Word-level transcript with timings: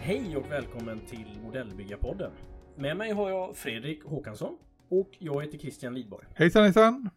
Hej 0.00 0.36
och 0.36 0.50
välkommen 0.50 1.00
till 1.00 1.38
Modellbyggarpodden. 1.44 2.30
Med 2.76 2.96
mig 2.96 3.10
har 3.12 3.30
jag 3.30 3.56
Fredrik 3.56 4.04
Håkansson 4.04 4.58
och 4.88 5.08
jag 5.18 5.42
heter 5.44 5.58
Christian 5.58 5.94
Lidborg. 5.94 6.26
Hejsan 6.34 6.62
hejsan! 6.62 7.10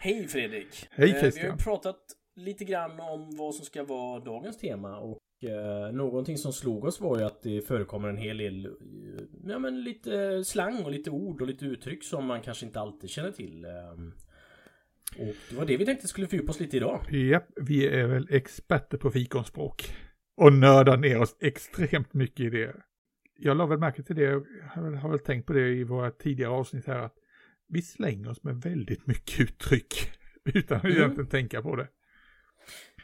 Hej 0.00 0.28
Fredrik! 0.28 0.88
Hej 0.90 1.08
Eh, 1.08 1.14
Vi 1.14 1.20
Christian! 1.20 1.50
har 1.50 1.56
ju 1.56 1.62
pratat 1.62 1.96
lite 2.34 2.64
grann 2.64 3.00
om 3.00 3.36
vad 3.36 3.54
som 3.54 3.64
ska 3.64 3.84
vara 3.84 4.20
dagens 4.20 4.58
tema 4.58 4.98
och 4.98 5.18
eh, 5.44 5.92
någonting 5.92 6.38
som 6.38 6.52
slog 6.52 6.84
oss 6.84 7.00
var 7.00 7.18
ju 7.18 7.24
att 7.24 7.42
det 7.42 7.60
förekommer 7.66 8.08
en 8.08 8.16
hel 8.16 8.36
del, 8.38 8.66
eh, 8.66 8.72
ja 9.46 9.58
men 9.58 9.82
lite 9.84 10.44
slang 10.44 10.84
och 10.84 10.90
lite 10.90 11.10
ord 11.10 11.40
och 11.40 11.46
lite 11.46 11.64
uttryck 11.64 12.04
som 12.04 12.26
man 12.26 12.40
kanske 12.42 12.66
inte 12.66 12.80
alltid 12.80 13.10
känner 13.10 13.30
till. 13.30 13.64
Eh, 13.64 13.90
och 15.18 15.34
det 15.50 15.56
var 15.56 15.66
det 15.66 15.76
vi 15.76 15.84
tänkte 15.86 16.08
skulle 16.08 16.26
fördjupa 16.26 16.50
oss 16.50 16.60
lite 16.60 16.76
idag. 16.76 17.12
Japp, 17.12 17.48
vi 17.56 17.86
är 17.88 18.06
väl 18.06 18.26
experter 18.30 18.98
på 18.98 19.10
fikonspråk. 19.10 19.94
Och 20.36 20.52
nördar 20.52 20.96
ner 20.96 21.20
oss 21.20 21.36
extremt 21.40 22.14
mycket 22.14 22.40
i 22.46 22.50
det. 22.50 22.76
Jag 23.38 23.56
la 23.56 23.66
väl 23.66 23.78
märke 23.78 24.02
till 24.02 24.16
det, 24.16 24.22
jag 24.22 24.44
har 24.70 24.90
har 24.92 25.08
väl 25.10 25.18
tänkt 25.18 25.46
på 25.46 25.52
det 25.52 25.68
i 25.68 25.84
våra 25.84 26.10
tidigare 26.10 26.50
avsnitt 26.50 26.86
här, 26.86 26.98
att 26.98 27.14
vi 27.68 27.82
slänger 27.82 28.30
oss 28.30 28.42
med 28.42 28.56
väldigt 28.62 29.06
mycket 29.06 29.40
uttryck 29.50 29.94
utan 30.44 30.76
att 30.76 30.84
Mm. 30.84 30.96
egentligen 30.96 31.28
tänka 31.30 31.62
på 31.62 31.76
det. 31.76 31.88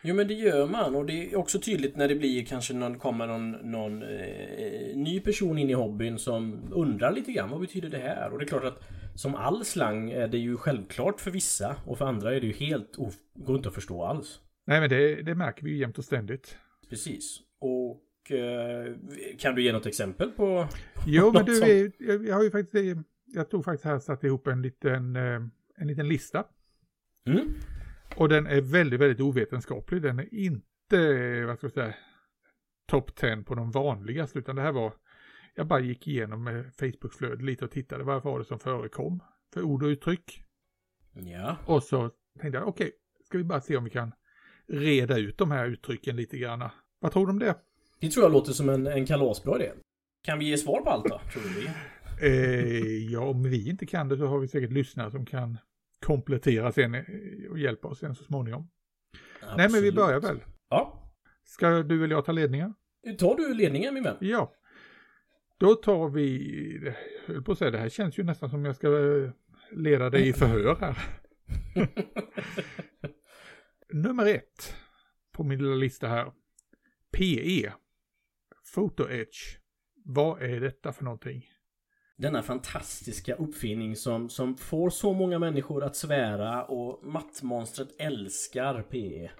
Jo 0.02 0.14
men 0.14 0.28
det 0.28 0.34
gör 0.34 0.66
man 0.66 0.94
och 0.94 1.06
det 1.06 1.32
är 1.32 1.36
också 1.36 1.58
tydligt 1.60 1.96
när 1.96 2.08
det 2.08 2.14
blir 2.14 2.44
kanske 2.44 2.74
någon, 2.74 2.98
kommer 2.98 3.26
någon, 3.26 3.50
någon 3.50 4.02
eh, 4.02 4.96
ny 4.96 5.20
person 5.20 5.58
in 5.58 5.70
i 5.70 5.72
hobbyn 5.72 6.18
som 6.18 6.68
undrar 6.72 7.12
lite 7.12 7.32
grann 7.32 7.50
vad 7.50 7.60
betyder 7.60 7.88
det 7.88 7.98
här? 7.98 8.30
Och 8.32 8.38
det 8.38 8.44
är 8.44 8.48
klart 8.48 8.64
att 8.64 8.82
som 9.14 9.34
all 9.34 9.64
slang 9.64 10.10
är 10.10 10.28
det 10.28 10.38
ju 10.38 10.56
självklart 10.56 11.20
för 11.20 11.30
vissa 11.30 11.76
och 11.86 11.98
för 11.98 12.04
andra 12.04 12.34
är 12.34 12.40
det 12.40 12.46
ju 12.46 12.52
helt 12.52 12.96
går 13.34 13.56
inte 13.56 13.68
att 13.68 13.74
förstå 13.74 14.04
alls. 14.04 14.40
Nej 14.66 14.80
men 14.80 14.90
det, 14.90 15.22
det 15.22 15.34
märker 15.34 15.64
vi 15.64 15.70
ju 15.70 15.76
jämt 15.76 15.98
och 15.98 16.04
ständigt. 16.04 16.56
Precis. 16.90 17.38
Och 17.60 18.30
eh, 18.32 18.94
kan 19.38 19.54
du 19.54 19.62
ge 19.62 19.72
något 19.72 19.86
exempel 19.86 20.30
på? 20.30 20.68
Jo 21.06 21.32
men 21.32 21.44
du, 21.46 21.62
är- 21.62 21.92
jag, 21.98 22.26
jag 22.26 22.34
har 22.34 22.42
ju 22.42 22.50
faktiskt, 22.50 22.96
jag 23.26 23.50
tog 23.50 23.64
faktiskt 23.64 23.84
här 23.84 23.94
och 23.94 24.02
satte 24.02 24.26
ihop 24.26 24.46
en 24.46 24.62
liten, 24.62 25.16
eh, 25.16 25.40
en 25.76 25.86
liten 25.86 26.08
lista. 26.08 26.44
Mm? 27.26 27.54
Och 28.16 28.28
den 28.28 28.46
är 28.46 28.60
väldigt, 28.60 29.00
väldigt 29.00 29.20
ovetenskaplig. 29.20 30.02
Den 30.02 30.18
är 30.18 30.34
inte, 30.34 31.44
vad 31.46 31.56
ska 31.56 31.64
jag 31.64 31.72
säga, 31.72 31.94
topp 32.86 33.14
10 33.14 33.36
på 33.36 33.54
de 33.54 33.70
vanligaste, 33.70 34.38
utan 34.38 34.56
det 34.56 34.62
här 34.62 34.72
var, 34.72 34.92
jag 35.54 35.66
bara 35.66 35.80
gick 35.80 36.08
igenom 36.08 36.44
med 36.44 36.74
Facebookflödet 36.74 37.42
lite 37.42 37.64
och 37.64 37.70
tittade 37.70 38.04
vad 38.04 38.22
var 38.22 38.38
det 38.38 38.44
som 38.44 38.58
förekom 38.58 39.22
för 39.54 39.62
ord 39.62 39.82
och 39.82 39.86
uttryck. 39.86 40.42
Ja. 41.12 41.56
Och 41.66 41.82
så 41.82 42.10
tänkte 42.40 42.58
jag, 42.58 42.68
okej, 42.68 42.92
ska 43.24 43.38
vi 43.38 43.44
bara 43.44 43.60
se 43.60 43.76
om 43.76 43.84
vi 43.84 43.90
kan 43.90 44.12
reda 44.70 45.18
ut 45.18 45.38
de 45.38 45.50
här 45.50 45.66
uttrycken 45.66 46.16
lite 46.16 46.38
grann. 46.38 46.68
Vad 47.00 47.12
tror 47.12 47.26
du 47.26 47.30
om 47.30 47.38
det? 47.38 47.54
Det 48.00 48.08
tror 48.08 48.24
jag 48.24 48.32
låter 48.32 48.52
som 48.52 48.68
en, 48.68 48.86
en 48.86 49.06
kalasbra 49.06 49.56
idé. 49.56 49.72
Kan 50.24 50.38
vi 50.38 50.48
ge 50.48 50.58
svar 50.58 50.80
på 50.80 50.90
allt 50.90 51.04
då? 51.04 51.20
Tror 51.32 51.42
du? 51.42 51.70
Eh, 52.26 53.12
ja, 53.12 53.20
om 53.20 53.42
vi 53.42 53.68
inte 53.68 53.86
kan 53.86 54.08
det 54.08 54.16
så 54.16 54.26
har 54.26 54.38
vi 54.38 54.48
säkert 54.48 54.72
lyssnare 54.72 55.10
som 55.10 55.26
kan 55.26 55.58
komplettera 56.06 56.72
sen 56.72 57.04
och 57.50 57.58
hjälpa 57.58 57.88
oss 57.88 57.98
sen 57.98 58.14
så 58.14 58.24
småningom. 58.24 58.70
Nej, 59.42 59.56
men 59.56 59.58
vi 59.58 59.64
Absolut. 59.64 59.94
börjar 59.94 60.20
väl. 60.20 60.40
Ja. 60.68 61.12
Ska 61.44 61.82
du 61.82 62.04
eller 62.04 62.14
jag 62.14 62.24
ta 62.24 62.32
ledningen? 62.32 62.74
Tar 63.18 63.36
du 63.36 63.54
ledningen 63.54 63.94
min 63.94 64.02
vän? 64.02 64.16
Ja. 64.20 64.54
Då 65.58 65.74
tar 65.74 66.08
vi, 66.08 66.94
jag 67.26 67.34
höll 67.34 67.42
på 67.42 67.52
att 67.52 67.58
säga, 67.58 67.70
det 67.70 67.78
här 67.78 67.88
känns 67.88 68.18
ju 68.18 68.22
nästan 68.22 68.50
som 68.50 68.64
jag 68.64 68.76
ska 68.76 68.88
eh, 68.88 69.30
leda 69.72 70.10
dig 70.10 70.28
i 70.28 70.32
förhör 70.32 70.76
här. 70.80 70.98
Nummer 73.92 74.26
ett 74.26 74.76
på 75.32 75.44
min 75.44 75.58
lilla 75.58 75.74
lista 75.74 76.08
här. 76.08 76.32
PE. 77.12 77.72
Photo 78.74 79.10
Edge. 79.10 79.58
Vad 80.04 80.42
är 80.42 80.60
detta 80.60 80.92
för 80.92 81.04
någonting? 81.04 81.46
Denna 82.20 82.42
fantastiska 82.42 83.34
uppfinning 83.34 83.96
som, 83.96 84.28
som 84.28 84.56
får 84.56 84.90
så 84.90 85.12
många 85.12 85.38
människor 85.38 85.84
att 85.84 85.96
svära 85.96 86.64
och 86.64 87.06
mattmonstret 87.06 87.88
älskar 87.98 88.82
PE. 88.82 89.30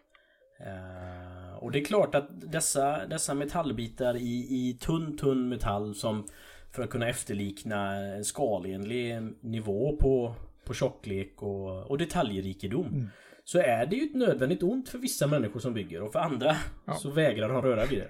Eh, 0.67 1.55
och 1.59 1.73
det 1.73 1.79
är 1.81 1.85
klart 1.85 2.15
att 2.15 2.29
dessa, 2.53 3.07
dessa 3.07 3.35
metallbitar 3.35 4.17
i, 4.17 4.47
i 4.51 4.79
tunn, 4.81 5.17
tunn 5.17 5.49
metall 5.49 5.95
som 5.95 6.27
för 6.73 6.83
att 6.83 6.91
kunna 6.91 7.09
efterlikna 7.09 7.97
en 7.97 8.25
skalenlig 8.25 9.23
nivå 9.41 9.97
på, 9.97 10.35
på 10.67 10.75
tjocklek 10.75 11.43
och, 11.43 11.91
och 11.91 11.99
detaljrikedom. 11.99 12.87
Mm. 12.87 13.09
Så 13.45 13.59
är 13.59 13.87
det 13.87 13.97
ju 13.97 14.05
ett 14.05 14.15
nödvändigt 14.15 14.63
ont 14.63 14.89
för 14.89 14.99
vissa 14.99 15.27
människor 15.27 15.61
som 15.61 15.75
bygger 15.75 16.03
och 16.03 16.13
för 16.13 16.21
andra 16.21 16.57
Ja. 16.85 16.95
så 16.95 17.11
vägrar 17.11 17.49
de 17.49 17.63
röra 17.63 17.87
vid 17.87 17.99
det. 17.99 18.09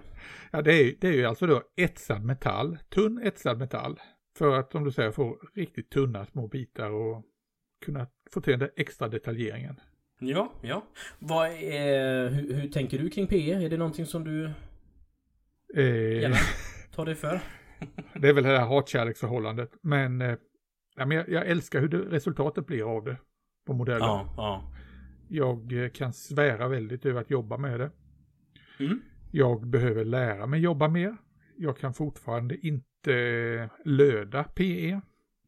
Ja, 0.51 0.63
det 0.63 0.73
är, 0.73 0.95
det 1.01 1.09
är 1.09 1.13
ju 1.13 1.27
alltså 1.27 1.47
då 1.47 1.63
etsad 1.77 2.25
metall, 2.25 2.79
tunn 2.95 3.21
etsad 3.25 3.59
metall. 3.59 4.01
För 4.41 4.59
att, 4.59 4.73
som 4.73 4.85
du 4.85 4.93
säger, 4.93 5.11
få 5.11 5.39
riktigt 5.55 5.91
tunna 5.91 6.27
små 6.27 6.49
bitar 6.49 6.91
och 6.91 7.25
kunna 7.85 8.07
få 8.31 8.41
till 8.41 8.59
den 8.59 8.71
extra 8.77 9.09
detaljeringen. 9.09 9.81
Ja, 10.21 10.53
ja. 10.63 10.85
Vad 11.19 11.49
är, 11.49 12.29
hur, 12.29 12.55
hur 12.55 12.69
tänker 12.69 12.99
du 12.99 13.11
kring 13.11 13.27
PE? 13.27 13.53
Är 13.53 13.71
det 13.71 13.77
någonting 13.77 14.07
som 14.07 14.25
du 14.25 14.53
Eh, 15.75 16.21
gärna 16.21 16.37
tar 16.95 17.05
dig 17.05 17.15
för? 17.15 17.41
Det 18.15 18.29
är 18.29 18.33
väl 18.33 18.45
det 18.45 18.59
här 18.59 18.67
hatkärleksförhållandet. 18.67 19.71
Men, 19.83 20.21
eh, 20.21 20.37
ja, 20.97 21.07
men 21.07 21.17
jag, 21.17 21.29
jag 21.29 21.47
älskar 21.47 21.81
hur 21.81 21.89
det, 21.89 21.99
resultatet 21.99 22.67
blir 22.67 22.97
av 22.97 23.05
det 23.05 23.17
på 23.67 23.73
modellen. 23.73 24.09
Ja, 24.09 24.35
ja. 24.37 24.73
Jag 25.29 25.85
eh, 25.85 25.91
kan 25.91 26.13
svära 26.13 26.69
väldigt 26.69 27.07
över 27.07 27.21
att 27.21 27.31
jobba 27.31 27.57
med 27.57 27.81
det. 27.81 27.91
Mm. 28.79 29.03
Jag 29.33 29.67
behöver 29.67 30.05
lära 30.05 30.47
mig 30.47 30.61
jobba 30.61 30.89
mer. 30.89 31.17
Jag 31.57 31.79
kan 31.79 31.95
fortfarande 31.95 32.67
inte 32.67 32.90
löda 33.85 34.45
PE 34.45 35.01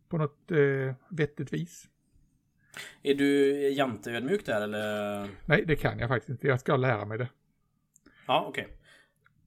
på 0.09 0.19
något 0.19 0.51
eh, 0.51 0.95
vettigt 1.09 1.53
vis. 1.53 1.89
Är 3.03 3.15
du 3.15 3.51
janteödmjuk 3.69 4.47
där 4.47 4.61
eller? 4.61 5.29
Nej, 5.47 5.65
det 5.67 5.77
kan 5.77 5.99
jag 5.99 6.09
faktiskt 6.09 6.31
inte. 6.31 6.47
Jag 6.47 6.61
ska 6.61 6.77
lära 6.77 7.05
mig 7.05 7.19
det. 7.19 7.29
Ja, 8.27 8.45
okej. 8.49 8.69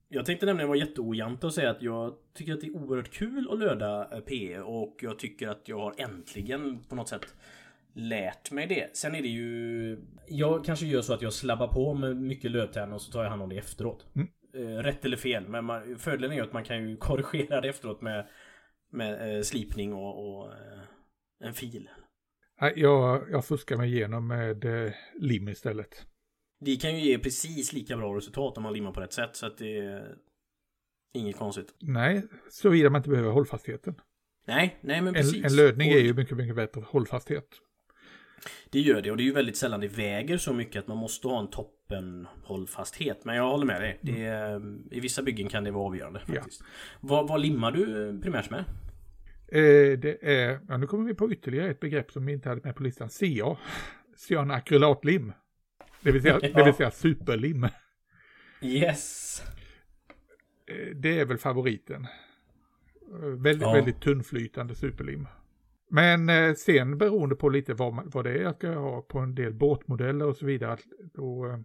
Jag 0.08 0.26
tänkte 0.26 0.46
nämligen 0.46 0.68
vara 0.68 0.78
jätteojant 0.78 1.44
och 1.44 1.54
säga 1.54 1.70
att 1.70 1.82
jag 1.82 2.14
tycker 2.34 2.52
att 2.52 2.60
det 2.60 2.66
är 2.66 2.76
oerhört 2.76 3.10
kul 3.10 3.48
att 3.52 3.58
löda 3.58 4.08
eh, 4.12 4.20
PE 4.20 4.60
och 4.60 4.96
jag 5.00 5.18
tycker 5.18 5.48
att 5.48 5.68
jag 5.68 5.78
har 5.78 5.94
äntligen 5.98 6.84
på 6.88 6.94
något 6.94 7.08
sätt 7.08 7.26
lärt 7.92 8.50
mig 8.50 8.66
det. 8.66 8.96
Sen 8.96 9.14
är 9.14 9.22
det 9.22 9.28
ju... 9.28 9.98
Jag 10.28 10.64
kanske 10.64 10.86
gör 10.86 11.02
så 11.02 11.14
att 11.14 11.22
jag 11.22 11.32
slabbar 11.32 11.68
på 11.68 11.94
med 11.94 12.16
mycket 12.16 12.50
lödtärnor 12.50 12.94
och 12.94 13.02
så 13.02 13.12
tar 13.12 13.22
jag 13.22 13.30
hand 13.30 13.42
om 13.42 13.48
det 13.48 13.58
efteråt. 13.58 14.06
Mm. 14.14 14.28
Eh, 14.56 14.82
Rätt 14.82 15.04
eller 15.04 15.16
fel, 15.16 15.48
men 15.48 15.64
man, 15.64 15.98
fördelen 15.98 16.32
är 16.32 16.36
ju 16.36 16.42
att 16.42 16.52
man 16.52 16.64
kan 16.64 16.88
ju 16.88 16.96
korrigera 16.96 17.60
det 17.60 17.68
efteråt 17.68 18.00
med, 18.00 18.26
med 18.90 19.36
eh, 19.36 19.42
slipning 19.42 19.92
och, 19.92 20.40
och 20.40 20.52
eh, 20.52 20.80
en 21.40 21.54
fil. 21.54 21.88
Jag, 22.76 23.30
jag 23.30 23.44
fuskar 23.44 23.76
mig 23.76 23.94
igenom 23.94 24.26
med 24.26 24.64
eh, 24.64 24.92
lim 25.14 25.48
istället. 25.48 26.06
Det 26.60 26.76
kan 26.76 26.98
ju 26.98 27.00
ge 27.00 27.18
precis 27.18 27.72
lika 27.72 27.96
bra 27.96 28.16
resultat 28.16 28.56
om 28.56 28.62
man 28.62 28.72
limmar 28.72 28.92
på 28.92 29.00
rätt 29.00 29.12
sätt 29.12 29.36
så 29.36 29.46
att 29.46 29.58
det 29.58 29.78
är 29.78 30.16
inget 31.14 31.36
konstigt. 31.36 31.74
Nej, 31.80 32.22
såvida 32.50 32.90
man 32.90 32.98
inte 32.98 33.10
behöver 33.10 33.30
hållfastheten. 33.30 33.94
Nej, 34.46 34.78
nej 34.80 35.02
men 35.02 35.14
precis. 35.14 35.36
En, 35.36 35.44
en 35.44 35.56
lödning 35.56 35.90
Och 35.90 35.96
är 35.96 36.02
ju 36.02 36.14
mycket, 36.14 36.36
mycket 36.36 36.56
bättre 36.56 36.80
hållfasthet. 36.86 37.48
Det 38.70 38.80
gör 38.80 39.02
det 39.02 39.10
och 39.10 39.16
det 39.16 39.22
är 39.22 39.24
ju 39.24 39.32
väldigt 39.32 39.56
sällan 39.56 39.80
det 39.80 39.88
väger 39.88 40.38
så 40.38 40.52
mycket 40.52 40.76
att 40.80 40.86
man 40.88 40.96
måste 40.96 41.28
ha 41.28 41.40
en 41.40 41.50
toppen 41.50 42.28
hållfasthet. 42.44 43.24
Men 43.24 43.36
jag 43.36 43.50
håller 43.50 43.66
med 43.66 43.80
dig. 43.80 43.98
Det 44.02 44.24
är, 44.24 44.60
I 44.90 45.00
vissa 45.00 45.22
byggen 45.22 45.48
kan 45.48 45.64
det 45.64 45.70
vara 45.70 45.84
avgörande 45.86 46.20
Ja. 46.26 46.34
faktiskt. 46.34 46.62
Vad, 47.00 47.28
vad 47.28 47.40
limmar 47.40 47.72
du 47.72 48.20
primärt 48.22 48.50
med? 48.50 48.64
Eh, 49.48 49.98
det 49.98 50.18
är, 50.22 50.60
ja, 50.68 50.76
nu 50.76 50.86
kommer 50.86 51.04
vi 51.04 51.14
på 51.14 51.32
ytterligare 51.32 51.70
ett 51.70 51.80
begrepp 51.80 52.12
som 52.12 52.26
vi 52.26 52.32
inte 52.32 52.48
hade 52.48 52.60
med 52.64 52.76
på 52.76 52.82
listan. 52.82 53.08
CA. 53.08 53.56
Cyanakrylatlim. 54.16 55.32
Det 56.02 56.12
vill 56.12 56.22
säga, 56.22 56.38
det 56.54 56.64
vill 56.64 56.74
säga 56.74 56.90
superlim. 56.90 57.68
Yes! 58.62 59.42
Eh, 60.66 60.96
det 60.96 61.20
är 61.20 61.24
väl 61.24 61.38
favoriten. 61.38 62.06
Eh, 63.12 63.18
väldigt, 63.28 63.62
Ja. 63.62 63.72
väldigt 63.72 64.00
tunnflytande 64.00 64.74
superlim. 64.74 65.28
Men 65.88 66.28
eh, 66.28 66.54
sen 66.54 66.98
beroende 66.98 67.36
på 67.36 67.48
lite 67.48 67.74
vad, 67.74 67.94
man, 67.94 68.10
vad 68.10 68.24
det 68.24 68.30
är 68.30 68.42
jag 68.42 68.56
ska 68.56 68.74
ha 68.74 69.02
på 69.02 69.18
en 69.18 69.34
del 69.34 69.54
båtmodeller 69.54 70.26
och 70.26 70.36
så 70.36 70.46
vidare, 70.46 70.78
då 71.14 71.46
eh, 71.46 71.58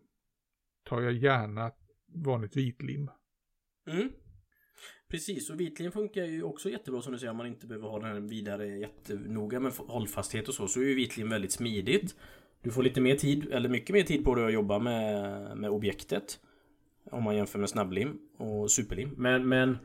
tar 0.90 1.02
jag 1.02 1.14
gärna 1.14 1.72
vanligt 2.14 2.58
vitlim. 2.58 3.10
Mm. 3.92 4.10
Precis, 5.08 5.50
och 5.50 5.60
vitlim 5.60 5.92
funkar 5.92 6.26
ju 6.26 6.44
också 6.44 6.70
jättebra 6.70 7.02
som 7.02 7.14
du 7.14 7.20
säger 7.20 7.32
om 7.32 7.38
man 7.38 7.48
inte 7.48 7.68
behöver 7.68 7.88
ha 7.88 8.00
den 8.00 8.28
vidare 8.28 8.68
jättenoga 8.68 9.60
med 9.60 9.72
hållfasthet 9.78 10.48
och 10.48 10.54
så. 10.54 10.68
Så 10.68 10.80
är 10.80 10.84
ju 10.84 10.96
vitlim 10.96 11.30
väldigt 11.30 11.52
smidigt. 11.52 12.16
Du 12.62 12.72
får 12.72 12.84
lite 12.84 13.02
mer 13.02 13.16
tid, 13.16 13.48
eller 13.52 13.70
mycket 13.70 13.94
mer 13.94 14.04
tid 14.04 14.24
på 14.24 14.36
dig 14.36 14.46
att 14.46 14.54
jobba 14.54 14.80
med, 14.80 15.58
med 15.58 15.70
objektet. 15.70 16.40
Om 17.12 17.24
man 17.24 17.36
jämför 17.36 17.60
med 17.60 17.70
snabblim 17.70 18.20
och 18.38 18.72
superlim. 18.72 19.14
Men, 19.18 19.48
men 19.50 19.78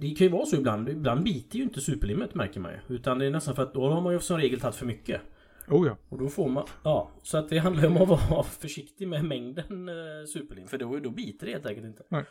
det 0.00 0.10
kan 0.10 0.26
ju 0.26 0.28
vara 0.28 0.46
så 0.46 0.56
ibland. 0.56 0.88
Ibland 0.88 1.24
biter 1.24 1.56
ju 1.56 1.62
inte 1.62 1.80
superlimmet 1.80 2.34
märker 2.34 2.60
man 2.60 2.72
ju. 2.72 2.94
Utan 2.94 3.18
det 3.18 3.26
är 3.26 3.30
nästan 3.30 3.56
för 3.56 3.62
att 3.62 3.74
då 3.74 3.88
har 3.88 4.00
man 4.00 4.12
ju 4.12 4.20
som 4.20 4.36
regel 4.36 4.60
tagit 4.60 4.76
för 4.76 4.86
mycket. 4.86 5.20
Oh 5.68 5.86
ja. 5.86 5.96
Och 6.08 6.18
då 6.18 6.28
får 6.28 6.48
man... 6.48 6.66
Ja, 6.84 7.10
så 7.22 7.38
att 7.38 7.48
det 7.48 7.58
handlar 7.58 7.82
ju 7.82 7.88
om 7.88 7.96
att 7.96 8.30
vara 8.30 8.42
försiktig 8.42 9.08
med 9.08 9.24
mängden 9.24 9.88
eh, 9.88 9.94
superlim. 10.32 10.68
För 10.68 10.78
då, 10.78 10.98
då 10.98 11.10
biter 11.10 11.46
det 11.46 11.52
helt 11.52 11.66
enkelt 11.66 11.86
inte. 11.86 12.02
Nej. 12.08 12.24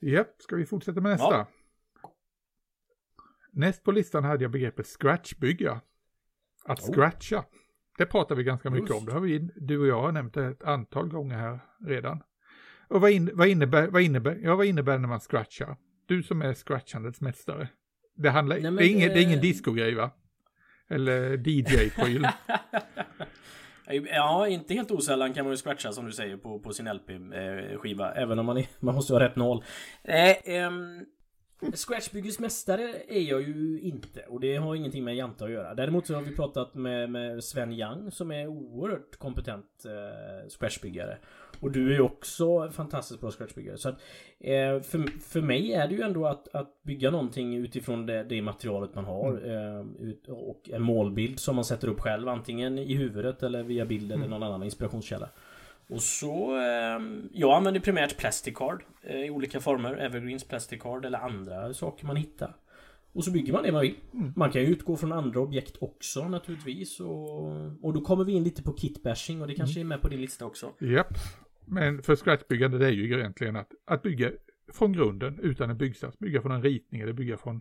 Japp, 0.00 0.34
ska 0.38 0.56
vi 0.56 0.66
fortsätta 0.66 1.00
med 1.00 1.12
nästa? 1.12 1.34
Ja. 1.34 1.46
Näst 3.52 3.84
på 3.84 3.92
listan 3.92 4.24
hade 4.24 4.44
jag 4.44 4.50
begreppet 4.50 4.86
scratchbygga. 4.86 5.80
Att 6.64 6.80
Oh. 6.80 6.92
scratcha. 6.92 7.44
Det 7.98 8.06
pratar 8.06 8.34
vi 8.34 8.44
ganska 8.44 8.70
mycket 8.70 8.88
Just. 8.88 9.00
om. 9.00 9.06
Det 9.06 9.12
har 9.12 9.20
vi, 9.20 9.38
du 9.56 9.78
och 9.78 9.86
jag 9.86 10.02
har 10.02 10.12
nämnt 10.12 10.34
det 10.34 10.44
ett 10.44 10.62
antal 10.62 11.08
gånger 11.08 11.36
här 11.36 11.60
redan. 11.86 12.22
Och 12.88 13.00
vad, 13.00 13.10
in, 13.10 13.30
vad, 13.34 13.48
innebär, 13.48 13.88
vad, 13.88 14.02
innebär, 14.02 14.38
ja, 14.42 14.56
vad 14.56 14.66
innebär 14.66 14.98
när 14.98 15.08
man 15.08 15.20
scratchar? 15.20 15.76
Du 16.06 16.22
som 16.22 16.42
är 16.42 16.54
scratchandets 16.54 17.20
mästare. 17.20 17.68
Det, 18.16 18.30
handlar, 18.30 18.56
Nej, 18.60 18.70
det, 18.72 18.84
är 18.84 18.88
ingen, 18.90 19.08
det 19.08 19.18
är 19.18 19.22
ingen 19.22 19.40
det- 19.40 19.46
discogrej 19.46 19.94
va? 19.94 20.10
Eller 20.88 21.36
DJ-pryl. 21.36 22.26
Ja, 24.10 24.48
inte 24.48 24.74
helt 24.74 24.90
osällan 24.90 25.34
kan 25.34 25.44
man 25.44 25.52
ju 25.52 25.56
scratcha 25.56 25.92
som 25.92 26.06
du 26.06 26.12
säger 26.12 26.36
på, 26.36 26.58
på 26.60 26.72
sin 26.72 26.86
LP-skiva. 26.88 28.12
Även 28.14 28.38
om 28.38 28.46
man, 28.46 28.56
är, 28.56 28.66
man 28.80 28.94
måste 28.94 29.12
ha 29.12 29.20
rätt 29.20 29.36
nål. 29.36 29.64
Nej, 30.04 30.40
ehm, 30.44 31.04
Scratchbyggets 31.74 32.38
mästare 32.38 32.94
är 33.08 33.20
jag 33.20 33.42
ju 33.42 33.80
inte. 33.80 34.20
Och 34.20 34.40
det 34.40 34.56
har 34.56 34.74
ingenting 34.74 35.04
med 35.04 35.16
Jante 35.16 35.44
att 35.44 35.50
göra. 35.50 35.74
Däremot 35.74 36.06
så 36.06 36.14
har 36.14 36.22
vi 36.22 36.36
pratat 36.36 36.74
med, 36.74 37.10
med 37.10 37.44
Sven 37.44 37.72
Young 37.72 38.10
som 38.10 38.30
är 38.30 38.46
oerhört 38.46 39.16
kompetent 39.16 39.84
eh, 39.84 40.48
scratchbyggare. 40.48 41.18
Och 41.60 41.70
du 41.70 41.90
är 41.90 41.94
ju 41.94 42.00
också 42.00 42.70
fantastiskt 42.70 43.20
bra 43.20 43.30
scratchbyggare. 43.30 43.78
Så 43.78 43.88
att 43.88 43.94
eh, 44.40 44.80
för, 44.80 45.20
för 45.20 45.40
mig 45.40 45.72
är 45.72 45.88
det 45.88 45.94
ju 45.94 46.02
ändå 46.02 46.26
att, 46.26 46.54
att 46.54 46.82
bygga 46.82 47.10
någonting 47.10 47.56
utifrån 47.56 48.06
det, 48.06 48.24
det 48.24 48.42
materialet 48.42 48.94
man 48.94 49.04
har. 49.04 49.32
Eh, 49.32 50.08
ut, 50.08 50.28
och 50.28 50.70
en 50.72 50.82
målbild 50.82 51.40
som 51.40 51.56
man 51.56 51.64
sätter 51.64 51.88
upp 51.88 52.00
själv. 52.00 52.28
Antingen 52.28 52.78
i 52.78 52.94
huvudet 52.94 53.42
eller 53.42 53.62
via 53.62 53.84
bild 53.84 54.12
eller 54.12 54.28
någon 54.28 54.42
annan 54.42 54.62
inspirationskälla. 54.62 55.28
Och 55.88 56.02
så... 56.02 56.56
Eh, 56.56 57.00
jag 57.32 57.56
använder 57.56 57.80
primärt 57.80 58.16
Plasticard 58.16 58.84
eh, 59.02 59.16
i 59.16 59.30
olika 59.30 59.60
former. 59.60 59.96
Evergreens 59.96 60.44
Plasticard 60.44 61.04
eller 61.04 61.18
andra 61.18 61.74
saker 61.74 62.06
man 62.06 62.16
hittar. 62.16 62.56
Och 63.12 63.24
så 63.24 63.30
bygger 63.30 63.52
man 63.52 63.62
det 63.62 63.72
man 63.72 63.80
vill. 63.80 63.96
Man 64.36 64.50
kan 64.50 64.62
ju 64.62 64.68
utgå 64.68 64.96
från 64.96 65.12
andra 65.12 65.40
objekt 65.40 65.76
också 65.80 66.28
naturligtvis. 66.28 67.00
Och, 67.00 67.84
och 67.84 67.92
då 67.92 68.00
kommer 68.00 68.24
vi 68.24 68.32
in 68.32 68.44
lite 68.44 68.62
på 68.62 68.76
kitbashing 68.76 69.40
och 69.42 69.48
det 69.48 69.54
kanske 69.54 69.80
är 69.80 69.84
med 69.84 70.00
på 70.00 70.08
din 70.08 70.20
lista 70.20 70.44
också. 70.44 70.72
Japp. 70.80 71.14
Men 71.64 72.02
för 72.02 72.16
scratchbyggande 72.16 72.78
det 72.78 72.86
är 72.86 72.90
ju 72.90 73.14
egentligen 73.14 73.56
att, 73.56 73.70
att 73.84 74.02
bygga 74.02 74.30
från 74.72 74.92
grunden 74.92 75.40
utan 75.42 75.70
en 75.70 75.78
byggsats. 75.78 76.18
Bygga 76.18 76.42
från 76.42 76.52
en 76.52 76.62
ritning 76.62 77.00
eller 77.00 77.12
bygga 77.12 77.36
från, 77.36 77.60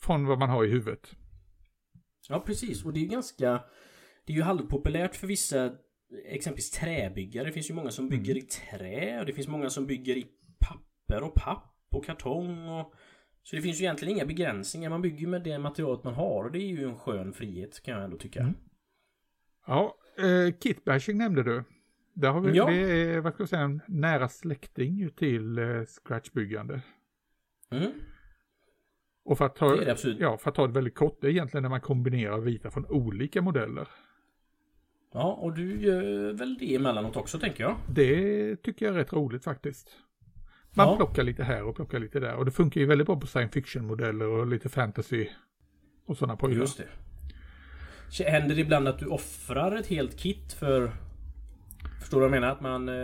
från 0.00 0.26
vad 0.26 0.38
man 0.38 0.50
har 0.50 0.64
i 0.64 0.68
huvudet. 0.68 1.14
Ja 2.28 2.40
precis 2.40 2.84
och 2.84 2.92
det 2.92 3.00
är 3.00 3.02
ju 3.02 3.08
ganska 3.08 3.60
Det 4.24 4.32
är 4.32 4.36
ju 4.36 4.42
halvpopulärt 4.42 5.16
för 5.16 5.26
vissa 5.26 5.72
Exempelvis 6.24 6.70
träbyggare. 6.70 7.44
Det 7.44 7.52
finns 7.52 7.70
ju 7.70 7.74
många 7.74 7.90
som 7.90 8.08
bygger 8.08 8.36
i 8.36 8.42
trä 8.42 9.20
och 9.20 9.26
det 9.26 9.32
finns 9.32 9.48
många 9.48 9.70
som 9.70 9.86
bygger 9.86 10.16
i 10.16 10.26
papper 10.60 11.22
och 11.22 11.34
papp 11.34 11.88
och 11.90 12.04
kartong 12.04 12.68
och 12.68 12.94
Så 13.42 13.56
det 13.56 13.62
finns 13.62 13.80
ju 13.80 13.84
egentligen 13.84 14.14
inga 14.14 14.26
begränsningar. 14.26 14.90
Man 14.90 15.02
bygger 15.02 15.26
med 15.26 15.42
det 15.42 15.58
materialet 15.58 16.04
man 16.04 16.14
har 16.14 16.44
och 16.44 16.52
det 16.52 16.58
är 16.58 16.68
ju 16.68 16.84
en 16.84 16.98
skön 16.98 17.32
frihet 17.32 17.82
kan 17.82 17.94
jag 17.94 18.04
ändå 18.04 18.16
tycka. 18.16 18.40
Mm. 18.40 18.54
Ja, 19.66 19.94
eh, 20.18 20.54
kitbashing 20.58 21.18
nämnde 21.18 21.42
du. 21.42 21.64
Där 22.14 22.30
har 22.30 22.40
vi, 22.40 22.56
Ja. 22.56 22.70
Det 22.70 22.76
är, 22.76 23.20
vad 23.20 23.34
ska 23.34 23.42
jag 23.42 23.48
säga, 23.48 23.62
en 23.62 23.82
nära 23.88 24.28
släkting 24.28 25.10
till 25.16 25.58
eh, 25.58 25.84
scratchbyggande. 25.84 26.82
Mm. 27.70 27.92
Och 29.24 29.38
för 29.38 29.44
att, 29.44 29.56
ta, 29.56 29.76
Det 29.76 29.84
det 29.84 30.16
ja, 30.18 30.38
för 30.38 30.50
att 30.50 30.54
ta 30.54 30.66
det 30.66 30.72
väldigt 30.72 30.94
kort, 30.94 31.18
det 31.20 31.26
är 31.26 31.30
egentligen 31.30 31.62
när 31.62 31.70
man 31.70 31.80
kombinerar 31.80 32.40
vita 32.40 32.70
från 32.70 32.86
olika 32.86 33.42
modeller. 33.42 33.88
Ja 35.12 35.32
och 35.32 35.52
du 35.54 35.80
gör 35.80 36.32
väl 36.32 36.56
det 36.58 36.74
emellanåt 36.74 37.16
också 37.16 37.38
tänker 37.38 37.64
jag. 37.64 37.76
Det 37.90 38.56
tycker 38.56 38.86
jag 38.86 38.94
är 38.94 38.98
rätt 38.98 39.12
roligt 39.12 39.44
faktiskt. 39.44 39.88
Man 40.76 40.88
Ja. 40.88 40.96
plockar 40.96 41.22
lite 41.22 41.44
här 41.44 41.62
och 41.64 41.76
plockar 41.76 41.98
lite 41.98 42.20
där. 42.20 42.34
Och 42.34 42.44
det 42.44 42.50
funkar 42.50 42.80
ju 42.80 42.86
väldigt 42.86 43.06
bra 43.06 43.20
på 43.20 43.26
science 43.26 43.52
fiction-modeller 43.52 44.26
och 44.26 44.46
lite 44.46 44.68
fantasy 44.68 45.28
och 46.06 46.16
sådana 46.16 46.36
prylar. 46.36 46.60
Just 46.60 46.80
det. 48.18 48.24
Händer 48.30 48.54
det 48.54 48.60
ibland 48.60 48.88
att 48.88 48.98
du 48.98 49.06
offrar 49.06 49.76
ett 49.76 49.86
helt 49.86 50.16
kit 50.18 50.52
för... 50.52 50.90
Förstår 52.00 52.20
du 52.20 52.26
vad 52.28 52.36
jag 52.36 52.40
menar? 52.40 52.52
Att 52.52 52.60
man... 52.60 52.88
eh, 52.88 52.94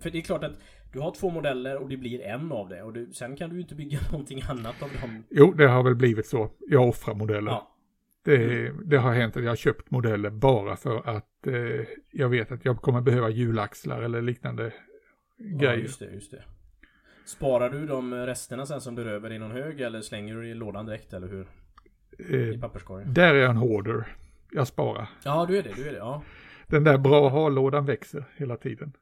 För 0.00 0.10
det 0.10 0.18
är 0.18 0.22
klart 0.22 0.44
att 0.44 0.58
du 0.92 1.00
har 1.00 1.14
två 1.14 1.30
modeller 1.30 1.76
och 1.82 1.88
det 1.88 1.96
blir 1.96 2.20
en 2.22 2.52
av 2.52 2.68
det. 2.68 2.82
Och 2.82 2.92
du, 2.92 3.10
sen 3.12 3.36
kan 3.36 3.50
du 3.50 3.56
ju 3.56 3.62
inte 3.62 3.74
bygga 3.74 3.98
någonting 4.12 4.42
annat 4.48 4.82
av 4.82 4.88
dem. 5.02 5.24
Jo, 5.30 5.52
det 5.52 5.68
har 5.68 5.82
väl 5.82 5.94
blivit 5.94 6.26
så. 6.26 6.50
Jag 6.68 6.88
offrar 6.88 7.14
modeller. 7.14 7.50
Ja. 7.50 7.74
Det, 8.24 8.72
det 8.84 8.96
har 8.96 9.12
hänt 9.12 9.36
att 9.36 9.42
jag 9.42 9.50
har 9.50 9.56
köpt 9.56 9.90
modeller 9.90 10.30
bara 10.30 10.76
för 10.76 11.08
att 11.08 11.46
eh, 11.46 11.86
jag 12.10 12.28
vet 12.28 12.52
att 12.52 12.64
jag 12.64 12.76
kommer 12.82 13.00
behöva 13.00 13.30
hjulaxlar 13.30 14.02
eller 14.02 14.22
liknande 14.22 14.72
ja, 15.36 15.58
grejer. 15.58 15.76
just 15.76 15.98
det, 16.00 16.10
just 16.12 16.30
det. 16.30 16.44
Sparar 17.26 17.70
du 17.70 17.86
de 17.86 18.14
resterna 18.14 18.66
sen 18.66 18.80
som 18.80 18.94
blir 18.94 19.06
över 19.06 19.32
i 19.32 19.38
någon 19.38 19.50
hög 19.50 19.80
eller 19.80 20.00
slänger 20.00 20.34
du 20.34 20.48
i 20.48 20.54
lådan 20.54 20.86
direkt 20.86 21.12
eller 21.12 21.28
hur? 21.28 21.46
I 22.18 22.54
Eh, 22.54 22.60
papperskorgen? 22.60 23.14
där 23.14 23.34
är 23.34 23.38
jag 23.38 23.50
en 23.50 23.56
hoarder. 23.56 24.16
Jag 24.52 24.66
sparar. 24.66 25.08
Ja, 25.24 25.46
du 25.48 25.58
är 25.58 25.62
det, 25.62 25.72
du 25.76 25.88
är 25.88 25.92
det. 25.92 25.98
Ja. 25.98 26.22
Den 26.66 26.84
där 26.84 26.98
bra 26.98 27.28
ha-lådan 27.28 27.86
växer 27.86 28.24
hela 28.36 28.56
tiden. 28.56 28.92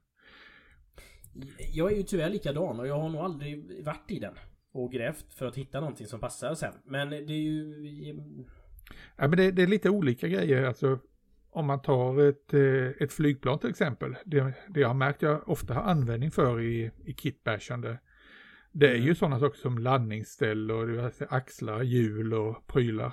Jag 1.72 1.92
är 1.92 1.96
ju 1.96 2.02
tyvärr 2.02 2.30
likadan 2.30 2.80
och 2.80 2.86
jag 2.86 2.98
har 2.98 3.08
nog 3.08 3.20
aldrig 3.20 3.84
varit 3.84 4.10
i 4.10 4.18
den. 4.18 4.34
Och 4.72 4.92
grävt 4.92 5.34
för 5.34 5.46
att 5.46 5.56
hitta 5.56 5.80
någonting 5.80 6.06
som 6.06 6.20
passar 6.20 6.54
sen. 6.54 6.72
Men 6.84 7.10
det 7.10 7.16
är 7.16 7.30
ju... 7.42 7.74
Ja, 9.16 9.28
men 9.28 9.36
det, 9.36 9.50
det 9.50 9.62
är 9.62 9.66
lite 9.66 9.90
olika 9.90 10.28
grejer. 10.28 10.64
Alltså, 10.64 10.98
om 11.50 11.66
man 11.66 11.82
tar 11.82 12.28
ett, 12.28 12.54
eh, 12.54 13.02
ett 13.02 13.12
flygplan 13.12 13.58
till 13.58 13.70
exempel. 13.70 14.16
Det, 14.24 14.52
det 14.68 14.80
jag 14.80 14.88
har 14.88 14.94
märkt 14.94 15.22
jag 15.22 15.48
ofta 15.48 15.74
har 15.74 15.82
användning 15.82 16.30
för 16.30 16.60
i, 16.60 16.90
i 17.04 17.14
kitbashande. 17.14 17.98
Det 18.72 18.88
är 18.90 18.94
ju 18.94 19.02
Mm. 19.02 19.14
sådana 19.14 19.40
saker 19.40 19.58
som 19.58 19.78
landningsställ 19.78 20.70
och 20.70 21.10
axlar, 21.28 21.82
hjul 21.82 22.34
och 22.34 22.66
prylar. 22.66 23.12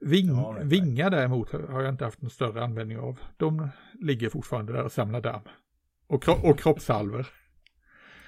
Ving, 0.00 0.28
Ja. 0.28 0.58
Vingar 0.62 1.10
däremot 1.10 1.52
har 1.52 1.82
jag 1.82 1.88
inte 1.92 2.04
haft 2.04 2.22
någon 2.22 2.30
större 2.30 2.64
användning 2.64 2.98
av. 2.98 3.18
De 3.36 3.68
ligger 4.00 4.28
fortfarande 4.28 4.72
där 4.72 4.84
och 4.84 4.92
samlar 4.92 5.20
damm. 5.20 5.42
Och, 6.06 6.22
kro 6.22 6.34
och 6.50 6.58
kroppshalvor. 6.58 7.26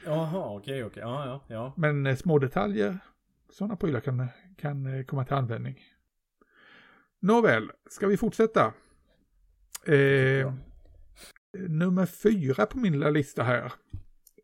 Jaha, 0.05 0.57
okej, 0.57 0.85
okej. 0.85 1.03
Ja, 1.03 1.27
ja, 1.27 1.45
ja. 1.55 1.75
Men 1.77 2.07
eh, 2.07 2.17
små 2.17 2.39
detaljer, 2.39 2.99
sådana 3.51 3.77
prylar 3.77 4.01
kan, 4.01 4.27
kan 4.57 4.87
eh, 4.99 5.05
komma 5.05 5.25
till 5.25 5.35
användning. 5.35 5.79
Nåväl, 7.21 7.71
ska 7.91 8.07
vi 8.07 8.17
fortsätta? 8.17 8.73
Eh, 9.87 10.53
nummer 11.69 12.07
fyra 12.07 12.67
på 12.67 12.79
min 12.79 12.93
lilla 12.93 13.11
lista 13.11 13.43
här. 13.43 13.73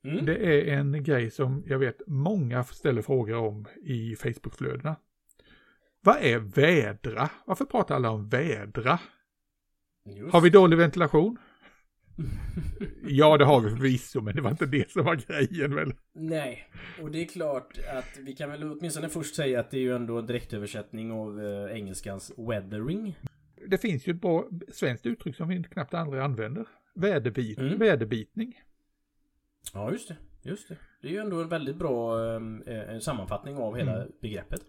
Mm. 0.05 0.27
Det 0.27 0.37
är 0.37 0.79
en 0.79 1.05
grej 1.05 1.31
som 1.31 1.65
jag 1.67 1.79
vet 1.79 2.03
många 2.07 2.65
ställer 2.65 3.03
frågor 3.03 3.37
om 3.37 3.67
i 3.83 4.17
Facebookflödena. 4.17 4.97
Vad 6.01 6.17
är 6.17 6.39
vädra? 6.39 7.31
Varför 7.45 7.65
pratar 7.65 7.95
alla 7.95 8.11
om 8.11 8.29
vädra? 8.29 8.99
Just. 10.05 10.33
Har 10.33 10.41
vi 10.41 10.51
dålig 10.51 10.77
ventilation? 10.77 11.39
Ja, 13.07 13.37
det 13.37 13.45
har 13.45 13.61
vi 13.61 13.71
förvisso, 13.71 14.21
men 14.21 14.37
det 14.37 14.43
var 14.43 14.51
inte 14.51 14.67
det 14.67 14.91
som 14.91 15.05
var 15.05 15.15
grejen 15.15 15.75
väl? 15.75 15.93
Nej, 16.13 16.69
och 17.03 17.11
det 17.11 17.23
är 17.23 17.27
klart 17.27 17.79
att 17.99 18.19
vi 18.23 18.33
kan 18.37 18.51
väl 18.51 18.63
åtminstone 18.73 19.09
först 19.09 19.35
säga 19.35 19.61
att 19.61 19.71
det 19.71 19.77
är 19.77 19.81
ju 19.81 19.95
ändå 19.97 20.21
direktöversättning 20.21 21.13
av 21.13 21.41
eh, 21.45 21.77
engelskans 21.77 22.33
weathering. 22.37 23.19
Det 23.69 23.79
finns 23.79 24.07
ju 24.07 24.11
ett 24.13 24.21
bra 24.21 24.49
svenskt 24.69 25.07
uttryck 25.07 25.37
som 25.37 25.49
vi 25.49 25.63
knappt 25.63 25.95
andra 25.95 26.25
använder. 26.25 26.67
Väderbit, 26.95 27.59
Mm. 27.59 27.79
Väderbitning. 27.79 28.61
Ja, 29.75 29.91
just 29.93 30.09
det. 30.09 30.17
Just 30.43 30.69
det. 30.69 30.77
Det 31.03 31.09
är 31.09 31.13
ju 31.13 31.19
ändå 31.19 31.41
en 31.43 31.49
väldigt 31.49 31.77
bra 31.77 32.25
eh, 32.35 32.41
eh, 32.75 32.99
sammanfattning 32.99 33.57
av 33.57 33.77
hela 33.77 33.97
Mm. 33.97 34.13
begreppet. 34.23 34.61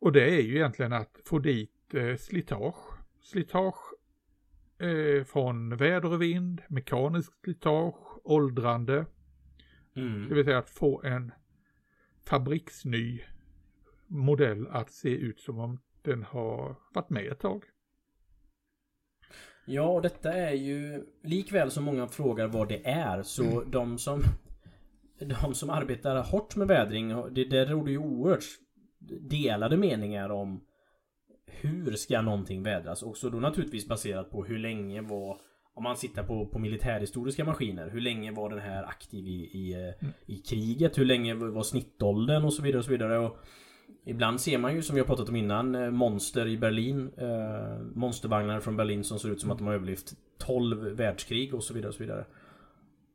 Och 0.00 0.12
det 0.12 0.30
är 0.36 0.42
ju 0.42 0.54
egentligen 0.56 0.92
att 0.92 1.20
få 1.24 1.38
dit 1.38 1.94
eh, 1.94 2.16
slitage. 2.16 2.76
Slitage 3.22 3.76
eh, 4.78 5.24
från 5.24 5.76
väder 5.76 6.12
och 6.12 6.22
vind, 6.22 6.62
mekaniskt 6.68 7.40
slitage, 7.44 8.20
åldrande. 8.24 9.06
Mm. 9.96 10.28
Det 10.28 10.34
vill 10.34 10.44
säga 10.44 10.58
att 10.58 10.70
få 10.70 11.02
en 11.02 11.32
fabriksny 12.26 13.20
modell 14.06 14.66
att 14.70 14.90
se 14.90 15.08
ut 15.08 15.40
som 15.40 15.58
om 15.58 15.78
den 16.02 16.22
har 16.22 16.76
varit 16.94 17.10
med 17.10 17.32
ett 17.32 17.40
tag. 17.40 17.64
Ja, 19.66 19.82
och 19.88 20.02
detta 20.02 20.32
är 20.32 20.52
ju 20.52 21.04
likväl 21.22 21.70
som 21.70 21.84
många 21.84 22.06
frågar 22.08 22.46
vad 22.46 22.68
det 22.68 22.86
är 22.86 23.22
så 23.22 23.44
Mm. 23.60 23.70
de 23.70 23.98
som 23.98 24.20
De 25.42 25.54
som 25.54 25.70
arbetar 25.70 26.22
hårt 26.22 26.56
med 26.56 26.68
vädring 26.68 27.08
Det 27.34 27.44
där 27.44 27.66
råder 27.66 27.90
ju 27.90 27.98
oerhört 27.98 28.44
Delade 29.20 29.76
meningar 29.76 30.28
om 30.30 30.60
Hur 31.50 31.92
ska 31.92 32.22
någonting 32.22 32.62
vädras? 32.62 33.02
Och 33.02 33.16
så 33.16 33.28
då 33.28 33.38
naturligtvis 33.40 33.88
baserat 33.88 34.30
på 34.30 34.44
hur 34.44 34.58
länge 34.58 35.00
var 35.00 35.40
om 35.78 35.84
man 35.84 35.96
sitter 35.96 36.22
på, 36.22 36.46
på 36.46 36.58
militärhistoriska 36.58 37.44
maskiner. 37.44 37.90
Hur 37.90 38.00
länge 38.00 38.32
var 38.32 38.50
den 38.50 38.58
här 38.58 38.84
aktiv 38.84 39.26
i, 39.26 39.50
i, 39.52 39.72
eh, 39.72 39.78
mm. 39.80 40.14
i 40.26 40.36
kriget? 40.36 40.98
Hur 40.98 41.04
länge 41.04 41.34
var 41.34 41.62
snittåldern 41.62 42.44
och 42.44 42.52
så 42.52 42.62
vidare 42.62 42.78
och 42.78 42.84
så 42.84 42.90
vidare. 42.90 43.18
Och 43.18 43.38
ibland 44.06 44.40
ser 44.40 44.58
man 44.58 44.74
ju 44.74 44.82
som 44.82 44.94
vi 44.94 45.00
har 45.00 45.06
pratat 45.06 45.28
om 45.28 45.36
innan 45.36 45.74
eh, 45.74 45.90
monster 45.90 46.46
i 46.46 46.56
Berlin. 46.56 47.10
Eh, 47.16 47.78
monstervagnar 47.94 48.60
från 48.60 48.76
Berlin 48.76 49.04
som 49.04 49.18
ser 49.18 49.30
ut 49.30 49.40
som 49.40 49.50
att 49.50 49.58
de 49.58 49.66
har 49.66 49.74
överlevt 49.74 50.12
12 50.38 50.96
världskrig 50.96 51.54
och 51.54 51.64
så 51.64 51.74
vidare 51.74 51.88
och 51.88 51.94
så 51.94 52.02
vidare. 52.02 52.24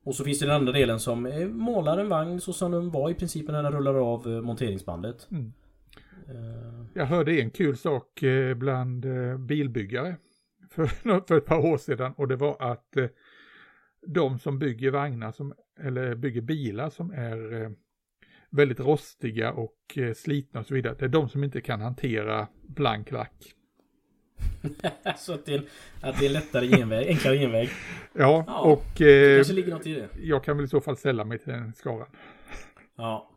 Och 0.04 0.16
så 0.16 0.24
finns 0.24 0.40
det 0.40 0.46
den 0.46 0.56
andra 0.56 0.72
delen 0.72 1.00
som 1.00 1.26
eh, 1.26 1.48
målar 1.48 1.98
en 1.98 2.10
vagn 2.10 2.42
så 2.42 2.54
som 2.54 2.72
den 2.72 2.92
var 2.92 3.10
i 3.10 3.14
princip 3.14 3.48
när 3.48 3.64
den 3.64 3.72
rullar 3.72 4.14
av 4.14 4.28
monteringsbandet. 4.28 5.28
Mm. 5.32 5.54
Jag 6.94 7.06
hörde 7.06 7.42
en 7.42 7.50
kul 7.50 7.78
sak 7.78 8.24
bland 8.56 9.06
bilbyggare 9.40 10.16
för, 10.74 10.86
för 11.28 11.38
ett 11.38 11.46
par 11.46 11.66
år 11.66 11.78
sedan 11.78 12.14
och 12.18 12.28
det 12.28 12.36
var 12.36 12.72
att 12.72 12.98
eh, 12.98 13.08
de 14.08 14.40
som 14.40 14.60
bygger 14.60 14.92
vagnar 14.92 15.32
som, 15.32 15.54
eller 15.80 16.16
bygger 16.16 16.42
bilar 16.42 16.90
som 16.90 17.12
är 17.12 17.62
eh, 17.62 17.70
väldigt 18.50 18.80
rostiga 18.80 19.52
och 19.52 19.78
eh, 19.96 20.14
slitna 20.14 20.60
och 20.60 20.66
så 20.66 20.74
vidare, 20.74 20.96
det 21.00 21.06
är 21.06 21.10
de 21.10 21.30
som 21.30 21.44
inte 21.44 21.62
kan 21.62 21.82
hantera 21.82 22.48
blank 22.62 23.12
lack. 23.12 23.54
så 25.18 25.34
att 25.34 25.46
det, 25.46 25.54
är 25.54 25.64
att 26.02 26.20
det 26.20 26.26
är 26.26 26.30
lättare 26.30 26.68
genväg, 26.68 27.08
enklare 27.08 27.38
genväg. 27.38 27.70
Ja, 28.16 28.44
ja 28.48 28.60
och 28.60 28.86
det 28.98 29.38
kanske 29.38 29.54
ligger 29.54 29.72
något 29.72 29.88
i 29.88 29.94
det. 29.94 30.10
Jag 30.22 30.44
kan 30.44 30.58
väl 30.58 30.66
i 30.66 30.70
så 30.70 30.82
fall 30.82 30.98
ställa 30.98 31.26
mig 31.26 31.40
till 31.40 31.52
den 31.52 31.74
skaran. 31.74 32.08
Ja. 32.96 33.33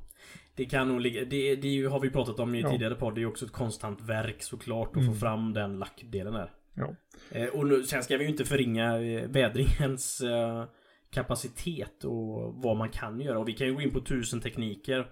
Det 0.56 0.64
kan 0.64 0.88
nog 0.88 1.00
ligga, 1.00 1.24
det, 1.24 1.56
det 1.56 1.84
har 1.84 2.00
vi 2.00 2.10
pratat 2.10 2.40
om 2.40 2.54
i 2.54 2.60
ja. 2.60 2.70
tidigare 2.70 2.94
podd, 2.94 3.14
det 3.14 3.22
är 3.22 3.26
också 3.26 3.44
ett 3.44 3.52
konstant 3.52 4.00
verk 4.00 4.42
såklart 4.42 4.88
att 4.88 5.02
mm. 5.02 5.14
få 5.14 5.20
fram 5.20 5.52
den 5.52 5.78
lackdelen 5.78 6.32
där. 6.32 6.52
Ja. 6.74 6.94
Eh, 7.30 7.48
och 7.48 7.66
nu, 7.66 7.82
sen 7.82 8.02
ska 8.02 8.16
vi 8.16 8.24
ju 8.24 8.30
inte 8.30 8.44
förringa 8.44 9.02
eh, 9.02 9.28
vädringens 9.28 10.20
eh, 10.20 10.64
kapacitet 11.10 12.04
och 12.04 12.54
vad 12.54 12.76
man 12.76 12.88
kan 12.88 13.20
göra. 13.20 13.38
Och 13.38 13.48
vi 13.48 13.52
kan 13.52 13.66
ju 13.66 13.74
gå 13.74 13.80
in 13.80 13.90
på 13.90 14.00
tusen 14.00 14.40
tekniker. 14.40 15.10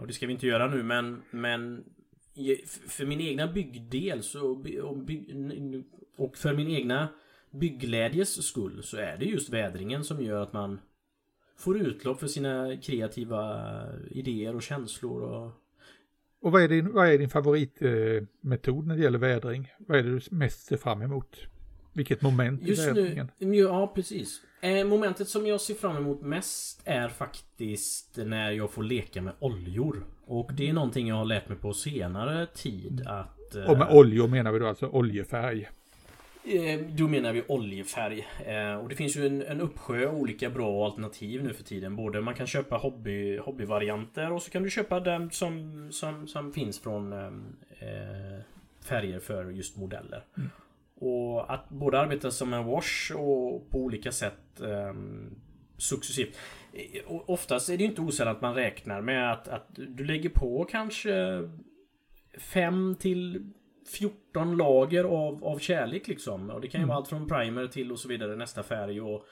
Och 0.00 0.06
det 0.06 0.12
ska 0.12 0.26
vi 0.26 0.32
inte 0.32 0.46
göra 0.46 0.66
nu 0.66 0.82
men, 0.82 1.22
men 1.30 1.84
för 2.88 3.06
min 3.06 3.20
egna 3.20 3.46
byggdel 3.46 4.22
så, 4.22 4.64
och 6.16 6.36
för 6.36 6.54
min 6.54 6.68
egna 6.68 7.08
bygglädjes 7.50 8.46
skull 8.46 8.82
så 8.82 8.96
är 8.96 9.16
det 9.18 9.24
just 9.24 9.52
vädringen 9.52 10.04
som 10.04 10.22
gör 10.22 10.42
att 10.42 10.52
man 10.52 10.80
får 11.58 11.78
utlopp 11.78 12.20
för 12.20 12.26
sina 12.26 12.76
kreativa 12.76 13.70
idéer 14.10 14.54
och 14.54 14.62
känslor 14.62 15.22
och 15.22 15.52
och 16.40 16.52
vad 16.52 16.62
är 16.62 16.68
din, 16.68 16.92
vad 16.92 17.08
är 17.08 17.18
din 17.18 17.28
favoritmetod 17.28 18.86
när 18.86 18.96
det 18.96 19.02
gäller 19.02 19.18
vädring? 19.18 19.68
Vad 19.78 19.98
är 19.98 20.02
det 20.02 20.10
du 20.10 20.20
mest 20.30 20.66
ser 20.66 20.76
fram 20.76 21.02
emot? 21.02 21.36
Vilket 21.92 22.22
moment 22.22 22.62
Just 22.62 22.82
i 22.82 22.86
vädringen? 22.86 23.30
Nu, 23.38 23.56
ja, 23.56 23.92
precis. 23.94 24.40
Eh, 24.60 24.84
momentet 24.84 25.28
som 25.28 25.46
jag 25.46 25.60
ser 25.60 25.74
fram 25.74 25.96
emot 25.96 26.22
mest 26.22 26.82
är 26.84 27.08
faktiskt 27.08 28.16
när 28.16 28.50
jag 28.50 28.70
får 28.70 28.82
leka 28.82 29.22
med 29.22 29.34
oljor. 29.38 30.06
Och 30.26 30.50
det 30.56 30.68
är 30.68 30.72
någonting 30.72 31.08
jag 31.08 31.16
har 31.16 31.24
lärt 31.24 31.48
mig 31.48 31.58
på 31.58 31.72
senare 31.72 32.46
tid 32.46 33.02
att... 33.06 33.54
Eh, 33.54 33.70
och 33.70 33.78
med 33.78 33.88
oljor 33.90 34.28
menar 34.28 34.52
vi 34.52 34.58
då 34.58 34.66
alltså 34.66 34.86
oljefärg? 34.86 35.68
Eh, 36.44 36.80
då 36.80 37.08
menar 37.08 37.32
vi 37.32 37.44
oljefärg. 37.48 38.26
Eh, 38.46 38.74
och 38.74 38.88
det 38.88 38.94
finns 38.94 39.16
ju 39.16 39.26
en, 39.26 39.42
en 39.42 39.60
uppsjö 39.60 40.06
olika 40.06 40.50
bra 40.50 40.86
alternativ 40.86 41.44
nu 41.44 41.54
för 41.54 41.64
tiden. 41.64 41.96
Både 41.96 42.20
man 42.20 42.34
kan 42.34 42.46
köpa 42.46 42.76
hobby, 42.76 43.38
hobbyvarianter 43.38 44.32
och 44.32 44.42
så 44.42 44.50
kan 44.50 44.62
du 44.62 44.70
köpa 44.70 45.00
den 45.00 45.30
som, 45.30 45.88
som, 45.92 46.28
som 46.28 46.52
finns 46.52 46.80
från 46.80 47.12
eh, 47.12 48.40
färger 48.80 49.20
för 49.20 49.50
just 49.50 49.76
modeller. 49.76 50.24
Mm. 50.36 50.50
Och 51.00 51.52
att 51.52 51.68
både 51.68 52.00
arbeta 52.00 52.30
som 52.30 52.52
en 52.52 52.64
wash 52.64 53.12
och 53.12 53.70
på 53.70 53.78
olika 53.78 54.12
sätt 54.12 54.60
eh, 54.60 54.94
successivt. 55.76 56.36
Oftast 57.06 57.68
är 57.68 57.78
det 57.78 57.84
inte 57.84 58.00
osällan 58.00 58.36
att 58.36 58.42
man 58.42 58.54
räknar 58.54 59.00
med 59.00 59.32
att, 59.32 59.48
att 59.48 59.66
du 59.74 60.04
lägger 60.04 60.28
på 60.28 60.64
kanske 60.70 61.42
5 62.38 62.96
till 62.98 63.52
14 63.88 64.56
lager 64.56 65.04
av, 65.04 65.44
av 65.44 65.58
kärlek 65.58 66.08
liksom. 66.08 66.50
Och 66.50 66.60
det 66.60 66.68
kan 66.68 66.80
ju 66.80 66.82
mm. 66.82 66.88
vara 66.88 66.98
allt 66.98 67.08
från 67.08 67.28
primer 67.28 67.66
till 67.66 67.92
och 67.92 67.98
så 67.98 68.08
vidare 68.08 68.36
nästa 68.36 68.62
färg 68.62 69.00
och 69.00 69.26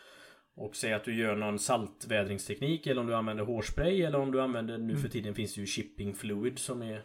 och 0.56 0.76
säg 0.76 0.92
att 0.92 1.04
du 1.04 1.14
gör 1.14 1.36
någon 1.36 1.58
saltvädringsteknik 1.58 2.86
eller 2.86 3.00
om 3.00 3.06
du 3.06 3.14
använder 3.14 3.44
hårspray 3.44 4.02
eller 4.02 4.18
om 4.18 4.32
du 4.32 4.40
använder 4.40 4.78
nu 4.78 4.92
för 4.92 5.00
mm. 5.00 5.10
tiden 5.10 5.34
finns 5.34 5.54
det 5.54 5.60
ju 5.60 5.66
shipping 5.66 6.14
fluid 6.14 6.58
som 6.58 6.82
är 6.82 7.02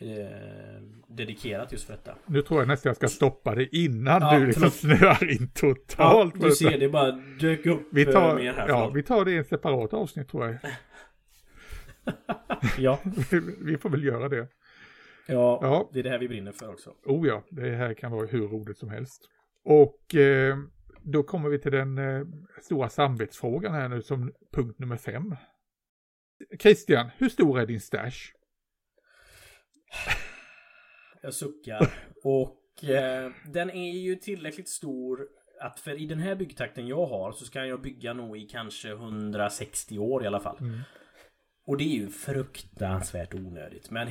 eh, 0.00 0.82
dedikerat 1.08 1.72
just 1.72 1.86
för 1.86 1.92
detta. 1.92 2.14
Nu 2.26 2.42
tror 2.42 2.60
jag 2.60 2.68
nästan 2.68 2.90
jag 2.90 2.96
ska 2.96 3.08
stoppa 3.08 3.54
det 3.54 3.76
innan 3.76 4.22
ja, 4.22 4.38
du 4.38 4.46
liksom 4.46 4.70
snöar 4.70 5.30
in 5.30 5.50
totalt. 5.54 6.34
Ja, 6.36 6.48
du 6.48 6.54
ser 6.54 6.78
det 6.78 6.88
bara 6.88 7.10
dök 7.40 7.66
upp 7.66 7.88
vi 7.92 8.04
tar, 8.04 8.34
mer 8.36 8.52
här. 8.52 8.68
Ja, 8.68 8.90
vi 8.94 9.02
tar 9.02 9.24
det 9.24 9.32
i 9.32 9.36
en 9.36 9.44
separat 9.44 9.94
avsnitt 9.94 10.28
tror 10.28 10.46
jag. 10.46 10.58
ja. 12.78 12.98
vi 13.64 13.78
får 13.78 13.90
väl 13.90 14.04
göra 14.04 14.28
det. 14.28 14.48
Ja, 15.26 15.58
ja, 15.62 15.90
det 15.92 15.98
är 15.98 16.02
det 16.02 16.10
här 16.10 16.18
vi 16.18 16.28
brinner 16.28 16.52
för 16.52 16.68
också. 16.68 16.94
Oh 17.04 17.28
ja, 17.28 17.42
det 17.50 17.70
här 17.70 17.94
kan 17.94 18.12
vara 18.12 18.26
hur 18.26 18.48
roligt 18.48 18.78
som 18.78 18.88
helst. 18.88 19.22
Och 19.64 20.14
eh, 20.14 20.56
då 21.02 21.22
kommer 21.22 21.48
vi 21.48 21.58
till 21.58 21.72
den 21.72 21.98
eh, 21.98 22.26
stora 22.62 22.88
samvetsfrågan 22.88 23.74
här 23.74 23.88
nu 23.88 24.02
som 24.02 24.32
punkt 24.52 24.78
nummer 24.78 24.96
fem. 24.96 25.36
Christian, 26.60 27.10
hur 27.16 27.28
stor 27.28 27.60
är 27.60 27.66
din 27.66 27.80
stash? 27.80 28.32
Jag 31.22 31.34
suckar. 31.34 31.94
Och 32.24 32.84
eh, 32.84 33.32
den 33.46 33.70
är 33.70 33.92
ju 33.92 34.14
tillräckligt 34.14 34.68
stor 34.68 35.28
att 35.60 35.80
för 35.80 36.00
i 36.00 36.06
den 36.06 36.18
här 36.18 36.34
byggtakten 36.34 36.86
jag 36.86 37.06
har 37.06 37.32
så 37.32 37.44
ska 37.44 37.64
jag 37.64 37.82
bygga 37.82 38.12
nog 38.12 38.38
i 38.38 38.46
kanske 38.46 38.90
160 38.90 39.98
år 39.98 40.24
i 40.24 40.26
alla 40.26 40.40
fall. 40.40 40.58
Mm. 40.60 40.80
Och 41.66 41.76
det 41.76 41.84
är 41.84 41.98
ju 41.98 42.08
fruktansvärt 42.08 43.34
onödigt. 43.34 43.90
Men 43.90 44.08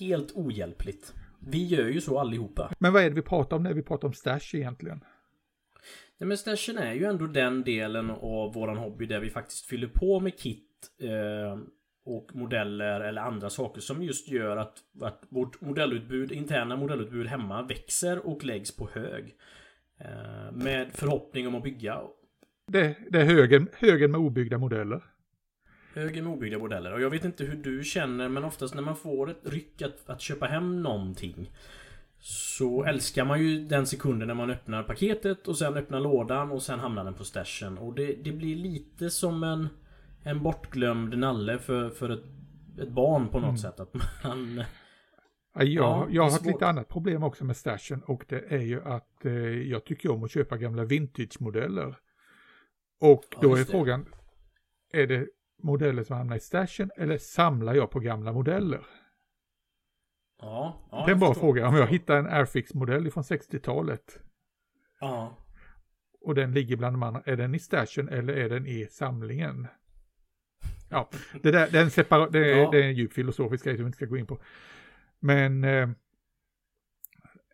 helt 0.00 0.32
ohjälpligt. 0.32 1.14
Vi 1.40 1.66
gör 1.66 1.88
ju 1.88 2.00
så 2.00 2.18
allihopa. 2.18 2.70
Men 2.78 2.92
vad 2.92 3.02
är 3.02 3.08
det 3.08 3.14
vi 3.14 3.22
pratar 3.22 3.56
om 3.56 3.62
när 3.62 3.74
vi 3.74 3.82
pratar 3.82 4.08
om 4.08 4.14
stash 4.14 4.54
egentligen? 4.54 5.00
Nej 6.18 6.28
men 6.28 6.38
stashen 6.38 6.78
är 6.78 6.92
ju 6.92 7.04
ändå 7.04 7.26
den 7.26 7.62
delen 7.62 8.10
av 8.10 8.54
våran 8.54 8.76
hobby 8.76 9.06
där 9.06 9.20
vi 9.20 9.30
faktiskt 9.30 9.66
fyller 9.66 9.88
på 9.88 10.20
med 10.20 10.38
kit 10.38 10.90
eh, 11.00 11.58
och 12.04 12.30
modeller 12.34 13.00
eller 13.00 13.22
andra 13.22 13.50
saker 13.50 13.80
som 13.80 14.02
just 14.02 14.28
gör 14.28 14.56
att, 14.56 14.78
att 15.00 15.22
vårt 15.28 15.60
modellutbud, 15.60 16.32
interna 16.32 16.76
modellutbud 16.76 17.26
hemma 17.26 17.62
växer 17.62 18.26
och 18.26 18.44
läggs 18.44 18.76
på 18.76 18.88
hög. 18.92 19.36
Eh, 20.00 20.52
med 20.52 20.88
förhoppning 20.92 21.46
om 21.46 21.54
att 21.54 21.62
bygga. 21.62 22.00
Det, 22.66 22.96
det 23.10 23.20
är 23.20 23.24
högen, 23.24 23.68
högen 23.72 24.10
med 24.10 24.20
obyggda 24.20 24.58
modeller. 24.58 25.02
Höger 25.98 26.22
med 26.22 26.32
obyggda 26.32 26.58
modeller. 26.58 26.92
Och 26.92 27.00
jag 27.00 27.10
vet 27.10 27.24
inte 27.24 27.44
hur 27.44 27.56
du 27.56 27.84
känner 27.84 28.28
men 28.28 28.44
oftast 28.44 28.74
när 28.74 28.82
man 28.82 28.96
får 28.96 29.30
ett 29.30 29.40
ryck 29.42 29.82
att, 29.82 30.10
att 30.10 30.20
köpa 30.20 30.46
hem 30.46 30.82
någonting 30.82 31.50
så 32.20 32.84
älskar 32.84 33.24
man 33.24 33.40
ju 33.40 33.64
den 33.64 33.86
sekunden 33.86 34.28
när 34.28 34.34
man 34.34 34.50
öppnar 34.50 34.82
paketet 34.82 35.48
och 35.48 35.58
sen 35.58 35.76
öppnar 35.76 36.00
lådan 36.00 36.50
och 36.50 36.62
sen 36.62 36.78
hamnar 36.78 37.04
den 37.04 37.14
på 37.14 37.24
stashen. 37.24 37.78
Och 37.78 37.94
det, 37.94 38.14
det 38.24 38.32
blir 38.32 38.56
lite 38.56 39.10
som 39.10 39.42
en 39.42 39.68
En 40.22 40.42
bortglömd 40.42 41.18
nalle 41.18 41.58
för, 41.58 41.90
för 41.90 42.10
ett, 42.10 42.24
ett 42.78 42.88
barn 42.88 43.28
på 43.28 43.38
något 43.38 43.48
mm. 43.48 43.58
sätt. 43.58 43.80
Att 43.80 43.94
man... 43.94 44.64
Ja, 45.54 45.64
jag, 45.64 46.08
jag 46.10 46.22
har 46.22 46.38
ett 46.38 46.46
lite 46.46 46.66
annat 46.66 46.88
problem 46.88 47.22
också 47.22 47.44
med 47.44 47.56
stashen 47.56 48.02
och 48.02 48.24
det 48.28 48.44
är 48.48 48.62
ju 48.62 48.82
att 48.82 49.24
eh, 49.24 49.32
jag 49.68 49.84
tycker 49.84 50.10
om 50.10 50.24
att 50.24 50.30
köpa 50.30 50.56
gamla 50.56 50.84
vintage-modeller. 50.84 51.94
Och 53.00 53.24
då 53.40 53.56
ja, 53.56 53.60
är 53.60 53.64
frågan, 53.64 54.06
är 54.92 55.06
det 55.06 55.26
modeller 55.62 56.02
som 56.02 56.16
hamnar 56.16 56.36
i 56.36 56.40
stashen 56.40 56.90
eller 56.96 57.18
samlar 57.18 57.74
jag 57.74 57.90
på 57.90 58.00
gamla 58.00 58.32
modeller? 58.32 58.86
Ja, 60.40 60.88
ja 60.90 61.04
Det 61.04 61.10
är 61.10 61.14
en 61.14 61.20
bra 61.20 61.34
fråga. 61.34 61.68
Om 61.68 61.74
jag 61.74 61.86
hittar 61.86 62.16
en 62.16 62.26
Airfix-modell 62.26 63.10
från 63.10 63.22
60-talet. 63.22 64.20
Ja. 65.00 65.36
Och 66.20 66.34
den 66.34 66.52
ligger 66.52 66.76
bland 66.76 66.94
de 66.94 67.02
andra. 67.02 67.22
Är 67.24 67.36
den 67.36 67.54
i 67.54 67.58
stashen 67.58 68.08
eller 68.08 68.36
är 68.36 68.48
den 68.48 68.66
i 68.66 68.86
samlingen? 68.90 69.66
Ja, 70.90 71.08
det, 71.42 71.50
där, 71.50 71.68
det, 71.70 71.78
är, 71.78 71.82
en 71.82 71.90
separa, 71.90 72.28
det, 72.30 72.48
ja. 72.48 72.70
det 72.70 72.78
är 72.78 72.84
en 72.84 72.94
djup 72.94 73.12
filosofisk 73.12 73.64
grej 73.64 73.76
som 73.76 73.84
vi 73.84 73.86
inte 73.86 73.96
ska 73.96 74.06
gå 74.06 74.16
in 74.16 74.26
på. 74.26 74.38
Men 75.20 75.64
Eh, 75.64 75.88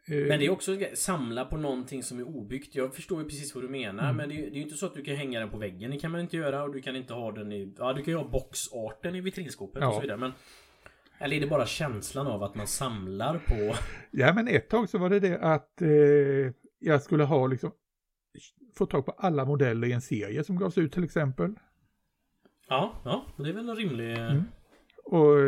men 0.06 0.38
det 0.38 0.46
är 0.46 0.50
också 0.50 0.78
samla 0.94 1.44
på 1.44 1.56
någonting 1.56 2.02
som 2.02 2.18
är 2.18 2.22
obyggt. 2.28 2.74
Jag 2.74 2.94
förstår 2.94 3.22
ju 3.22 3.28
precis 3.28 3.54
vad 3.54 3.64
du 3.64 3.68
menar. 3.68 4.04
Mm. 4.04 4.16
Men 4.16 4.28
det 4.28 4.34
är, 4.34 4.50
ju 4.50 4.62
inte 4.62 4.74
så 4.74 4.86
att 4.86 4.94
du 4.94 5.02
kan 5.02 5.16
hänga 5.16 5.40
den 5.40 5.50
på 5.50 5.58
väggen. 5.58 5.90
Det 5.90 5.98
kan 5.98 6.10
man 6.10 6.20
inte 6.20 6.36
göra. 6.36 6.62
Och 6.62 6.72
du 6.72 6.82
kan 6.82 6.96
inte 6.96 7.14
ha 7.14 7.32
den 7.32 7.52
i... 7.52 7.74
Ja, 7.78 7.92
du 7.92 8.02
kan 8.02 8.12
ju 8.12 8.18
ha 8.18 8.28
boxarten 8.28 9.14
i 9.14 9.20
vitrinskåpet 9.20 9.82
ja. 9.82 9.88
och 9.88 9.94
så 9.94 10.00
vidare. 10.00 10.18
Men... 10.18 10.32
Eller 11.18 11.36
är 11.36 11.40
det 11.40 11.46
bara 11.46 11.66
känslan 11.66 12.26
av 12.26 12.42
att 12.42 12.54
man 12.54 12.66
samlar 12.66 13.38
på... 13.38 13.74
Ja, 14.10 14.32
men 14.32 14.48
ett 14.48 14.68
tag 14.68 14.88
så 14.88 14.98
var 14.98 15.10
det 15.10 15.20
det 15.20 15.38
att 15.38 15.82
eh, 15.82 15.88
jag 16.78 17.02
skulle 17.02 17.24
ha 17.24 17.46
liksom... 17.46 17.70
Få 18.76 18.86
tag 18.86 19.06
på 19.06 19.12
alla 19.12 19.44
modeller 19.44 19.88
i 19.88 19.92
en 19.92 20.00
serie 20.00 20.44
som 20.44 20.58
gavs 20.58 20.78
ut 20.78 20.92
till 20.92 21.04
exempel. 21.04 21.54
Ja, 22.68 23.02
ja. 23.04 23.26
Det 23.36 23.48
är 23.48 23.52
väl 23.52 23.68
en 23.68 23.76
rimlig... 23.76 24.18
Mm. 24.18 24.42
Och... 25.04 25.38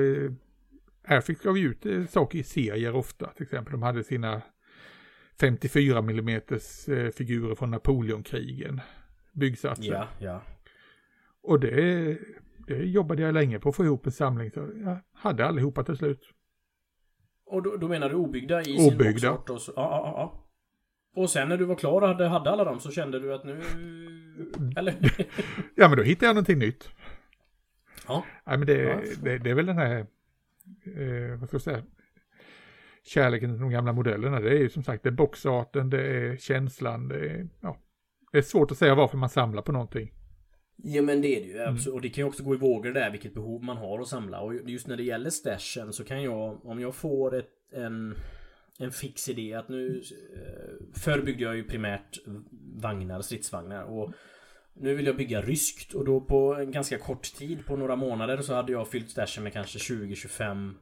Eh, 1.06 1.12
Airfix 1.12 1.40
gav 1.40 1.58
ut 1.58 1.86
eh, 1.86 2.06
saker 2.06 2.38
i 2.38 2.42
serier 2.42 2.94
ofta. 2.94 3.26
Till 3.26 3.42
exempel 3.42 3.72
de 3.72 3.82
hade 3.82 4.04
sina 4.04 4.42
54 5.40 5.98
mm 5.98 6.40
figurer 7.12 7.54
från 7.54 7.70
Napoleonkrigen. 7.70 8.80
Byggsatser. 9.32 9.92
Ja, 9.92 10.08
ja. 10.18 10.42
Och 11.42 11.60
det, 11.60 12.18
det 12.66 12.76
jobbade 12.76 13.22
jag 13.22 13.34
länge 13.34 13.58
på 13.58 13.68
att 13.68 13.76
få 13.76 13.84
ihop 13.84 14.06
en 14.06 14.12
samling 14.12 14.50
så 14.50 14.60
jag 14.84 14.98
hade 15.12 15.46
allihopa 15.46 15.84
till 15.84 15.96
slut. 15.96 16.20
Och 17.46 17.62
då, 17.62 17.76
då 17.76 17.88
menar 17.88 18.08
du 18.08 18.14
obyggda 18.14 18.62
i 18.62 18.88
Obyggda. 18.88 19.42
sin 19.44 19.54
och 19.54 19.60
så, 19.60 19.72
ja, 19.76 19.82
ja, 19.82 20.12
ja. 20.16 20.42
Och 21.22 21.30
sen 21.30 21.48
när 21.48 21.56
du 21.56 21.64
var 21.64 21.75
klar 21.75 22.00
och 22.00 22.08
hade, 22.08 22.26
hade 22.28 22.50
alla 22.50 22.64
dem 22.64 22.80
så 22.80 22.90
kände 22.90 23.20
du 23.20 23.34
att 23.34 23.44
nu... 23.44 23.62
Eller? 24.76 24.94
Ja 25.75 25.88
men 25.88 25.96
då 25.98 26.02
hittade 26.02 26.26
jag 26.26 26.34
någonting 26.34 26.58
nytt. 26.58 26.90
ja. 28.08 28.25
Nej 28.44 28.58
men 28.58 28.66
det, 28.66 29.04
det, 29.22 29.38
det 29.38 29.50
är 29.50 29.54
väl 29.54 29.66
den 29.66 29.78
här, 29.78 30.06
eh, 30.96 31.38
vad 31.38 31.49
ska 31.49 31.54
jag 31.54 31.62
säga, 31.62 31.82
kärleken 33.04 33.50
till 33.52 33.61
de 33.61 33.70
gamla 33.70 33.92
modellerna. 33.92 34.40
Det 34.40 34.50
är 34.50 34.58
ju 34.58 34.68
som 34.68 34.82
sagt 34.82 35.02
det 35.02 35.08
är 35.08 35.12
boxarten, 35.12 35.90
det 35.90 36.02
är 36.02 36.37
känslan, 36.37 37.08
det 37.08 37.30
är, 37.30 37.49
ja, 37.61 37.76
det 38.32 38.38
är 38.38 38.42
svårt 38.42 38.70
att 38.70 38.78
säga 38.78 38.94
varför 38.94 39.18
man 39.18 39.28
samlar 39.28 39.62
på 39.62 39.73
någonting. 39.73 40.12
Ja 40.76 41.02
men 41.02 41.23
det 41.23 41.37
är 41.37 41.40
det 41.40 41.46
ju. 41.46 41.58
Mm. 41.58 41.76
Och 41.92 42.00
det 42.00 42.08
kan 42.08 42.25
ju 42.25 42.28
också 42.28 42.42
gå 42.42 42.54
i 42.54 42.58
vågor 42.58 42.92
där 42.92 43.11
vilket 43.11 43.35
behov 43.35 43.64
man 43.64 43.76
har 43.76 44.00
att 44.00 44.08
samla. 44.08 44.40
Och 44.40 44.54
just 44.54 44.87
när 44.87 44.96
det 44.96 45.02
gäller 45.02 45.30
stashen 45.30 45.92
så 45.92 46.04
kan 46.04 46.23
jag, 46.23 46.66
om 46.66 46.80
jag 46.80 46.94
får 46.94 47.35
ett, 47.35 47.50
en, 47.73 48.14
en 48.78 48.90
fix 48.90 49.28
idé 49.28 49.54
att 49.54 49.68
nu... 49.68 50.02
eh, 50.35 51.00
Förr 51.00 51.23
byggde 51.23 51.42
jag 51.42 51.56
ju 51.56 51.64
primärt 51.64 52.18
vagnar, 52.82 53.20
stridsvagnar. 53.20 53.82
Och 53.82 54.12
nu 54.80 54.95
vill 54.95 55.06
jag 55.06 55.16
bygga 55.16 55.40
ryskt 55.40 55.95
och 55.95 56.04
då 56.04 56.21
på 56.21 56.54
en 56.54 56.71
ganska 56.71 56.99
kort 56.99 57.23
tid, 57.23 57.66
på 57.66 57.76
några 57.76 57.97
månader, 57.97 58.40
så 58.42 58.54
hade 58.54 58.73
jag 58.73 58.88
fyllt 58.88 59.11
stashen 59.11 59.45
med 59.45 59.52
kanske 59.52 59.78
20-25 59.78 60.75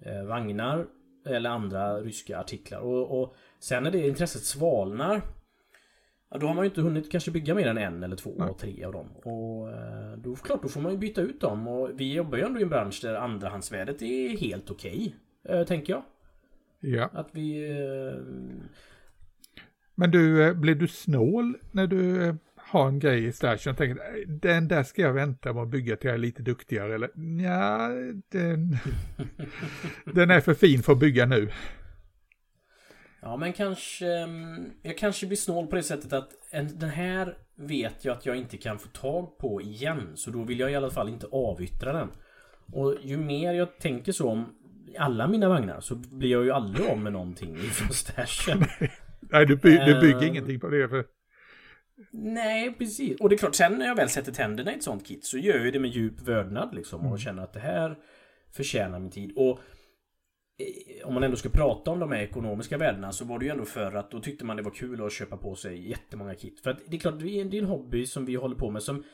eh, 0.00 0.24
vagnar. 0.24 0.86
Eller 1.26 1.50
andra 1.50 2.00
ryska 2.00 2.38
artiklar. 2.38 2.80
Och, 2.80 3.22
och 3.22 3.34
sen 3.60 3.82
när 3.82 3.90
det 3.90 4.08
intresset 4.08 4.42
svalnar 4.42 5.22
Ja, 6.30 6.38
då 6.38 6.46
har 6.46 6.54
man 6.54 6.64
ju 6.64 6.68
inte 6.68 6.80
hunnit 6.80 7.10
kanske 7.10 7.30
bygga 7.30 7.54
mer 7.54 7.66
än 7.66 7.78
en 7.78 8.02
eller 8.02 8.16
två 8.16 8.34
Nej. 8.38 8.48
och 8.48 8.58
tre 8.58 8.84
av 8.84 8.92
dem. 8.92 9.16
Och 9.16 9.70
eh, 9.70 10.18
då 10.18 10.34
klart, 10.36 10.62
då 10.62 10.68
får 10.68 10.80
man 10.80 10.92
ju 10.92 10.98
byta 10.98 11.20
ut 11.20 11.40
dem. 11.40 11.68
Och 11.68 11.90
vi 12.00 12.14
jobbar 12.14 12.38
ju 12.38 12.44
ändå 12.44 12.60
i 12.60 12.62
en 12.62 12.68
bransch 12.68 13.00
där 13.02 13.14
andrahandsvärdet 13.14 14.02
är 14.02 14.28
helt 14.28 14.70
okej. 14.70 15.14
eh, 15.48 15.64
tänker 15.64 15.92
jag. 15.92 16.02
Ja. 16.80 17.10
Att 17.12 17.28
vi... 17.32 17.68
Men 19.94 20.10
du, 20.10 20.54
blir 20.54 20.74
du 20.74 20.88
snål 20.88 21.58
när 21.72 21.86
du 21.86 22.36
har 22.66 22.88
en 22.88 22.98
grej 22.98 23.24
i 23.24 23.32
stashen 23.32 23.70
och 23.70 23.76
tänker 23.76 23.94
"Nej, 24.12 24.24
den 24.26 24.68
där 24.68 24.82
ska 24.82 25.02
jag 25.02 25.12
vänta 25.12 25.52
med 25.52 25.62
att 25.62 25.68
bygga 25.68 25.96
till 25.96 26.06
jag 26.08 26.14
är 26.14 26.18
lite 26.18 26.42
duktigare 26.42 26.94
eller 26.94 27.10
ja, 27.44 27.88
den, 28.28 28.76
den 30.14 30.30
är 30.30 30.40
för 30.40 30.54
fin 30.54 30.82
för 30.82 30.92
att 30.92 30.98
bygga 30.98 31.26
nu. 31.26 31.50
ja 33.22 33.36
men 33.36 33.52
kanske... 33.52 34.06
mm, 34.06 34.70
Jag 34.82 34.98
kanske 34.98 35.26
blir 35.26 35.36
snål 35.36 35.66
på 35.66 35.76
det 35.76 35.82
sättet 35.82 36.12
att 36.12 36.30
en, 36.50 36.78
den 36.78 36.90
här 36.90 37.36
vet 37.56 38.04
jag 38.04 38.16
att 38.16 38.26
jag 38.26 38.36
inte 38.36 38.56
kan 38.56 38.78
få 38.78 38.88
tag 38.88 39.38
på 39.38 39.62
igen. 39.62 40.12
Så 40.14 40.30
då 40.30 40.42
vill 40.42 40.60
jag 40.60 40.70
i 40.72 40.74
alla 40.74 40.90
fall 40.90 41.08
inte 41.08 41.26
avyttra 41.26 41.92
den. 41.92 42.08
Och 42.72 42.96
ju 43.02 43.16
mer 43.16 43.52
jag 43.52 43.78
tänker 43.78 44.12
så 44.12 44.28
om 44.30 44.54
alla 44.98 45.28
mina 45.28 45.48
vagnar 45.48 45.80
så 45.80 45.94
blir 45.94 46.30
jag 46.30 46.44
ju 46.44 46.50
aldrig 46.50 46.86
av 46.86 46.98
med 46.98 47.12
någonting 47.12 47.56
ifrån 47.56 47.88
stashen. 47.94 48.64
Nej, 49.20 49.46
du, 49.46 49.56
by, 49.56 49.70
du 49.76 50.00
bygger 50.00 50.22
Eh. 50.22 50.28
ingenting 50.28 50.60
på 50.60 50.68
det 50.68 50.88
för 50.88 51.04
Nej, 52.12 52.74
precis. 52.78 53.20
Och 53.20 53.28
det 53.28 53.34
är 53.34 53.38
klart, 53.38 53.54
sen 53.54 53.78
när 53.78 53.86
jag 53.86 53.94
väl 53.94 54.08
sätter 54.08 54.32
tänderna 54.32 54.72
i 54.72 54.76
ett 54.76 54.82
sånt 54.82 55.06
kit 55.06 55.24
så 55.24 55.38
gör 55.38 55.64
jag 55.64 55.72
det 55.72 55.78
med 55.78 55.90
djup 55.90 56.20
vördnad 56.20 56.74
liksom 56.74 57.06
och 57.06 57.20
känner 57.20 57.42
att 57.42 57.52
det 57.52 57.60
här 57.60 57.98
förtjänar 58.52 58.98
min 58.98 59.10
tid. 59.10 59.32
Och 59.36 59.50
eh, 60.58 61.06
om 61.06 61.14
man 61.14 61.22
ändå 61.22 61.36
ska 61.36 61.48
prata 61.48 61.90
om 61.90 61.98
de 61.98 62.12
här 62.12 62.20
ekonomiska 62.20 62.78
värdena 62.78 63.12
så 63.12 63.24
var 63.24 63.38
det 63.38 63.44
ju 63.44 63.50
ändå 63.50 63.64
för 63.64 63.92
att 63.92 64.10
då 64.10 64.20
tyckte 64.20 64.44
man 64.44 64.56
det 64.56 64.62
var 64.62 64.70
kul 64.70 65.04
att 65.04 65.12
köpa 65.12 65.36
på 65.36 65.54
sig 65.54 65.88
jättemånga 65.90 66.34
kit. 66.34 66.60
För 66.60 66.70
att 66.70 66.78
det 66.86 66.96
är 66.96 67.00
klart, 67.00 67.20
det 67.20 67.40
är 67.40 67.54
en 67.54 67.64
hobby 67.64 68.06
som 68.06 68.24
vi 68.24 68.34
håller 68.34 68.56
på 68.56 68.70
med 68.70 68.82
som 68.82 69.04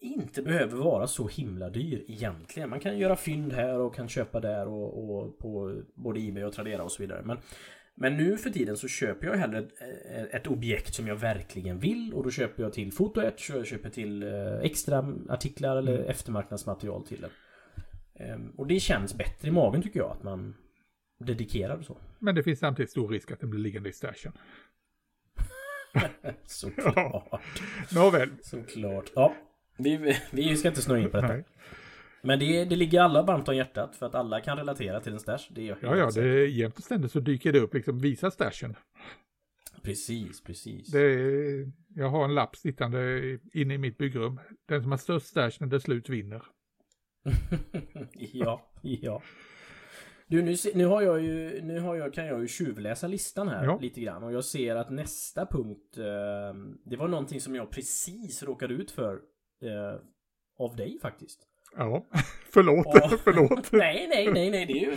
inte 0.00 0.42
behöver 0.42 0.76
vara 0.76 1.06
så 1.06 1.28
himla 1.28 1.70
dyr 1.70 2.04
egentligen. 2.08 2.70
Man 2.70 2.80
kan 2.80 2.98
göra 2.98 3.16
fynd 3.16 3.52
här 3.52 3.78
och 3.80 3.94
kan 3.94 4.08
köpa 4.08 4.40
där 4.40 4.68
och, 4.68 5.10
och 5.10 5.38
på 5.38 5.82
både 5.94 6.20
Ebay 6.20 6.44
och 6.44 6.52
Tradera 6.52 6.82
och 6.82 6.92
så 6.92 7.02
vidare. 7.02 7.22
Men, 7.24 7.38
men 8.00 8.16
nu 8.16 8.36
för 8.36 8.50
tiden 8.50 8.76
så 8.76 8.88
köper 8.88 9.26
jag 9.26 9.36
hellre 9.36 9.58
ett, 9.58 9.72
ett 10.34 10.46
objekt 10.46 10.94
som 10.94 11.06
jag 11.06 11.16
verkligen 11.16 11.78
vill 11.78 12.14
och 12.14 12.24
då 12.24 12.30
köper 12.30 12.62
jag 12.62 12.72
till 12.72 12.92
Photo 12.92 13.20
Etch 13.20 13.50
och 13.50 13.58
jag 13.58 13.66
köper 13.66 13.90
till 13.90 14.22
eh, 14.22 14.58
extra 14.62 15.14
artiklar 15.28 15.76
eller 15.76 15.98
eftermarknadsmaterial 15.98 17.06
till 17.06 17.20
den. 17.20 17.30
Ehm, 18.14 18.50
Och 18.50 18.66
det 18.66 18.80
känns 18.80 19.14
bättre 19.14 19.48
i 19.48 19.50
magen 19.50 19.82
tycker 19.82 20.00
jag 20.00 20.10
att 20.10 20.22
man 20.22 20.54
dedikerar 21.18 21.82
så. 21.82 21.98
Men 22.18 22.34
det 22.34 22.42
finns 22.42 22.58
samtidigt 22.58 22.90
stor 22.90 23.08
risk 23.08 23.30
att 23.30 23.40
den 23.40 23.50
blir 23.50 23.60
liggande 23.60 23.88
i 23.88 23.92
stashen. 23.92 24.32
Såklart. 26.46 27.40
Nåväl. 27.94 28.30
Såklart. 28.42 29.12
Ja. 29.14 29.34
Vi, 29.78 30.16
vi 30.30 30.56
ska 30.56 30.68
inte 30.68 30.82
snöa 30.82 30.98
in 30.98 31.10
på 31.10 31.16
detta. 31.16 31.32
Nej. 31.32 31.44
Men 32.22 32.38
det, 32.38 32.64
det 32.64 32.76
ligger 32.76 33.00
alla 33.00 33.22
varmt 33.22 33.48
om 33.48 33.56
hjärtat 33.56 33.96
för 33.96 34.06
att 34.06 34.14
alla 34.14 34.40
kan 34.40 34.56
relatera 34.56 35.00
till 35.00 35.12
en 35.12 35.20
stash. 35.20 35.48
Det 35.50 35.62
Ja, 35.62 35.76
ja, 35.82 36.10
det 36.14 36.22
är 36.22 36.46
jämt 36.46 36.78
och 36.78 36.84
ständigt 36.84 37.12
så 37.12 37.20
dyker 37.20 37.52
det 37.52 37.60
upp 37.60 37.74
liksom, 37.74 37.98
visa 37.98 38.30
stashen. 38.30 38.76
Precis, 39.82 40.42
precis. 40.42 40.88
Det 40.88 41.00
är, 41.00 41.72
jag 41.94 42.08
har 42.08 42.24
en 42.24 42.34
lapp 42.34 42.56
sittande 42.56 43.38
inne 43.52 43.74
i 43.74 43.78
mitt 43.78 43.98
byggrum. 43.98 44.40
Den 44.68 44.82
som 44.82 44.90
har 44.90 44.98
störst 44.98 45.26
stash 45.26 45.52
när 45.60 45.66
det 45.66 45.80
slut 45.80 46.08
vinner. 46.08 46.42
ja, 48.12 48.70
ja. 48.82 49.22
Du, 50.26 50.42
nu, 50.42 50.56
nu 50.74 50.86
har 50.86 51.02
jag 51.02 51.22
ju, 51.22 51.62
nu 51.62 51.80
har 51.80 51.96
jag, 51.96 52.14
kan 52.14 52.26
jag 52.26 52.40
ju 52.40 52.48
tjuvläsa 52.48 53.06
listan 53.06 53.48
här 53.48 53.64
Ja. 53.64 53.78
lite 53.82 54.00
grann 54.00 54.22
och 54.22 54.32
jag 54.32 54.44
ser 54.44 54.76
att 54.76 54.90
nästa 54.90 55.46
punkt, 55.46 55.98
eh, 55.98 56.54
det 56.84 56.96
var 56.96 57.08
någonting 57.08 57.40
som 57.40 57.54
jag 57.54 57.70
precis 57.70 58.42
råkade 58.42 58.74
ut 58.74 58.90
för 58.90 59.14
eh, 59.62 60.00
av 60.58 60.76
dig 60.76 60.98
faktiskt. 61.02 61.48
Ja, 61.76 62.06
förlåt, 62.52 62.86
Ja. 62.94 63.10
förlåt. 63.24 63.72
nej, 63.72 64.06
nej, 64.08 64.32
nej, 64.32 64.50
nej, 64.50 64.66
det 64.66 64.72
är 64.72 64.90
ju... 64.90 64.96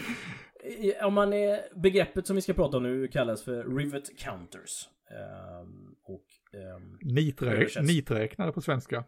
Om 1.06 1.14
man 1.14 1.34
är, 1.34 1.60
begreppet 1.76 2.28
som 2.28 2.36
vi 2.36 2.42
ska 2.42 2.54
prata 2.54 2.78
om 2.78 2.84
nu 2.84 3.08
kallas 3.08 3.44
för 3.44 3.78
rivet 3.78 4.18
counters. 4.20 4.90
Ehm, 5.12 5.96
och, 6.04 6.26
ehm, 6.60 6.98
Niträ, 7.02 7.52
Översätts. 7.52 7.88
niträknare 7.88 8.52
på 8.52 8.62
svenska. 8.62 9.04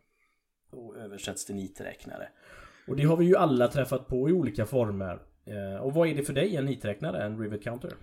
och 0.72 0.98
översätts 0.98 1.46
till 1.46 1.56
niträknare. 1.56 2.30
Och 2.88 2.96
det 2.96 3.04
har 3.04 3.18
vi 3.18 3.26
ju 3.26 3.36
alla 3.36 3.68
träffat 3.68 4.08
på 4.08 4.30
i 4.30 4.34
olika 4.34 4.66
former. 4.66 5.20
Eh, 5.46 5.82
och 5.82 5.94
vad 5.94 6.08
är 6.08 6.16
det 6.16 6.24
för 6.24 6.34
dig, 6.34 6.56
en 6.56 6.66
niträknare, 6.66 7.24
en 7.24 7.40
rivet 7.40 7.64
counter? 7.64 7.94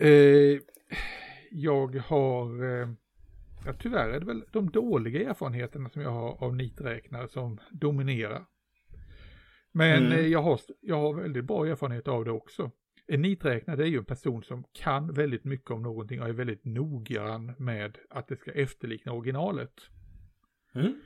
Eh, 0.00 0.58
jag 1.50 1.96
har, 1.96 2.48
ja, 3.66 3.72
tyvärr 3.78 4.08
är 4.08 4.20
det 4.20 4.26
väl 4.26 4.44
de 4.52 4.70
dåliga 4.70 5.30
erfarenheterna 5.30 5.88
som 5.88 6.02
jag 6.02 6.10
har 6.10 6.44
av 6.44 6.56
niträknare 6.56 7.28
som 7.28 7.60
dominerar. 7.70 8.44
Men 9.78 10.06
Mm. 10.06 10.18
eh, 10.18 10.26
jag, 10.26 10.42
har, 10.42 10.60
jag 10.80 10.96
har 10.96 11.14
väldigt 11.14 11.44
bra 11.44 11.66
erfarenhet 11.66 12.08
av 12.08 12.24
det 12.24 12.30
också. 12.30 12.70
En 13.06 13.22
niträknare 13.22 13.82
är 13.82 13.86
ju 13.86 13.98
en 13.98 14.04
person 14.04 14.42
som 14.42 14.64
kan 14.72 15.12
väldigt 15.12 15.44
mycket 15.44 15.70
om 15.70 15.82
någonting 15.82 16.20
och 16.22 16.28
är 16.28 16.32
väldigt 16.32 16.64
noggrann 16.64 17.52
med 17.58 17.98
att 18.10 18.28
det 18.28 18.36
ska 18.36 18.52
efterlikna 18.52 19.12
originalet. 19.12 19.72
Mm. 20.74 21.00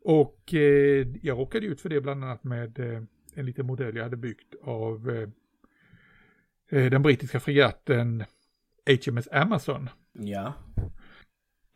Och 0.00 0.54
eh, 0.54 1.06
jag 1.22 1.38
råkade 1.38 1.66
ut 1.66 1.80
för 1.80 1.88
det 1.88 2.00
bland 2.00 2.24
annat 2.24 2.44
med 2.44 2.78
eh, 2.78 3.02
en 3.34 3.46
liten 3.46 3.66
modell 3.66 3.96
jag 3.96 4.02
hade 4.04 4.16
byggt 4.16 4.54
av 4.62 5.10
eh, 5.10 5.28
eh, 6.80 6.90
den 6.90 7.02
brittiska 7.02 7.40
fregatten 7.40 8.24
HMS 9.06 9.28
Amazon. 9.32 9.88
Ja. 10.12 10.52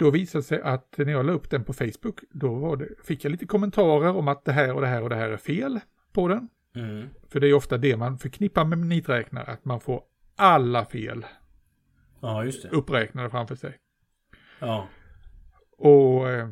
Då 0.01 0.11
visade 0.11 0.43
det 0.43 0.47
sig 0.47 0.61
att 0.61 0.99
när 0.99 1.13
jag 1.13 1.27
la 1.27 1.33
upp 1.33 1.51
den 1.51 1.65
på 1.65 1.73
Facebook, 1.73 2.21
då 2.31 2.77
det, 2.77 2.89
fick 3.05 3.25
jag 3.25 3.31
lite 3.31 3.47
kommentarer 3.47 4.17
om 4.17 4.29
att 4.29 4.45
det 4.45 4.53
här 4.53 4.75
och 4.75 4.81
det 4.81 4.87
här 4.87 5.03
och 5.03 5.09
det 5.09 5.17
här 5.17 5.29
är 5.29 5.37
fel 5.37 5.81
på 6.13 6.29
den. 6.29 6.49
Mm. 6.75 7.09
För 7.29 7.41
det 7.41 7.49
är 7.49 7.55
ofta 7.55 7.79
det 7.79 7.97
man 7.97 8.19
förknippar 8.19 8.65
med 8.65 8.79
niträknare, 8.79 9.45
att 9.45 9.65
man 9.65 9.81
får 9.81 10.03
alla 10.37 10.85
fel 10.85 11.27
Ja, 12.21 12.45
just 12.45 12.63
det. 12.63 12.69
uppräknade 12.69 13.31
framför 13.31 13.55
sig. 13.55 13.79
Ja. 14.59 14.89
Och 15.79 16.31
eh, 16.31 16.49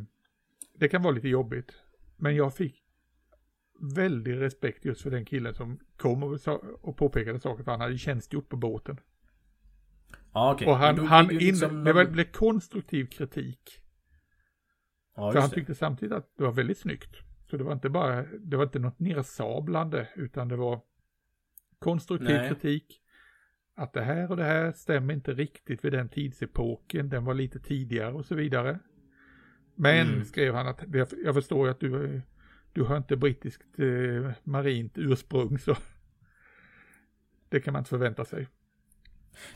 det 0.79 0.89
kan 0.89 1.03
vara 1.03 1.15
lite 1.15 1.29
jobbigt. 1.29 1.73
Men 2.17 2.37
jag 2.37 2.55
fick 2.55 2.85
väldig 3.81 4.41
respekt 4.41 4.85
just 4.85 5.03
för 5.03 5.11
den 5.11 5.25
killen 5.25 5.55
som 5.55 5.79
kom 5.97 6.23
och, 6.23 6.41
sa, 6.41 6.61
och 6.81 6.97
påpekade 6.97 7.41
saker 7.41 7.65
för 7.65 7.71
han 7.71 7.81
hade 7.81 7.99
tjänstgjort 7.99 8.49
på 8.49 8.57
båten. 8.57 9.01
Ja, 10.33 10.53
okej. 10.55 10.67
och 10.69 10.77
han, 10.77 10.97
då 10.97 11.05
han 11.05 11.31
in, 11.31 11.39
liksom 11.39 11.85
det 11.85 12.07
blev 12.07 12.25
konstruktiv 12.33 13.07
kritik. 13.07 13.83
Ja, 15.17 15.33
för 15.33 15.39
han 15.41 15.43
just 15.43 15.55
det. 15.55 15.61
tyckte 15.61 15.75
samtidigt 15.75 16.15
att 16.15 16.37
det 16.37 16.43
var 16.45 16.53
väldigt 16.53 16.79
snyggt. 16.79 17.17
Så 17.51 17.57
det 17.57 17.65
var 17.65 17.73
inte 17.73 17.89
bara, 17.91 18.23
det 18.23 18.57
var 18.57 18.65
inte 18.65 18.79
något 18.79 18.99
nersablande 18.99 20.09
utan 20.17 20.49
det 20.49 20.57
var 20.57 20.81
konstruktiv 21.79 22.37
Nej. 22.37 22.49
kritik. 22.49 23.01
Att 23.75 23.93
det 23.93 24.01
här 24.03 24.31
och 24.31 24.37
det 24.37 24.45
här 24.45 24.73
stämmer 24.73 25.15
inte 25.15 25.33
riktigt 25.33 25.85
vid 25.85 25.93
den 25.93 26.09
tidsepoken, 26.09 27.09
den 27.09 27.25
var 27.25 27.35
lite 27.35 27.61
tidigare 27.61 28.13
och 28.13 28.25
så 28.27 28.35
vidare. 28.35 28.79
Men, 29.75 30.09
Mm. 30.09 30.25
skrev 30.25 30.55
han, 30.55 30.67
att 30.67 30.85
jag, 30.93 31.09
jag 31.25 31.35
förstår 31.35 31.67
ju 31.67 31.71
att 31.71 31.81
du, 31.81 32.21
du 32.73 32.83
har 32.83 32.97
inte 32.97 33.17
brittiskt 33.17 33.79
eh, 33.79 34.31
marint 34.45 34.99
ursprung 34.99 35.59
så 35.59 35.77
det 37.49 37.61
kan 37.61 37.73
man 37.73 37.81
inte 37.81 37.89
förvänta 37.91 38.25
sig. 38.25 38.49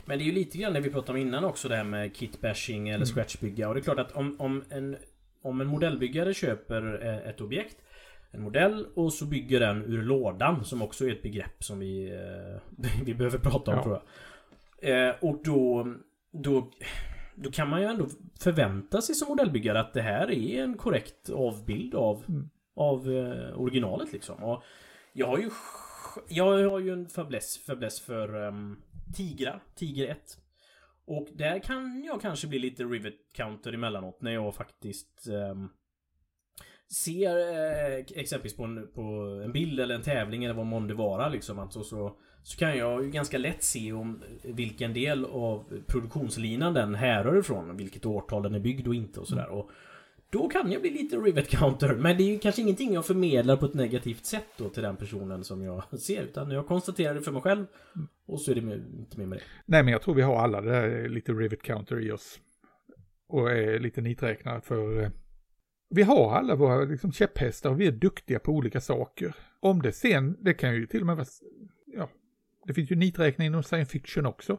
Men 0.05 0.17
det 0.17 0.23
är 0.23 0.25
ju 0.25 0.31
lite 0.31 0.57
grann 0.57 0.73
det 0.73 0.79
vi 0.79 0.89
pratade 0.89 1.11
om 1.19 1.27
innan 1.27 1.43
också 1.43 1.69
det 1.69 1.75
här 1.75 1.83
med 1.83 2.15
kitbashing 2.15 2.89
eller 2.89 2.95
Mm. 3.05 3.05
scratchbygga. 3.07 3.67
Och 3.67 3.73
det 3.75 3.79
är 3.79 3.83
klart 3.83 3.99
att 3.99 4.11
om, 4.11 4.35
om, 4.39 4.63
en, 4.69 4.97
om 5.41 5.61
en 5.61 5.67
modellbyggare 5.67 6.33
köper 6.33 7.05
eh, 7.07 7.29
ett 7.29 7.41
objekt 7.41 7.77
en 8.31 8.41
modell 8.41 8.87
och 8.95 9.13
så 9.13 9.25
bygger 9.25 9.59
den 9.59 9.83
ur 9.83 10.03
lådan 10.03 10.65
som 10.65 10.81
också 10.81 11.07
är 11.07 11.11
ett 11.11 11.21
begrepp 11.21 11.63
som 11.63 11.79
vi, 11.79 12.11
eh, 12.11 12.79
vi 13.05 13.13
behöver 13.13 13.37
prata 13.37 13.71
om 13.71 13.77
Ja. 13.77 13.83
tror 13.83 14.01
jag. 14.81 15.09
Eh, 15.09 15.15
och 15.21 15.39
då, 15.43 15.93
då, 16.31 16.71
då 17.35 17.51
kan 17.51 17.69
man 17.69 17.81
ju 17.81 17.87
ändå 17.87 18.07
förvänta 18.39 19.01
sig 19.01 19.15
som 19.15 19.27
modellbyggare 19.27 19.79
att 19.79 19.93
det 19.93 20.01
här 20.01 20.31
är 20.31 20.63
en 20.63 20.77
korrekt 20.77 21.29
avbild 21.29 21.95
av, 21.95 22.23
Mm. 22.29 22.49
av 22.75 23.11
eh, 23.11 23.59
originalet 23.61 24.13
liksom. 24.13 24.43
Och 24.43 24.63
jag 25.13 25.27
har 25.27 25.37
ju 25.37 25.49
jag 26.29 26.69
har 26.69 26.79
ju 26.79 26.93
en 26.93 27.09
fäbless, 27.09 27.57
fäbless 27.65 28.01
för 28.01 28.35
um, 28.35 28.81
tigrar, 29.13 29.63
Tiger 29.75 30.07
1. 30.07 30.17
Och 31.05 31.27
där 31.33 31.59
kan 31.59 32.03
jag 32.03 32.21
kanske 32.21 32.47
bli 32.47 32.59
lite 32.59 32.83
rivet 32.83 33.13
counter 33.33 33.73
emellanåt 33.73 34.21
när 34.21 34.31
jag 34.31 34.55
faktiskt 34.55 35.27
eh, 35.27 35.55
ser 36.93 37.37
eh, 37.37 38.05
exempelvis 38.15 38.57
på 38.57 38.63
en, 38.63 38.87
på 38.93 39.01
en 39.45 39.51
bild 39.51 39.79
eller 39.79 39.95
en 39.95 40.01
tävling 40.01 40.43
eller 40.43 40.53
vad 40.55 40.65
månde 40.65 40.93
vara 40.93 41.29
liksom. 41.29 41.59
Alltså, 41.59 41.83
så, 41.83 42.17
så 42.43 42.57
kan 42.57 42.77
jag 42.77 43.03
ju 43.03 43.11
ganska 43.11 43.37
lätt 43.37 43.63
se 43.63 43.93
om 43.93 44.23
vilken 44.43 44.93
del 44.93 45.25
av 45.25 45.81
produktionslinan 45.87 46.73
den 46.73 46.95
härrör 46.95 47.39
ifrån. 47.39 47.77
Vilket 47.77 48.05
årtal 48.05 48.43
den 48.43 48.55
är 48.55 48.59
byggd 48.59 48.87
och 48.87 48.95
inte 48.95 49.19
och 49.19 49.27
sådär. 49.27 49.49
Och 49.49 49.69
då 50.33 50.49
kan 50.49 50.71
jag 50.71 50.81
bli 50.81 50.89
lite 50.89 51.17
rivet 51.17 51.49
counter. 51.49 51.95
Men 51.95 52.17
det 52.17 52.23
är 52.23 52.33
ju 52.33 52.39
kanske 52.39 52.61
ingenting 52.61 52.93
jag 52.93 53.05
förmedlar 53.05 53.57
på 53.57 53.65
ett 53.65 53.73
negativt 53.73 54.25
sätt 54.25 54.47
då 54.57 54.69
till 54.69 54.83
den 54.83 54.95
personen 54.95 55.43
som 55.43 55.61
jag 55.61 55.83
ser. 55.99 56.23
Utan 56.23 56.51
jag 56.51 56.67
konstaterar 56.67 57.15
det 57.15 57.21
för 57.21 57.31
mig 57.31 57.41
själv. 57.41 57.65
Och 58.25 58.41
så 58.41 58.51
är 58.51 58.55
det 58.55 58.61
inte 58.97 59.19
mer 59.19 59.25
med 59.25 59.37
det. 59.37 59.43
Nej, 59.65 59.83
men 59.83 59.91
jag 59.91 60.01
tror 60.01 60.15
vi 60.15 60.21
har 60.21 60.35
alla 60.35 60.61
det 60.61 60.71
där 60.71 61.09
lite 61.09 61.31
rivet 61.31 61.61
counter 61.61 61.99
i 61.99 62.11
oss. 62.11 62.39
Och 63.27 63.51
är 63.51 63.79
lite 63.79 64.01
niträknare 64.01 64.61
för 64.61 65.01
eh, 65.01 65.09
vi 65.89 66.03
har 66.03 66.35
alla 66.35 66.55
våra 66.55 66.83
liksom, 66.83 67.11
käpphästar 67.11 67.69
och 67.69 67.81
vi 67.81 67.87
är 67.87 67.91
duktiga 67.91 68.39
på 68.39 68.51
olika 68.51 68.81
saker. 68.81 69.35
Om 69.59 69.81
det 69.81 69.91
sen, 69.91 70.37
det 70.41 70.53
kan 70.53 70.75
ju 70.75 70.87
till 70.87 71.01
och 71.01 71.07
med 71.07 71.15
vara, 71.15 71.27
ja, 71.85 72.09
det 72.67 72.73
finns 72.73 72.91
ju 72.91 72.95
niträkning 72.95 73.47
inom 73.47 73.63
science 73.63 73.91
fiction 73.91 74.25
också. 74.25 74.57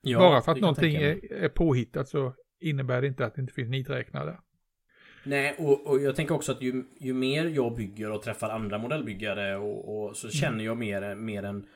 Ja, 0.00 0.18
Bara 0.18 0.40
för 0.40 0.52
att 0.52 0.60
någonting 0.60 0.96
är, 0.96 1.32
är 1.32 1.48
påhittat 1.48 2.08
så 2.08 2.34
innebär 2.60 3.00
det 3.00 3.06
inte 3.06 3.26
att 3.26 3.34
det 3.34 3.40
inte 3.40 3.52
finns 3.52 3.70
niträknare. 3.70 4.38
Nej, 5.26 5.54
och, 5.58 5.86
och 5.86 6.00
jag 6.00 6.16
tänker 6.16 6.34
också 6.34 6.52
att 6.52 6.62
ju, 6.62 6.84
ju 7.00 7.14
mer 7.14 7.44
jag 7.46 7.76
bygger 7.76 8.10
och 8.10 8.22
träffar 8.22 8.50
andra 8.50 8.78
modellbyggare 8.78 9.56
och, 9.56 10.08
och 10.08 10.16
så 10.16 10.28
känner 10.28 10.64
jag 10.64 10.76
mer, 10.76 11.14
mer 11.14 11.42
en, 11.42 11.66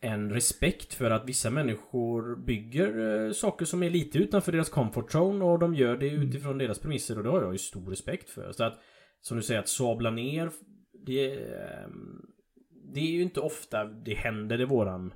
en 0.00 0.30
respekt 0.30 0.94
för 0.94 1.10
att 1.10 1.28
vissa 1.28 1.50
människor 1.50 2.36
bygger 2.46 3.24
eh, 3.26 3.32
saker 3.32 3.64
som 3.64 3.82
är 3.82 3.90
lite 3.90 4.18
utanför 4.18 4.52
deras 4.52 4.68
comfort 4.68 5.14
zone 5.14 5.44
och 5.44 5.58
de 5.58 5.74
gör 5.74 5.96
det 5.96 6.08
utifrån 6.08 6.58
deras 6.58 6.78
premisser 6.78 7.18
och 7.18 7.24
det 7.24 7.30
har 7.30 7.42
jag 7.42 7.52
ju 7.52 7.58
stor 7.58 7.90
respekt 7.90 8.30
för. 8.30 8.52
Så 8.52 8.64
att, 8.64 8.78
som 9.20 9.36
du 9.36 9.42
säger, 9.42 9.60
att 9.60 9.68
sabla 9.68 10.10
ner, 10.10 10.50
det, 11.06 11.32
eh, 11.32 11.88
det 12.94 13.00
är 13.00 13.10
ju 13.10 13.22
inte 13.22 13.40
ofta 13.40 13.84
det 13.84 14.14
händer 14.14 14.60
i 14.60 14.64
våran, 14.64 15.14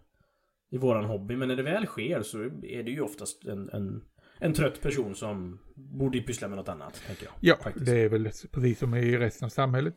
i 0.70 0.78
våran 0.78 1.04
hobby, 1.04 1.36
men 1.36 1.48
när 1.48 1.56
det 1.56 1.62
väl 1.62 1.86
sker 1.86 2.22
så 2.22 2.42
är 2.62 2.82
det 2.82 2.90
ju 2.90 3.00
oftast 3.00 3.44
en, 3.44 3.68
en, 3.68 4.02
en 4.40 4.52
trött 4.54 4.82
person 4.82 5.14
som 5.14 5.58
borde 5.74 6.20
pyssla 6.20 6.48
med 6.48 6.56
något 6.58 6.68
annat, 6.68 7.02
tänker 7.06 7.24
jag. 7.24 7.32
Ja, 7.40 7.56
faktiskt. 7.62 7.86
det 7.86 7.98
är 7.98 8.08
väl 8.08 8.30
precis 8.52 8.78
som 8.78 8.94
i 8.94 9.16
resten 9.18 9.46
av 9.46 9.50
samhället. 9.50 9.94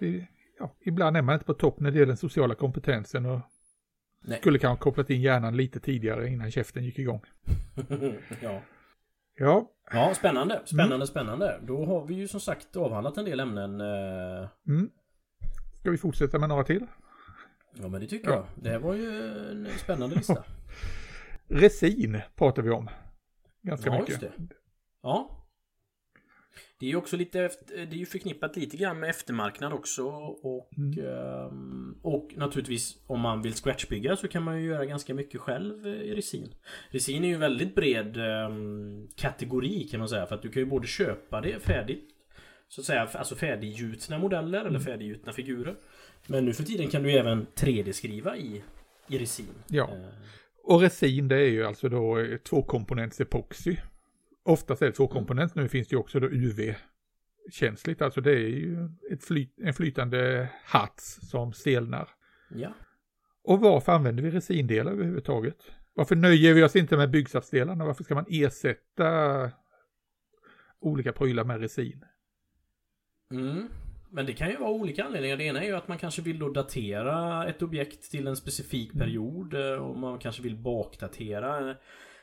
Ja, 0.59 0.75
ibland 0.81 1.17
är 1.17 1.21
man 1.21 1.33
inte 1.33 1.45
på 1.45 1.53
topp 1.53 1.79
när 1.79 1.91
det 1.91 1.95
gäller 1.97 2.07
den 2.07 2.17
sociala 2.17 2.55
kompetensen 2.55 3.25
och 3.25 3.39
Nej. 4.25 4.37
skulle 4.39 4.59
kanske 4.59 4.83
kopplat 4.83 5.09
in 5.09 5.21
hjärnan 5.21 5.57
lite 5.57 5.79
tidigare 5.79 6.27
innan 6.27 6.51
käften 6.51 6.83
gick 6.85 6.99
igång. 6.99 7.21
ja. 8.41 8.61
Ja, 9.35 9.71
ja, 9.91 10.13
spännande. 10.15 10.61
Spännande, 10.65 11.07
spännande. 11.07 11.59
Då 11.63 11.85
har 11.85 12.05
vi 12.05 12.13
ju 12.13 12.27
som 12.27 12.39
sagt 12.39 12.75
avhandlat 12.75 13.17
en 13.17 13.25
del 13.25 13.39
ämnen. 13.39 13.81
eh, 13.81 14.49
mm. 14.67 14.89
Ska 15.79 15.91
vi 15.91 15.97
fortsätta 15.97 16.39
med 16.39 16.49
några 16.49 16.63
till? 16.63 16.85
Ja, 17.81 17.87
men 17.87 18.01
det 18.01 18.07
tycker 18.07 18.29
Ja. 18.29 18.35
jag. 18.35 18.63
Det 18.63 18.69
här 18.69 18.79
var 18.79 18.93
ju 18.93 19.21
en 19.51 19.67
spännande 19.77 20.15
lista. 20.15 20.43
Resin 21.47 22.21
pratar 22.35 22.61
vi 22.61 22.69
om. 22.69 22.89
Ganska 23.63 23.89
ja, 23.89 23.93
mycket. 23.99 24.09
just 24.09 24.21
det. 24.21 24.31
Ja. 25.01 25.39
Det 26.79 26.85
är 26.85 26.89
ju 26.89 26.95
också 26.95 27.17
lite 27.17 27.49
det 27.67 27.81
är 27.81 27.93
ju 27.93 28.05
förknippat 28.05 28.55
lite 28.55 28.77
grann 28.77 28.99
med 28.99 29.09
eftermarknad 29.09 29.73
också 29.73 30.03
och 30.07 30.69
Mm. 30.77 31.05
ehm, 31.05 31.95
Och 32.03 32.33
naturligtvis 32.35 32.97
om 33.07 33.19
man 33.19 33.41
vill 33.41 33.53
scratchbygga 33.53 34.15
så 34.15 34.27
kan 34.27 34.43
man 34.43 34.61
ju 34.61 34.67
göra 34.67 34.85
ganska 34.85 35.13
mycket 35.13 35.41
själv 35.41 35.87
eh, 35.87 35.93
i 35.93 36.15
resin. 36.15 36.53
Resin 36.89 37.23
är 37.23 37.27
ju 37.27 37.33
en 37.33 37.39
väldigt 37.39 37.75
bred 37.75 38.17
ehm, 38.17 39.07
kategori 39.15 39.87
kan 39.91 39.99
man 39.99 40.09
säga 40.09 40.25
för 40.25 40.35
att 40.35 40.41
du 40.41 40.49
kan 40.49 40.61
ju 40.61 40.65
både 40.65 40.87
köpa 40.87 41.41
det 41.41 41.59
färdigt 41.63 42.09
Så 42.67 42.81
att 42.81 42.85
säga 42.85 43.01
alltså 43.13 43.35
färdiggjutna 43.35 44.17
modeller 44.17 44.59
eller 44.59 44.69
Mm. 44.69 44.81
färdiggjutna 44.81 45.33
figurer. 45.33 45.75
Men 46.27 46.45
nu 46.45 46.53
för 46.53 46.63
tiden 46.63 46.89
kan 46.89 47.03
du 47.03 47.11
ju 47.11 47.17
även 47.17 47.45
3D-skriva 47.55 48.37
i, 48.37 48.63
i 49.09 49.17
resin. 49.17 49.45
Ja. 49.67 49.89
Och 50.63 50.81
resin 50.81 51.27
det 51.27 51.35
är 51.35 51.49
ju 51.49 51.65
alltså 51.65 51.89
då 51.89 52.19
eh, 52.19 52.37
tvåkomponents 52.37 53.21
epoxy. 53.21 53.77
Oftast 54.43 54.81
är 54.81 54.85
det 54.85 54.91
tvåkomponents, 54.91 55.55
nu 55.55 55.67
finns 55.69 55.87
det 55.87 55.93
ju 55.93 55.99
också 55.99 56.19
då 56.19 56.27
UV-känsligt, 56.27 58.01
alltså 58.01 58.21
det 58.21 58.31
är 58.31 58.47
ju 58.49 58.89
ett 59.11 59.23
flyt, 59.23 59.53
en 59.57 59.73
flytande 59.73 60.49
hats 60.63 61.19
som 61.29 61.53
stelnar. 61.53 62.09
ja. 62.55 62.73
Och 63.45 63.59
varför 63.59 63.91
använder 63.91 64.23
vi 64.23 64.31
resindelar 64.31 64.91
överhuvudtaget? 64.91 65.57
Varför 65.93 66.15
nöjer 66.15 66.53
vi 66.53 66.63
oss 66.63 66.75
inte 66.75 66.97
med 66.97 67.11
byggsatsdelarna? 67.11 67.85
Varför 67.85 68.03
ska 68.03 68.15
man 68.15 68.25
ersätta 68.29 69.51
olika 70.79 71.11
prylar 71.11 71.43
med 71.43 71.59
resin? 71.59 72.05
Mm. 73.31 73.67
Men 74.13 74.25
det 74.25 74.33
kan 74.33 74.49
ju 74.49 74.57
vara 74.57 74.71
olika 74.71 75.03
anledningar. 75.03 75.37
Det 75.37 75.43
ena 75.43 75.61
är 75.63 75.67
ju 75.67 75.75
att 75.75 75.87
man 75.87 75.97
kanske 75.97 76.21
vill 76.21 76.39
då 76.39 76.49
datera 76.49 77.47
ett 77.47 77.61
objekt 77.61 78.11
till 78.11 78.27
en 78.27 78.35
specifik 78.35 78.93
period. 78.93 79.53
eh, 79.53 79.73
Och 79.73 79.97
man 79.97 80.19
kanske 80.19 80.41
vill 80.43 80.55
bakdatera 80.57 81.75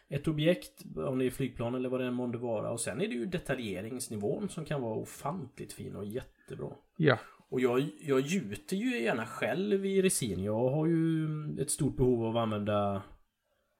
ett 0.08 0.28
objekt. 0.28 0.82
Om 0.96 1.18
det 1.18 1.24
är 1.26 1.30
flygplan 1.30 1.74
eller 1.74 1.88
vad 1.88 2.00
det 2.00 2.06
än 2.06 2.14
månde 2.14 2.38
vara. 2.38 2.70
Och 2.70 2.80
sen 2.80 3.00
är 3.00 3.08
det 3.08 3.14
ju 3.14 3.26
detaljeringsnivån 3.26 4.48
som 4.48 4.64
kan 4.64 4.82
vara 4.82 4.94
ofantligt 4.94 5.72
fin 5.72 5.96
och 5.96 6.04
jättebra. 6.04 6.70
Ja, 6.96 7.18
Och 7.48 7.60
jag, 7.60 7.88
jag 8.00 8.20
gjuter 8.20 8.76
ju 8.76 9.02
gärna 9.02 9.26
själv 9.26 9.86
i 9.86 10.02
resin. 10.02 10.44
Jag 10.44 10.70
har 10.70 10.86
ju 10.86 11.26
ett 11.60 11.70
stort 11.70 11.96
behov 11.96 12.24
av 12.24 12.36
att 12.36 12.42
använda... 12.42 13.02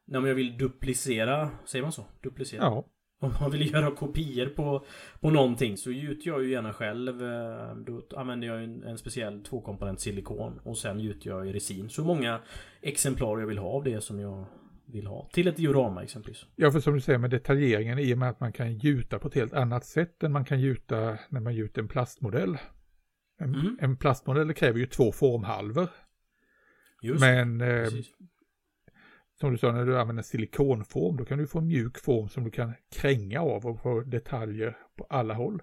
När 0.07 0.27
jag 0.27 0.35
vill 0.35 0.59
duplicera, 0.59 1.51
säger 1.67 1.83
man 1.83 1.93
så? 1.93 2.05
Duplicera? 2.23 2.61
ja, 2.63 2.85
Om 3.23 3.33
man 3.41 3.51
vill 3.51 3.73
göra 3.73 3.91
kopior 3.91 4.47
på, 4.47 4.85
på 5.21 5.31
någonting 5.31 5.77
så 5.77 5.91
gjuter 5.91 6.29
jag 6.31 6.45
ju 6.45 6.51
gärna 6.51 6.73
själv. 6.73 7.23
eh, 7.23 7.75
Då 7.77 8.03
använder 8.17 8.49
jag 8.49 8.65
en, 8.65 8.83
en 8.85 8.99
speciell 8.99 9.45
tvåkomponent 9.45 10.01
silikon 10.01 10.61
och 10.65 10.79
sen 10.79 11.01
gjuter 11.01 11.31
jag 11.31 11.49
i 11.49 11.53
resin. 11.53 11.89
Så 11.91 12.05
många 12.05 12.41
exemplar 12.83 13.41
jag 13.41 13.47
vill 13.47 13.59
ha 13.59 13.69
av 13.69 13.85
det 13.85 14.01
som 14.01 14.21
jag 14.21 14.45
vill 14.87 15.07
ha. 15.07 15.29
Till 15.33 15.49
ett 15.49 15.57
diorama 15.57 16.03
exempelvis. 16.03 16.47
ja, 16.57 16.71
för 16.71 16.81
som 16.81 16.95
du 16.95 17.01
säger 17.01 17.19
med 17.19 17.31
detaljeringen 17.31 17.99
i 17.99 18.15
och 18.15 18.19
med 18.19 18.31
att 18.31 18.41
man 18.41 18.53
kan 18.53 18.75
gjuta 18.79 19.19
på 19.19 19.29
ett 19.29 19.35
helt 19.35 19.53
annat 19.53 19.85
sätt 19.85 20.23
än 20.23 20.33
man 20.33 20.45
kan 20.45 20.61
gjuta 20.61 21.19
när 21.29 21.41
man 21.41 21.55
gjuter 21.55 21.83
en 21.83 21.89
plastmodell. 21.89 22.59
En, 23.39 23.55
Mm. 23.55 23.79
en 23.81 23.97
plastmodell 23.97 24.55
kräver 24.55 24.79
ju 24.79 24.87
två 24.87 25.13
formhalvor. 25.13 25.89
Just 27.03 27.21
Men 27.21 27.61
eh. 27.61 27.89
Som 29.41 29.53
du 29.53 29.59
sa, 29.59 29.73
när 29.73 29.87
du 29.87 29.99
använder 29.99 30.23
silikonform, 30.23 31.17
då 31.17 31.25
kan 31.25 31.39
du 31.39 31.47
få 31.47 31.59
en 31.59 31.67
mjuk 31.67 31.99
form 31.99 32.29
som 32.29 32.45
du 32.45 32.51
kan 32.51 32.75
kränga 32.93 33.41
av 33.41 33.67
och 33.67 33.83
få 33.83 34.01
detaljer 34.01 34.77
på 34.97 35.07
alla 35.11 35.35
håll. 35.35 35.63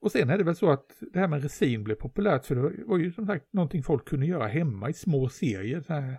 Och 0.00 0.12
sen 0.12 0.30
är 0.30 0.38
det 0.38 0.44
väl 0.44 0.56
så 0.56 0.70
att 0.70 0.86
det 1.12 1.18
här 1.18 1.28
med 1.28 1.42
resin 1.42 1.84
blev 1.84 1.94
populärt, 1.94 2.46
för 2.46 2.54
det 2.54 2.84
var 2.86 2.98
ju 2.98 3.12
som 3.12 3.26
sagt 3.26 3.52
någonting 3.52 3.82
folk 3.82 4.08
kunde 4.08 4.26
göra 4.26 4.46
hemma 4.46 4.90
i 4.90 4.92
små 4.92 5.28
serier. 5.28 5.80
Så 5.80 5.92
här, 5.92 6.18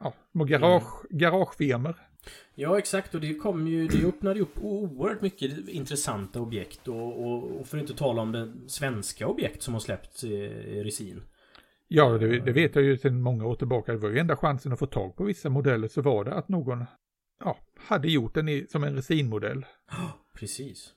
ja, 0.00 0.14
små 0.32 0.44
garage, 0.44 1.04
garagefirmor. 1.10 1.96
Ja 2.54 2.78
exakt 2.78 3.14
och 3.14 3.20
det 3.20 3.34
kom 3.34 3.66
ju 3.66 3.88
Det 3.88 4.06
öppnade 4.06 4.40
upp 4.40 4.58
oerhört 4.62 5.22
mycket 5.22 5.68
intressanta 5.68 6.40
objekt 6.40 6.88
och, 6.88 7.26
och, 7.26 7.60
och 7.60 7.66
för 7.66 7.76
att 7.76 7.82
inte 7.82 7.94
tala 7.94 8.22
om 8.22 8.32
det 8.32 8.52
svenska 8.66 9.26
objekt 9.26 9.62
som 9.62 9.74
har 9.74 9.80
släppts 9.80 10.24
i, 10.24 10.34
i 10.34 10.84
resin. 10.84 11.22
Ja, 11.88 12.08
det, 12.08 12.40
det 12.40 12.52
vet 12.52 12.74
jag 12.74 12.84
ju 12.84 12.98
sedan 12.98 13.20
många 13.20 13.46
år 13.46 13.54
tillbaka. 13.54 13.92
Det 13.92 13.98
var 13.98 14.08
ju 14.08 14.18
enda 14.18 14.36
chansen 14.36 14.72
att 14.72 14.78
få 14.78 14.86
tag 14.86 15.16
på 15.16 15.24
vissa 15.24 15.48
modeller 15.48 15.88
så 15.88 16.02
var 16.02 16.24
det 16.24 16.34
att 16.34 16.48
någon 16.48 16.84
ja, 17.40 17.58
hade 17.78 18.08
gjort 18.08 18.34
den 18.34 18.48
i, 18.48 18.66
som 18.68 18.84
en 18.84 18.94
resinmodell. 18.94 19.66
Precis. 20.38 20.92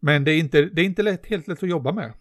Men 0.00 0.24
det 0.24 0.32
är 0.32 0.38
inte, 0.38 0.62
det 0.62 0.82
är 0.82 0.86
inte 0.86 1.02
lätt, 1.02 1.26
helt 1.26 1.48
lätt 1.48 1.62
att 1.62 1.68
jobba 1.68 1.92
med. 1.92 2.12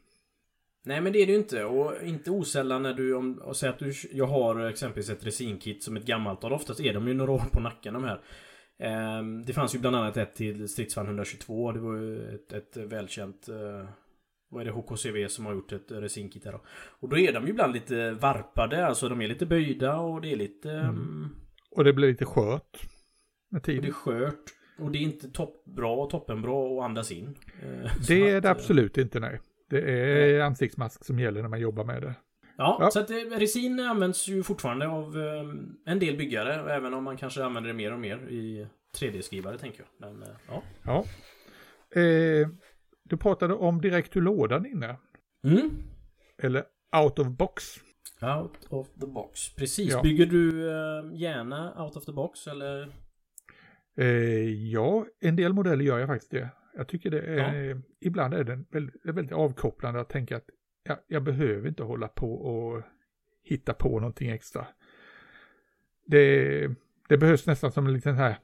Nej 0.86 1.02
men 1.02 1.14
det 1.14 1.20
är 1.22 1.26
det 1.26 1.32
ju 1.32 1.38
inte 1.38 1.64
och 1.64 2.04
inte 2.04 2.32
osällan 2.32 2.84
när 2.84 2.94
du 2.94 3.16
om, 3.16 3.34
och 3.34 3.58
säger 3.58 3.74
att 3.74 3.80
du 3.80 3.94
Jag 4.12 4.28
har 4.28 4.60
exempelvis 4.70 5.10
ett 5.10 5.26
resinkit 5.26 5.84
som 5.84 5.98
ett 5.98 6.06
gammalt 6.06 6.44
och 6.44 6.52
oftast 6.52 6.80
är 6.80 6.94
de 6.94 7.08
ju 7.08 7.14
några 7.14 7.32
år 7.32 7.44
på 7.52 7.60
nacken 7.60 7.94
de 7.94 8.04
här 8.04 8.22
Ehm, 8.82 9.46
Det 9.46 9.54
fanns 9.54 9.76
ju 9.76 9.80
bland 9.80 9.96
annat 9.96 10.18
ett 10.18 10.36
till 10.36 10.70
stridsvagn 10.70 11.08
122 11.08 11.72
Det 11.72 11.80
var 11.80 11.96
ju 11.96 12.36
ett, 12.36 12.54
ett 12.54 12.78
välkänt 12.78 13.50
eh, 13.50 13.90
Vad 14.52 14.62
är 14.62 14.66
det 14.66 14.72
HKCV 14.72 15.28
som 15.30 15.46
har 15.46 15.54
gjort 15.54 15.72
ett 15.72 15.92
resinkit 15.92 16.46
här 16.46 16.52
då 16.52 16.62
Och 17.00 17.10
då 17.10 17.18
är 17.18 17.34
de 17.34 17.44
ju 17.44 17.50
ibland 17.50 17.74
lite 17.74 18.12
varpade 18.12 18.86
Alltså 18.88 19.10
de 19.10 19.22
är 19.22 19.28
lite 19.28 19.46
böjda 19.46 19.96
och 19.98 20.22
det 20.22 20.32
är 20.32 20.36
lite 20.36 20.72
ehm, 20.72 21.30
Och 21.72 21.84
det 21.84 21.94
blir 21.94 22.08
lite 22.08 22.26
skört 22.26 22.84
med 23.52 23.60
Och 23.62 23.66
det 23.66 23.72
är 23.72 23.76
tiden. 23.82 23.94
skört. 23.94 24.36
Och 24.80 24.92
det 24.92 24.98
är 24.98 25.02
inte 25.02 25.30
topp, 25.30 25.66
bra, 25.66 26.06
toppenbra 26.12 26.78
att 26.80 26.86
andas 26.86 27.12
in. 27.12 27.36
Eh, 27.64 27.92
Det 28.08 28.30
är 28.30 28.38
att, 28.38 28.44
det 28.44 28.48
eh, 28.50 28.52
absolut 28.52 28.98
inte, 28.98 29.20
nej. 29.20 29.40
Det 29.70 29.82
är 29.92 30.42
ansiktsmask 30.42 31.06
som 31.06 31.20
gäller 31.20 31.42
när 31.42 31.50
man 31.50 31.60
jobbar 31.60 31.84
med 31.84 32.02
det. 32.02 32.14
Ja, 32.58 32.78
Ja. 32.80 32.92
så 32.92 33.00
att 33.00 33.10
eh, 33.10 33.16
resin 33.38 33.80
används 33.80 34.28
ju 34.28 34.44
fortfarande 34.44 34.88
av 34.88 35.16
en 35.86 36.00
del 36.00 36.18
byggare. 36.18 36.74
Även 36.74 36.94
om 36.94 37.04
man 37.04 37.18
kanske 37.18 37.44
använder 37.44 37.68
det 37.68 37.74
mer 37.74 37.94
och 37.94 38.00
mer 38.00 38.18
i 38.30 38.68
3D-skrivare 39.00 39.58
tänker 39.58 39.80
jag. 40.00 40.10
Men 40.12 40.26
ja. 40.48 40.64
Ja. 40.84 41.06
Eh, 42.02 42.48
du 43.12 43.18
pratade 43.18 43.54
om 43.54 43.82
direkt 43.82 44.18
ur 44.18 44.22
lådan 44.22 44.66
inne. 44.66 44.98
Mm. 45.44 45.70
Eller 46.38 46.64
out 47.04 47.20
of 47.20 47.28
box. 47.28 47.64
Out 48.22 48.68
of 48.70 48.88
the 49.00 49.08
box. 49.08 49.56
Precis. 49.56 49.92
Ja. 49.92 50.02
Bygger 50.02 50.26
du 50.26 50.70
eh, 50.70 51.20
gärna 51.22 51.84
out 51.84 51.98
of 51.98 52.06
the 52.06 52.12
box 52.12 52.48
eller? 52.48 52.94
Eh, 53.98 54.70
ja, 54.72 55.06
en 55.20 55.36
del 55.36 55.54
modeller 55.54 55.86
gör 55.86 56.00
jag 56.00 56.08
faktiskt 56.08 56.32
det. 56.32 56.50
Jag 56.76 56.88
tycker 56.88 57.10
det 57.10 57.22
är, 57.22 57.82
ibland 58.00 58.34
är 58.34 58.44
det 58.44 58.64
väldigt, 58.72 58.96
väldigt 59.04 59.32
avkopplande 59.32 60.02
att 60.02 60.10
tänka 60.10 60.38
att 60.38 60.50
ja, 60.84 61.00
jag 61.08 61.24
behöver 61.24 61.70
inte 61.70 61.84
hålla 61.84 62.08
på 62.08 62.34
och 62.34 62.84
hitta 63.44 63.74
på 63.74 64.00
någonting 64.00 64.30
extra. 64.30 64.68
Det, 66.06 66.68
det 67.10 67.18
behövs 67.18 67.48
nästan 67.48 67.72
som 67.72 67.88
en 67.88 67.94
liten 67.94 68.16
här 68.16 68.38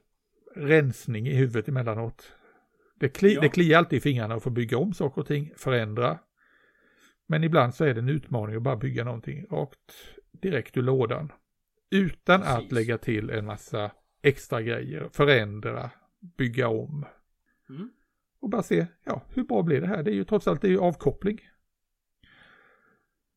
rensning 0.54 1.28
i 1.28 1.34
huvudet 1.34 1.68
emellanåt. 1.68 2.32
Det, 3.00 3.08
kli, 3.08 3.34
Ja. 3.34 3.40
det 3.40 3.48
kliar 3.48 3.78
alltid 3.78 3.96
i 3.96 4.00
fingrarna 4.00 4.34
att 4.34 4.42
få 4.42 4.50
bygga 4.50 4.78
om 4.78 4.92
saker 4.94 5.20
och 5.20 5.26
ting, 5.26 5.52
förändra. 5.56 6.18
Men 7.26 7.44
ibland 7.44 7.74
så 7.74 7.84
är 7.84 7.94
det 7.94 8.00
en 8.00 8.08
utmaning 8.08 8.56
att 8.56 8.62
bara 8.62 8.76
bygga 8.76 9.04
någonting 9.04 9.46
rakt 9.50 9.92
direkt 10.32 10.76
ur 10.76 10.82
lådan. 10.82 11.32
Utan 11.90 12.42
att 12.42 12.56
Precis. 12.56 12.72
lägga 12.72 12.98
till 12.98 13.30
en 13.30 13.44
massa 13.46 13.90
extra 14.22 14.62
grejer, 14.62 15.08
förändra, 15.12 15.90
bygga 16.36 16.68
om. 16.68 17.06
Mm. 17.70 17.90
Och 18.40 18.48
bara 18.50 18.62
se, 18.62 18.86
ja, 19.04 19.22
hur 19.34 19.44
bra 19.44 19.62
blir 19.62 19.80
det 19.80 19.86
här? 19.86 20.02
Det 20.02 20.10
är 20.10 20.14
ju 20.14 20.24
trots 20.24 20.48
allt 20.48 20.60
det 20.62 20.68
är 20.68 20.72
ju 20.72 20.80
avkoppling. 20.80 21.40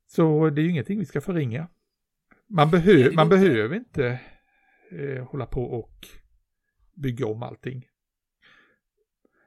Så 0.08 0.50
det 0.50 0.62
är 0.62 0.64
ju 0.64 0.70
ingenting 0.70 1.00
vi 1.00 1.06
ska 1.06 1.22
förringa. 1.22 1.68
Man, 2.48 2.72
behö 2.72 3.12
man 3.14 3.26
inte. 3.26 3.36
behöver 3.38 3.76
inte 3.76 4.20
eh, 4.92 5.24
hålla 5.28 5.46
på 5.46 5.64
och 5.64 6.08
bygga 6.96 7.26
om 7.28 7.44
allting. 7.44 7.88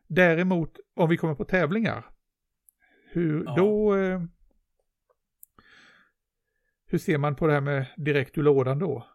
Däremot, 0.06 0.78
om 0.94 1.08
vi 1.08 1.16
kommer 1.16 1.34
på 1.34 1.44
tävlingar, 1.44 2.10
hur 3.10 3.44
Ja. 3.44 3.54
då... 3.56 3.96
Eh, 3.96 4.22
hur 6.86 6.98
ser 6.98 7.18
man 7.18 7.36
på 7.36 7.46
det 7.46 7.52
här 7.52 7.60
med 7.60 7.86
direkt 7.96 8.38
ur 8.38 8.42
lådan 8.42 8.78
då? 8.78 9.06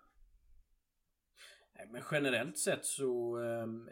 Men 1.91 2.01
generellt 2.11 2.57
sett 2.57 2.85
så, 2.85 3.37
ehm, 3.37 3.89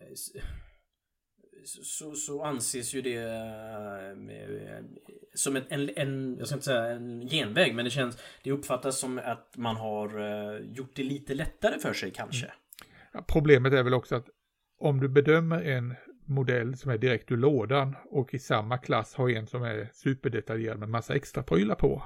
så, 1.66 2.12
så 2.12 2.44
anses 2.44 2.94
ju 2.94 3.02
det 3.02 3.24
eh, 3.24 4.84
som 5.34 5.56
en, 5.56 5.64
en, 5.70 5.90
en, 5.96 6.38
jag 6.38 6.48
ska 6.48 6.56
inte 6.56 6.66
säga 6.66 6.86
en 6.86 7.28
genväg, 7.28 7.76
men 7.76 7.86
det 7.86 7.92
känns, 7.92 8.18
det 8.44 8.52
uppfattas 8.52 9.00
som 9.00 9.20
att 9.24 9.58
man 9.58 9.76
har 9.76 10.20
eh, 10.20 10.60
gjort 10.60 10.96
det 10.96 11.04
lite 11.04 11.36
lättare 11.36 11.80
för 11.80 11.94
sig 11.94 12.12
kanske. 12.12 12.54
Ja, 13.14 13.26
Problemet 13.28 13.74
är 13.74 13.84
väl 13.84 13.94
också 13.94 14.16
att 14.16 14.30
om 14.80 15.00
du 15.00 15.10
bedömer 15.10 15.64
en 15.64 15.96
modell 16.28 16.78
som 16.78 16.92
är 16.92 16.98
direkt 16.98 17.32
ur 17.32 17.38
lådan 17.38 17.96
och 18.10 18.34
i 18.34 18.40
samma 18.40 18.78
klass 18.78 19.14
har 19.14 19.30
en 19.30 19.48
som 19.48 19.64
är 19.64 19.90
superdetaljerad 19.94 20.80
med 20.80 20.90
massa 20.90 21.16
extra 21.16 21.44
prylar 21.44 21.76
på. 21.76 22.04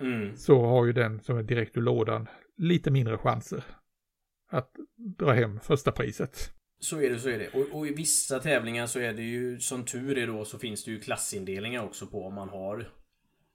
Mm. 0.00 0.36
Så 0.36 0.66
har 0.66 0.86
ju 0.86 0.92
den 0.92 1.20
som 1.20 1.38
är 1.38 1.42
direkt 1.42 1.76
ur 1.76 1.82
lådan 1.82 2.28
lite 2.56 2.90
mindre 2.90 3.18
chanser 3.18 3.64
att 4.50 4.76
dra 5.18 5.32
hem 5.32 5.60
första 5.60 5.92
priset. 5.92 6.52
Så 6.80 7.00
är 7.00 7.10
det, 7.10 7.18
så 7.18 7.28
är 7.28 7.38
det. 7.38 7.48
Och, 7.48 7.78
och 7.78 7.86
i 7.86 7.94
vissa 7.94 8.38
tävlingar 8.38 8.86
så 8.86 8.98
är 8.98 9.12
det 9.12 9.22
ju, 9.22 9.58
som 9.60 9.84
tur 9.84 10.18
är 10.18 10.26
då, 10.26 10.44
så 10.44 10.58
finns 10.58 10.84
det 10.84 10.90
ju 10.90 11.00
klassindelningar 11.00 11.84
också 11.84 12.06
på 12.06 12.26
om 12.26 12.34
man 12.34 12.48
har 12.48 12.90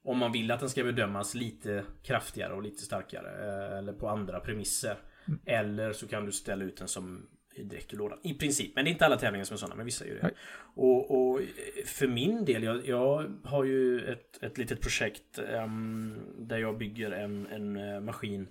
om 0.06 0.18
man 0.18 0.32
vill 0.32 0.50
att 0.50 0.60
den 0.60 0.70
ska 0.70 0.84
bedömas 0.84 1.34
lite 1.34 1.84
kraftigare 2.02 2.54
och 2.54 2.62
lite 2.62 2.82
starkare 2.82 3.28
eh, 3.28 3.78
eller 3.78 3.92
på 3.92 4.08
andra 4.08 4.40
premisser. 4.40 4.98
Eller 5.46 5.92
så 5.92 6.08
kan 6.08 6.26
du 6.26 6.32
ställa 6.32 6.64
ut 6.64 6.76
den 6.76 6.88
som 6.88 7.26
direkt 7.64 7.94
ur 7.94 7.98
lådan. 7.98 8.18
I 8.22 8.34
princip. 8.34 8.72
Men 8.74 8.84
det 8.84 8.90
är 8.90 8.92
inte 8.92 9.06
alla 9.06 9.16
tävlingar 9.16 9.44
som 9.44 9.54
är 9.54 9.58
sådana, 9.58 9.74
men 9.74 9.84
vissa 9.84 10.06
gör 10.06 10.14
det. 10.14 10.22
Nej. 10.22 10.32
Och, 10.74 11.10
och 11.10 11.40
för 11.84 12.06
min 12.06 12.44
del, 12.44 12.62
jag, 12.62 12.86
jag 12.88 13.32
har 13.44 13.64
ju 13.64 14.00
ett, 14.00 14.42
ett 14.42 14.58
litet 14.58 14.80
projekt 14.80 15.38
ehm, 15.38 16.14
där 16.38 16.58
jag 16.58 16.78
bygger 16.78 17.10
en, 17.10 17.46
en 17.46 17.76
eh, 17.76 18.00
maskin 18.00 18.48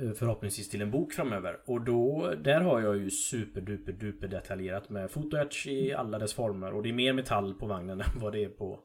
eh, 0.00 0.12
förhoppningsvis 0.12 0.68
till 0.68 0.82
en 0.82 0.90
bok 0.90 1.12
framöver. 1.12 1.60
Och 1.64 1.80
då, 1.80 2.34
där 2.44 2.60
har 2.60 2.80
jag 2.80 2.96
ju 2.96 3.10
superduper 3.10 3.92
duper 3.92 4.28
detaljerat 4.28 4.90
med 4.90 5.10
fotoetch 5.10 5.66
i 5.66 5.92
alla 5.92 6.18
dess 6.18 6.34
former. 6.34 6.72
Och 6.72 6.82
det 6.82 6.88
är 6.88 6.92
mer 6.92 7.12
metall 7.12 7.54
på 7.54 7.66
vagnen 7.66 8.00
än 8.14 8.20
vad 8.20 8.32
det 8.32 8.44
är 8.44 8.48
på 8.48 8.80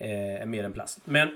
eh, 0.00 0.46
mer 0.46 0.64
än 0.64 0.72
plast. 0.72 1.00
Men 1.06 1.28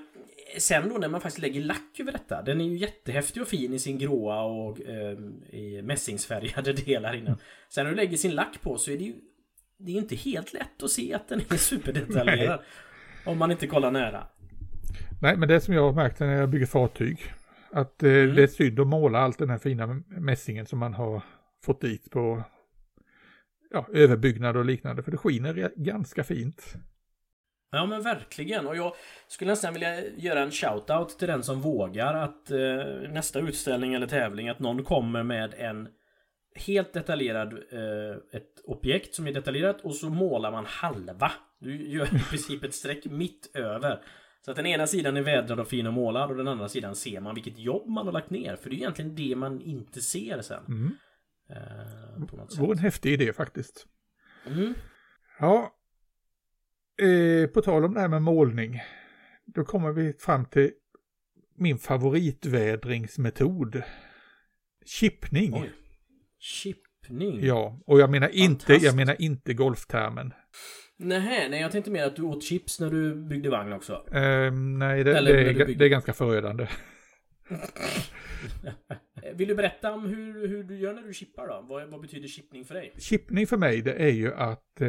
sen 0.58 0.88
då 0.88 0.98
när 0.98 1.08
man 1.08 1.20
faktiskt 1.20 1.42
lägger 1.42 1.60
lack 1.60 2.00
över 2.00 2.12
detta. 2.12 2.42
Den 2.42 2.60
är 2.60 2.64
ju 2.64 2.76
jättehäftig 2.76 3.42
och 3.42 3.48
fin 3.48 3.74
i 3.74 3.78
sin 3.78 3.98
gråa 3.98 4.42
och 4.42 4.80
eh, 4.80 5.18
i 5.50 5.80
mässingsfärgade 5.82 6.72
delar 6.86 7.14
innan. 7.16 7.36
Sen 7.68 7.84
när 7.84 7.90
du 7.90 7.96
lägger 7.96 8.16
sin 8.16 8.34
lack 8.34 8.62
på 8.62 8.78
så 8.78 8.90
är 8.90 8.98
det 8.98 9.04
ju 9.04 9.14
det 9.78 9.92
är 9.92 9.96
inte 9.96 10.16
helt 10.16 10.52
lätt 10.52 10.82
att 10.82 10.90
se 10.90 11.14
att 11.14 11.28
den 11.28 11.40
är 11.50 11.56
superdetaljerad. 11.56 12.60
om 13.26 13.38
man 13.38 13.50
inte 13.50 13.66
kollar 13.66 13.90
nära. 13.90 14.26
Nej, 15.22 15.36
men 15.36 15.48
det 15.48 15.60
som 15.60 15.74
jag 15.74 15.82
har 15.82 15.92
märkt 15.92 16.20
när 16.20 16.32
jag 16.32 16.48
bygger 16.50 16.66
fartyg, 16.66 17.20
att 17.72 18.02
eh, 18.02 18.10
Mm. 18.12 18.34
det 18.36 18.42
är 18.42 18.46
synd 18.46 18.80
att 18.80 18.86
måla 18.86 19.18
allt 19.18 19.38
den 19.38 19.50
här 19.50 19.58
fina 19.58 19.86
mässingen 20.08 20.66
som 20.66 20.78
man 20.78 20.94
har 20.94 21.22
fått 21.64 21.80
dit 21.80 22.10
på 22.10 22.42
ja, 23.70 23.86
överbyggnad 23.92 24.56
och 24.56 24.64
liknande, 24.64 25.02
för 25.02 25.10
det 25.10 25.16
skiner 25.16 25.70
ganska 25.76 26.24
fint. 26.24 26.74
Ja 27.72 27.86
men 27.86 28.02
verkligen 28.02 28.66
och 28.66 28.76
jag 28.76 28.92
skulle 29.28 29.50
nästan 29.50 29.72
vilja 29.72 30.08
göra 30.10 30.40
en 30.40 30.50
shoutout 30.50 31.18
till 31.18 31.28
den 31.28 31.42
som 31.42 31.60
vågar 31.60 32.14
att 32.14 32.50
eh, 32.50 33.10
nästa 33.10 33.40
utställning 33.40 33.94
eller 33.94 34.06
tävling 34.06 34.48
att 34.48 34.58
någon 34.58 34.84
kommer 34.84 35.22
med 35.22 35.54
en 35.54 35.88
helt 36.54 36.92
detaljerad 36.92 37.52
eh, 37.52 38.16
ett 38.32 38.60
objekt 38.64 39.14
som 39.14 39.26
är 39.26 39.32
detaljerat 39.32 39.80
och 39.80 39.94
så 39.94 40.08
målar 40.08 40.50
man 40.52 40.66
halva. 40.66 41.32
Du 41.60 41.90
gör 41.90 42.16
i 42.16 42.18
princip 42.30 42.64
ett 42.64 42.74
streck 42.74 43.04
mitt 43.04 43.50
över. 43.54 44.04
Så 44.44 44.50
att 44.50 44.56
den 44.56 44.66
ena 44.66 44.86
sidan 44.86 45.16
är 45.16 45.22
vädrad 45.22 45.60
och 45.60 45.68
fin 45.68 45.86
och 45.86 45.92
målad 45.92 46.30
och 46.30 46.36
den 46.36 46.48
andra 46.48 46.68
sidan 46.68 46.94
ser 46.94 47.20
man 47.20 47.34
vilket 47.34 47.58
jobb 47.58 47.88
man 47.88 48.06
har 48.06 48.12
lagt 48.12 48.30
ner. 48.30 48.56
För 48.56 48.70
det 48.70 48.76
är 48.76 48.78
egentligen 48.78 49.14
det 49.14 49.36
man 49.36 49.60
inte 49.60 50.00
ser 50.00 50.40
sen. 50.40 50.64
Mm. 50.68 50.96
Eh, 51.50 52.20
Det 52.20 52.52
sätt. 52.54 52.70
en 52.70 52.78
häftig 52.78 53.12
idé 53.12 53.32
faktiskt. 53.32 53.86
Mm. 54.46 54.74
Ja, 55.40 55.72
eh, 57.02 57.46
på 57.46 57.62
tal 57.62 57.84
om 57.84 57.94
det 57.94 58.00
här 58.00 58.08
med 58.08 58.22
målning, 58.22 58.80
då 59.46 59.64
kommer 59.64 59.92
vi 59.92 60.12
fram 60.12 60.44
till 60.44 60.70
min 61.56 61.78
favoritvädringsmetod. 61.78 63.82
Chippning. 64.84 65.54
Oj. 65.54 65.72
Chippning. 66.38 67.44
Ja, 67.44 67.80
och 67.86 68.00
jag 68.00 68.10
menar 68.10 68.28
inte, 68.28 68.72
jag 68.72 68.96
menar 68.96 69.22
inte 69.22 69.54
golftermen. 69.54 70.32
Nähä, 70.96 71.48
nej 71.48 71.60
jag 71.60 71.72
tänkte 71.72 71.90
mer 71.90 72.04
att 72.04 72.16
du 72.16 72.22
åt 72.22 72.44
chips 72.44 72.80
när 72.80 72.90
du 72.90 73.14
byggde 73.14 73.50
vagn 73.50 73.72
också. 73.72 74.06
Ehm, 74.12 74.78
nej, 74.78 75.04
det, 75.04 75.16
Eller 75.16 75.32
det, 75.32 75.62
är, 75.62 75.74
det 75.74 75.84
är 75.84 75.88
ganska 75.88 76.12
förödande. 76.12 76.66
Eh, 79.22 79.22
Vill 79.34 79.48
du 79.48 79.54
berätta 79.54 79.92
om 79.92 80.06
hur, 80.06 80.48
hur 80.48 80.64
du 80.64 80.78
gör 80.78 80.94
när 80.94 81.02
du 81.02 81.14
chippar 81.14 81.48
då? 81.48 81.66
Vad, 81.68 81.90
vad 81.90 82.00
betyder 82.00 82.28
chippning 82.28 82.64
för 82.64 82.74
dig? 82.74 82.92
Chippning 82.98 83.46
för 83.46 83.56
mig, 83.56 83.82
det 83.82 83.92
är 83.92 84.12
ju 84.12 84.34
att 84.34 84.80
eh, 84.80 84.88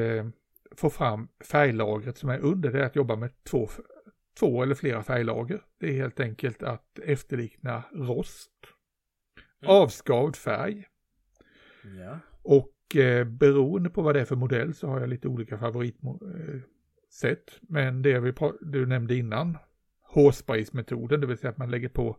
få 0.78 0.90
fram 0.90 1.28
färglagret 1.52 2.18
som 2.18 2.30
är 2.30 2.40
under. 2.40 2.72
Det 2.72 2.80
är 2.80 2.84
att 2.86 2.96
jobba 2.96 3.16
med 3.16 3.44
två, 3.44 3.70
två 4.40 4.64
eller 4.64 4.76
flera 4.76 5.04
färglager. 5.04 5.62
Det 5.80 5.88
är 5.88 5.94
helt 5.94 6.20
enkelt 6.20 6.64
att 6.64 7.00
efterlikna 7.00 7.84
rost, 7.94 8.52
Mm. 9.62 9.76
avskavd 9.76 10.36
färg 10.36 10.86
Ja. 12.00 12.20
och 12.42 12.96
eh, 12.96 13.26
beroende 13.28 13.90
på 13.90 14.02
vad 14.02 14.16
det 14.16 14.22
är 14.22 14.26
för 14.26 14.36
modell 14.36 14.74
så 14.74 14.88
har 14.88 15.00
jag 15.00 15.10
lite 15.10 15.28
olika 15.28 15.58
favoritsätt. 15.58 17.60
Men 17.62 18.02
det 18.02 18.20
vi 18.20 18.34
du 18.62 18.86
nämnde 18.86 19.16
innan, 19.16 19.58
hårspraysmetoden, 20.02 21.22
det 21.22 21.28
vill 21.28 21.38
säga 21.38 21.52
att 21.52 21.58
man 21.58 21.72
lägger 21.72 21.90
på 21.90 22.18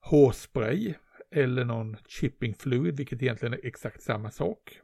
hårspray 0.00 0.94
eller 1.30 1.64
någon 1.64 1.96
chipping 2.06 2.54
fluid, 2.54 2.96
vilket 2.96 3.22
egentligen 3.22 3.54
är 3.54 3.66
exakt 3.66 4.02
samma 4.02 4.30
sak. 4.30 4.80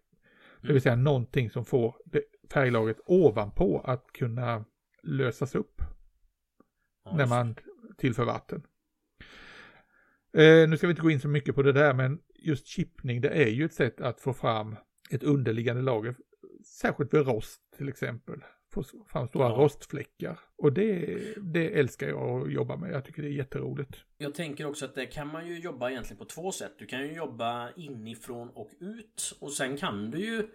Det 0.63 0.73
vill 0.73 0.83
säga 0.83 0.97
någonting 0.97 1.51
som 1.51 1.65
får 1.65 1.97
det 2.05 2.23
färglagret 2.53 3.01
ovanpå 3.07 3.81
att 3.85 4.13
kunna 4.13 4.65
lösas 5.03 5.55
upp 5.55 5.83
Ja, 7.05 7.17
när 7.17 7.27
man 7.27 7.57
tillför 7.97 8.25
vatten. 8.25 8.63
Eh, 10.33 10.69
nu 10.69 10.77
ska 10.77 10.87
vi 10.87 10.91
inte 10.91 11.03
gå 11.03 11.11
in 11.11 11.21
så 11.21 11.29
mycket 11.29 11.55
på 11.55 11.63
det 11.63 11.73
där, 11.73 11.95
men 11.95 12.19
just 12.35 12.67
chippning, 12.67 13.21
det 13.21 13.29
är 13.29 13.49
ju 13.49 13.65
ett 13.65 13.75
sätt 13.75 14.01
att 14.01 14.21
få 14.21 14.33
fram 14.33 14.77
ett 15.11 15.23
underliggande 15.23 15.83
lager, 15.83 16.15
särskilt 16.81 17.15
vid 17.15 17.27
rost 17.27 17.61
till 17.77 17.89
exempel. 17.89 18.45
få 18.73 18.85
fram 19.09 19.29
stora 19.29 19.49
ja. 19.49 19.55
rostfläckar. 19.55 20.39
Och 20.57 20.73
det, 20.73 21.19
det 21.37 21.79
älskar 21.79 22.09
jag 22.09 22.43
att 22.43 22.53
jobba 22.53 22.77
med. 22.77 22.93
Jag 22.93 23.05
tycker 23.05 23.23
det 23.23 23.29
är 23.29 23.33
jätteroligt. 23.33 23.97
Jag 24.19 24.35
tänker 24.35 24.67
också 24.67 24.85
att 24.85 24.95
det 24.95 25.07
kan 25.07 25.29
man 25.29 25.47
ju 25.47 25.59
jobba 25.59 25.91
egentligen 25.91 26.19
på 26.19 26.25
två 26.25 26.53
sätt. 26.53 26.73
Du 26.79 26.87
kan 26.87 27.01
ju 27.01 27.13
jobba 27.13 27.71
inifrån 27.77 28.49
och 28.49 28.71
ut. 28.81 29.37
Och 29.41 29.53
sen 29.53 29.77
kan 29.77 30.11
du 30.11 30.19
ju 30.19 30.49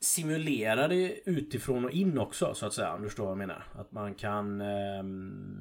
simulera 0.00 0.88
det 0.88 1.30
utifrån 1.30 1.84
och 1.84 1.90
in 1.90 2.18
också 2.18 2.54
så 2.54 2.66
att 2.66 2.72
säga. 2.72 2.94
Om 2.94 3.02
du 3.02 3.08
förstår 3.08 3.24
vad 3.24 3.30
jag 3.30 3.38
menar. 3.38 3.64
Att 3.72 3.92
man 3.92 4.14
kan 4.14 4.60
eh, 4.60 5.02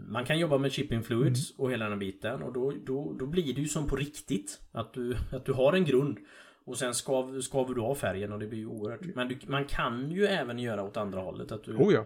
Man 0.07 0.25
kan 0.25 0.39
jobba 0.39 0.57
med 0.57 0.73
shipping 0.73 1.03
fluids 1.03 1.51
mm. 1.51 1.63
och 1.63 1.71
hela 1.71 1.89
den 1.89 1.99
biten. 1.99 2.43
Och 2.43 2.53
då, 2.53 2.73
då, 2.85 3.13
då 3.19 3.25
blir 3.25 3.53
det 3.53 3.61
ju 3.61 3.67
som 3.67 3.87
på 3.87 3.95
riktigt. 3.95 4.61
Att 4.71 4.93
du, 4.93 5.15
att 5.31 5.45
du 5.45 5.53
har 5.53 5.73
en 5.73 5.85
grund. 5.85 6.17
Och 6.65 6.77
sen 6.77 6.93
skav, 6.93 7.41
skaver 7.41 7.75
du 7.75 7.81
av 7.81 7.95
färgen 7.95 8.33
och 8.33 8.39
det 8.39 8.47
blir 8.47 8.59
ju 8.59 8.65
oerhört. 8.65 9.15
Men 9.15 9.27
du, 9.27 9.37
man 9.47 9.65
kan 9.65 10.11
ju 10.11 10.25
även 10.25 10.59
göra 10.59 10.83
åt 10.83 10.97
andra 10.97 11.19
hållet. 11.19 11.51
Att 11.51 11.63
du, 11.63 11.75
oh 11.75 11.93
ja. 11.93 12.05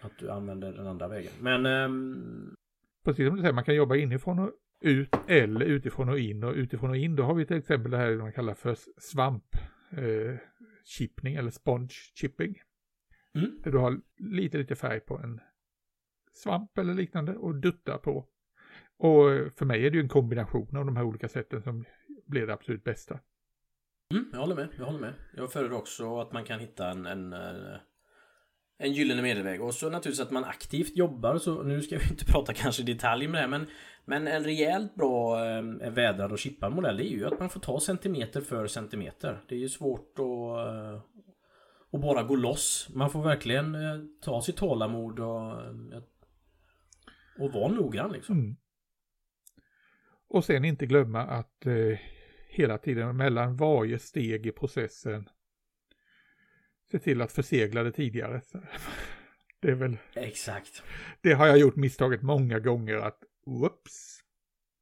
Att 0.00 0.18
du 0.18 0.30
använder 0.30 0.72
den 0.72 0.86
andra 0.86 1.08
vägen. 1.08 1.32
Men... 1.40 1.66
Um... 1.66 2.56
Precis 3.04 3.26
som 3.26 3.36
du 3.36 3.42
säger, 3.42 3.54
man 3.54 3.64
kan 3.64 3.74
jobba 3.74 3.96
inifrån 3.96 4.38
och 4.38 4.50
ut 4.80 5.16
eller 5.28 5.66
utifrån 5.66 6.08
och 6.08 6.18
in. 6.18 6.44
Och 6.44 6.54
utifrån 6.54 6.90
och 6.90 6.96
in, 6.96 7.16
då 7.16 7.22
har 7.22 7.34
vi 7.34 7.46
till 7.46 7.56
exempel 7.56 7.90
det 7.90 7.96
här 7.96 8.16
man 8.16 8.32
kallar 8.32 8.54
för 8.54 8.76
svamp. 8.98 9.44
Eh, 9.90 10.38
chippning 10.90 11.34
eller 11.34 11.50
sponge 11.50 11.92
chipping. 12.14 12.62
Mm. 13.34 13.60
Där 13.64 13.70
du 13.70 13.78
har 13.78 14.00
lite, 14.16 14.58
lite 14.58 14.76
färg 14.76 15.00
på 15.00 15.18
en 15.18 15.40
svamp 16.32 16.78
eller 16.78 16.94
liknande 16.94 17.36
och 17.36 17.54
duttar 17.54 17.98
på. 17.98 18.26
Och 18.96 19.52
för 19.56 19.64
mig 19.64 19.86
är 19.86 19.90
det 19.90 19.96
ju 19.96 20.02
en 20.02 20.08
kombination 20.08 20.76
av 20.76 20.86
de 20.86 20.96
här 20.96 21.04
olika 21.04 21.28
sätten 21.28 21.62
som 21.62 21.84
blir 22.26 22.46
det 22.46 22.52
absolut 22.52 22.84
bästa. 22.84 23.20
Mm, 24.14 24.24
jag 24.32 24.40
håller 24.40 24.54
med, 24.54 24.68
jag 24.78 24.84
håller 24.84 25.00
med. 25.00 25.14
Jag 25.36 25.52
föredrar 25.52 25.76
också 25.76 26.20
att 26.20 26.32
man 26.32 26.44
kan 26.44 26.60
hitta 26.60 26.90
en, 26.90 27.06
en, 27.06 27.32
eh, 27.32 27.76
en 28.80 28.92
gyllene 28.92 29.22
medelväg. 29.22 29.62
Och 29.62 29.74
så 29.74 29.90
naturligtvis 29.90 30.26
att 30.26 30.30
man 30.30 30.44
aktivt 30.44 30.96
jobbar. 30.96 31.38
Så 31.38 31.62
nu 31.62 31.82
ska 31.82 31.98
vi 31.98 32.04
inte 32.10 32.24
prata 32.24 32.52
kanske 32.52 32.82
i 32.82 32.84
detalj 32.84 33.28
med 33.28 33.42
det 33.42 33.48
men 33.48 33.66
Men 34.04 34.28
en 34.28 34.44
rejält 34.44 34.94
bra 34.94 35.46
eh, 35.46 35.62
vädrad 35.90 36.32
och 36.32 36.38
chippad 36.38 36.72
modell 36.72 36.96
det 36.96 37.04
är 37.04 37.10
ju 37.10 37.26
att 37.26 37.40
man 37.40 37.50
får 37.50 37.60
ta 37.60 37.80
centimeter 37.80 38.40
för 38.40 38.66
centimeter. 38.66 39.40
Det 39.48 39.54
är 39.54 39.58
ju 39.58 39.68
svårt 39.68 40.18
att 40.18 41.92
eh, 41.92 42.00
bara 42.00 42.22
gå 42.22 42.36
loss. 42.36 42.88
Man 42.94 43.10
får 43.10 43.22
verkligen 43.22 43.74
eh, 43.74 44.00
ta 44.20 44.42
sitt 44.42 44.56
tålamod 44.56 45.20
och, 45.20 45.52
eh, 45.52 46.02
och 47.38 47.52
vara 47.52 47.72
noggrann 47.72 48.12
liksom. 48.12 48.38
Mm. 48.38 48.56
Och 50.28 50.44
sen 50.44 50.64
inte 50.64 50.86
glömma 50.86 51.20
att 51.20 51.66
eh, 51.66 51.98
hela 52.48 52.78
tiden 52.78 53.16
mellan 53.16 53.56
varje 53.56 53.98
steg 53.98 54.46
i 54.46 54.52
processen 54.52 55.28
se 56.90 56.98
till 56.98 57.22
att 57.22 57.32
försegla 57.32 57.82
det 57.82 57.92
tidigare. 57.92 58.40
Det 59.62 59.70
är 59.70 59.74
väl... 59.74 59.96
Exakt. 60.14 60.82
Det 61.20 61.32
har 61.32 61.46
jag 61.46 61.58
gjort 61.58 61.76
misstaget 61.76 62.22
många 62.22 62.58
gånger 62.58 62.96
att 62.96 63.18
whoops. 63.46 64.20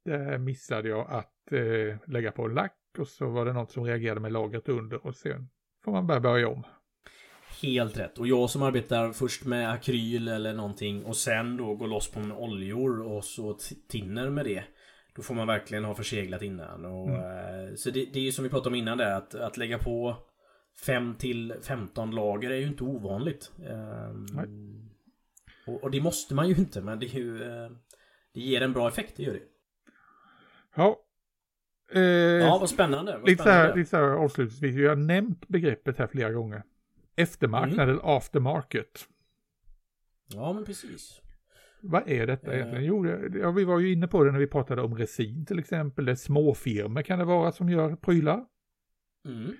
Där 0.05 0.37
missade 0.37 0.89
jag 0.89 1.11
att 1.11 1.51
eh, 1.51 1.97
lägga 2.07 2.31
på 2.31 2.47
lack 2.47 2.75
och 2.97 3.07
så 3.07 3.29
var 3.29 3.45
det 3.45 3.53
något 3.53 3.71
som 3.71 3.83
reagerade 3.83 4.19
med 4.19 4.31
lagret 4.31 4.69
under 4.69 5.05
och 5.05 5.15
sen 5.15 5.49
får 5.83 5.91
man 5.91 6.07
bara 6.07 6.19
börja 6.19 6.47
om. 6.47 6.63
Helt 7.61 7.97
rätt. 7.97 8.17
Och 8.17 8.27
jag 8.27 8.49
som 8.49 8.63
arbetar 8.63 9.11
först 9.11 9.45
med 9.45 9.71
akryl 9.71 10.27
eller 10.27 10.53
någonting 10.53 11.05
och 11.05 11.17
sen 11.17 11.57
då 11.57 11.75
går 11.75 11.87
loss 11.87 12.11
på 12.11 12.19
med 12.19 12.37
oljor 12.37 13.01
och 13.01 13.23
så 13.23 13.57
tinner 13.89 14.29
med 14.29 14.45
det. 14.45 14.63
Då 15.15 15.21
får 15.21 15.35
man 15.35 15.47
verkligen 15.47 15.85
ha 15.85 15.95
förseglat 15.95 16.41
innan. 16.41 16.85
Och, 16.85 17.09
mm. 17.09 17.67
Eh, 17.67 17.75
så 17.75 17.89
det, 17.89 18.05
det 18.13 18.19
är 18.19 18.23
ju 18.23 18.31
som 18.31 18.43
vi 18.43 18.49
pratade 18.49 18.69
om 18.69 18.75
innan 18.75 18.97
där 18.97 19.15
att, 19.15 19.35
att 19.35 19.57
lägga 19.57 19.77
på 19.77 20.15
5 20.85 21.15
till 21.15 21.53
15 21.61 22.11
lager 22.11 22.49
är 22.49 22.55
ju 22.55 22.67
inte 22.67 22.83
ovanligt. 22.83 23.51
Um, 23.57 24.89
och, 25.67 25.83
och, 25.83 25.91
det 25.91 26.01
måste 26.01 26.35
man 26.35 26.49
ju 26.49 26.55
inte 26.55 26.81
men 26.81 26.99
det 26.99 27.05
är 27.05 27.19
ju 27.19 27.43
uh, 27.43 27.71
Det 28.33 28.39
ger 28.39 28.61
en 28.61 28.73
bra 28.73 28.87
effekt, 28.87 29.13
det 29.17 29.23
gör 29.23 29.33
det. 29.33 29.43
Ja. 30.75 30.99
Eh, 31.91 32.01
ja, 32.01 32.57
vad 32.59 32.69
spännande. 32.69 33.17
Vad 33.17 33.29
lite, 33.29 33.43
spännande. 33.43 33.65
Så 33.65 33.69
här, 33.69 33.77
lite 33.77 33.89
så 33.89 33.97
här 33.97 34.03
avslutningsvis, 34.03 34.75
vi 34.75 34.87
har 34.87 34.95
nämnt 34.95 35.47
begreppet 35.47 35.97
här 35.97 36.07
flera 36.07 36.31
gånger. 36.31 36.63
Eftermarknad 37.15 37.79
mm. 37.79 37.89
eller 37.89 38.17
aftermarket. 38.17 39.07
Ja, 40.33 40.53
men 40.53 40.65
precis. 40.65 41.21
Vad 41.81 42.09
är 42.09 42.27
detta 42.27 42.55
egentligen? 42.55 42.85
Jo, 42.85 43.05
ja, 43.33 43.51
vi 43.51 43.63
var 43.63 43.79
ju 43.79 43.91
inne 43.91 44.07
på 44.07 44.23
det 44.23 44.31
när 44.31 44.39
vi 44.39 44.47
pratade 44.47 44.81
om 44.81 44.97
resin 44.97 45.45
till 45.45 45.59
exempel. 45.59 46.05
Det 46.05 46.15
småfirmor 46.15 47.01
kan 47.01 47.19
det 47.19 47.25
vara 47.25 47.51
som 47.51 47.69
gör 47.69 47.95
prylar. 47.95 48.45
Mm. 49.25 49.51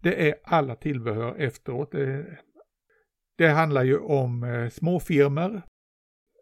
Det 0.00 0.28
är 0.28 0.34
alla 0.42 0.74
tillbehör 0.74 1.34
efteråt. 1.34 1.92
Det, 1.92 2.38
det 3.36 3.48
handlar 3.48 3.84
ju 3.84 3.98
om 3.98 4.42
eh, 4.42 4.68
småfirmor 4.68 5.62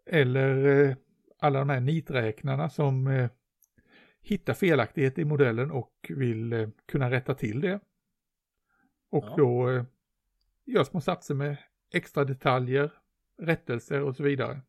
eller 0.05 0.65
eh, 0.65 0.95
alla 1.39 1.59
de 1.59 1.69
här 1.69 1.79
niträknarna 1.79 2.69
som 2.69 3.07
eh, 3.07 3.29
hittar 4.21 4.53
felaktigheter 4.53 5.21
i 5.21 5.25
modellen 5.25 5.71
och 5.71 5.93
vill 6.09 6.53
eh, 6.53 6.69
kunna 6.85 7.11
rätta 7.11 7.35
till 7.35 7.61
det. 7.61 7.79
Och 9.09 9.25
ja. 9.27 9.35
då 9.37 9.69
eh, 9.69 9.83
gör 10.65 10.83
små 10.83 11.01
satser 11.01 11.35
med 11.35 11.57
extra 11.93 12.23
detaljer, 12.23 12.93
rättelser 13.41 14.01
och 14.01 14.15
så 14.15 14.23
vidare. 14.23 14.61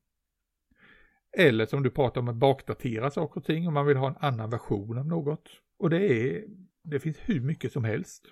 Eller 1.37 1.67
som 1.67 1.83
du 1.83 1.91
pratar 1.91 2.21
om 2.21 2.29
att 2.29 2.37
bakdatera 2.37 3.11
saker 3.11 3.41
och 3.41 3.47
ting 3.47 3.69
om 3.69 3.75
man 3.75 3.87
vill 3.87 3.97
ha 3.97 4.09
en 4.09 4.17
annan 4.21 4.51
version 4.51 4.99
av 4.99 5.07
något. 5.07 5.49
Och 5.79 5.91
det 5.91 6.13
är, 6.13 6.45
det 6.83 7.01
finns 7.01 7.19
hur 7.19 7.41
mycket 7.41 7.73
som 7.73 7.85
helst. 7.85 8.27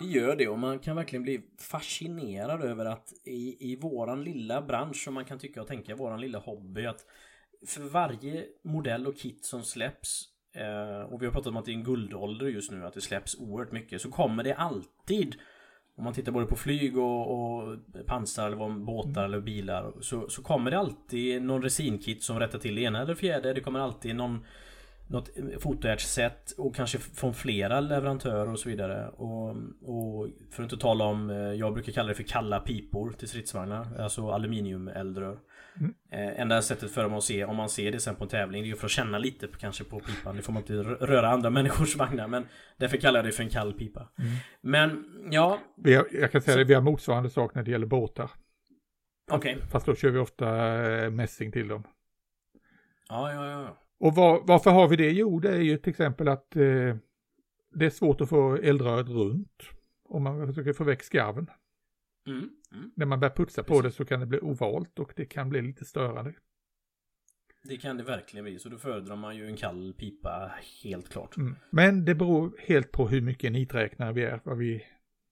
Det 0.00 0.06
gör 0.06 0.36
det 0.36 0.48
och 0.48 0.58
man 0.58 0.78
kan 0.78 0.96
verkligen 0.96 1.22
bli 1.22 1.40
fascinerad 1.58 2.62
över 2.62 2.84
att 2.84 3.12
i, 3.24 3.72
i 3.72 3.76
våran 3.76 4.24
lilla 4.24 4.62
bransch 4.62 5.04
som 5.04 5.14
man 5.14 5.24
kan 5.24 5.38
tycka 5.38 5.60
och 5.60 5.66
tänka, 5.66 5.96
våran 5.96 6.20
lilla 6.20 6.38
hobby 6.38 6.86
att 6.86 7.04
för 7.66 7.80
varje 7.80 8.44
modell 8.64 9.06
och 9.06 9.18
kit 9.18 9.44
som 9.44 9.62
släpps 9.62 10.24
eh, 10.54 11.12
och 11.12 11.22
vi 11.22 11.26
har 11.26 11.32
pratat 11.32 11.46
om 11.46 11.56
att 11.56 11.64
det 11.64 11.70
är 11.70 11.74
en 11.74 11.84
guldålder 11.84 12.46
just 12.46 12.70
nu, 12.70 12.86
att 12.86 12.94
det 12.94 13.00
släpps 13.00 13.38
oerhört 13.38 13.72
mycket, 13.72 14.00
så 14.00 14.10
kommer 14.10 14.44
det 14.44 14.54
alltid 14.54 15.36
om 15.96 16.04
man 16.04 16.12
tittar 16.12 16.32
både 16.32 16.46
på 16.46 16.56
flyg 16.56 16.98
och, 16.98 17.30
och 17.30 17.78
pansar 18.06 18.46
eller 18.46 18.56
vad, 18.56 18.84
båtar 18.84 19.24
eller 19.24 19.40
bilar 19.40 19.92
så, 20.00 20.28
så 20.28 20.42
kommer 20.42 20.70
det 20.70 20.78
alltid 20.78 21.42
någon 21.42 21.62
resinkit 21.62 22.22
som 22.22 22.38
rättar 22.40 22.58
till 22.58 22.74
det 22.74 22.80
ena 22.80 23.02
eller 23.02 23.14
fjärde. 23.14 23.52
Det 23.52 23.60
kommer 23.60 23.80
alltid 23.80 24.16
någon 24.16 24.44
något 25.08 25.30
fotoärtssätt 25.60 26.50
och 26.50 26.74
kanske 26.74 26.98
från 26.98 27.34
flera 27.34 27.80
leverantörer 27.80 28.52
och 28.52 28.58
så 28.58 28.68
vidare. 28.68 29.08
Och, 29.08 29.48
och, 29.82 30.28
för 30.50 30.62
att 30.62 30.72
inte 30.72 30.82
tala 30.82 31.04
om, 31.04 31.30
eh, 31.30 31.36
jag 31.36 31.74
brukar 31.74 31.92
kalla 31.92 32.08
det 32.08 32.14
för 32.14 32.22
kalla 32.22 32.60
pipor 32.60 33.12
till 33.12 33.28
stridsvagnar. 33.28 33.86
Alltså 33.98 34.30
aluminiumeldrör. 34.30 35.38
Mm. 35.80 35.94
Eh, 36.12 36.40
enda 36.40 36.62
sättet 36.62 36.90
för 36.90 37.02
dem 37.02 37.14
att 37.14 37.24
se, 37.24 37.44
om 37.44 37.56
man 37.56 37.68
ser 37.68 37.92
det 37.92 38.00
sen 38.00 38.14
på 38.14 38.24
en 38.24 38.30
tävling, 38.30 38.62
det 38.62 38.66
är 38.66 38.70
ju 38.70 38.76
för 38.76 38.86
att 38.86 38.90
känna 38.90 39.18
lite 39.18 39.48
på, 39.48 39.58
kanske 39.58 39.84
på 39.84 40.00
pipan. 40.00 40.36
Det 40.36 40.42
får 40.42 40.52
man 40.52 40.62
inte 40.62 40.74
röra 40.82 41.28
andra 41.28 41.50
människors 41.58 41.96
vagnar. 41.96 42.28
Men 42.28 42.46
därför 42.76 42.96
kallar 42.96 43.18
jag 43.18 43.26
det 43.26 43.32
för 43.32 43.42
en 43.42 43.50
kall 43.50 43.72
pipa. 43.72 44.08
Mm. 44.18 44.30
Men, 44.60 45.04
ja. 45.30 45.58
Vi 45.76 45.94
har, 45.94 46.08
jag 46.12 46.32
kan 46.32 46.42
säga 46.42 46.54
så, 46.54 46.58
det, 46.58 46.64
vi 46.64 46.74
har 46.74 46.82
motsvarande 46.82 47.30
sak 47.30 47.54
när 47.54 47.62
det 47.62 47.70
gäller 47.70 47.86
båtar. 47.86 48.30
Okej. 49.30 49.54
Okay. 49.56 49.68
Fast 49.68 49.86
då 49.86 49.94
kör 49.94 50.10
vi 50.10 50.18
ofta 50.18 50.76
eh, 50.84 51.10
mässing 51.10 51.52
till 51.52 51.68
dem. 51.68 51.84
Ja, 53.08 53.32
ja, 53.32 53.50
ja. 53.50 53.76
Och 53.98 54.14
var, 54.14 54.42
varför 54.44 54.70
har 54.70 54.88
vi 54.88 54.96
det? 54.96 55.10
Jo, 55.10 55.40
det 55.40 55.50
är 55.50 55.60
ju 55.60 55.78
till 55.78 55.90
exempel 55.90 56.28
att 56.28 56.56
eh, 56.56 56.96
det 57.74 57.86
är 57.86 57.90
svårt 57.90 58.20
att 58.20 58.28
få 58.28 58.56
eldröret 58.56 59.08
runt 59.08 59.62
om 60.04 60.22
man 60.22 60.46
försöker 60.46 60.72
få 60.72 60.84
väck 60.84 61.02
skarven. 61.02 61.50
Mm, 62.26 62.50
mm. 62.72 62.90
När 62.96 63.06
man 63.06 63.20
börjar 63.20 63.34
putsa 63.34 63.62
Precis. 63.62 63.76
på 63.76 63.82
det 63.82 63.90
så 63.90 64.04
kan 64.04 64.20
det 64.20 64.26
bli 64.26 64.40
ovalt 64.40 64.98
och 64.98 65.12
det 65.16 65.24
kan 65.24 65.48
bli 65.48 65.62
lite 65.62 65.84
störande. 65.84 66.34
Det 67.62 67.76
kan 67.76 67.96
det 67.96 68.02
verkligen 68.02 68.44
bli, 68.44 68.58
så 68.58 68.68
då 68.68 68.78
föredrar 68.78 69.16
man 69.16 69.36
ju 69.36 69.46
en 69.46 69.56
kall 69.56 69.94
pipa 69.98 70.52
helt 70.82 71.08
klart. 71.08 71.36
Mm. 71.36 71.56
Men 71.70 72.04
det 72.04 72.14
beror 72.14 72.56
helt 72.58 72.92
på 72.92 73.08
hur 73.08 73.20
mycket 73.20 73.52
niträknare 73.52 74.12
vi 74.12 74.22
är, 74.22 74.40
vad 74.44 74.58
vi 74.58 74.84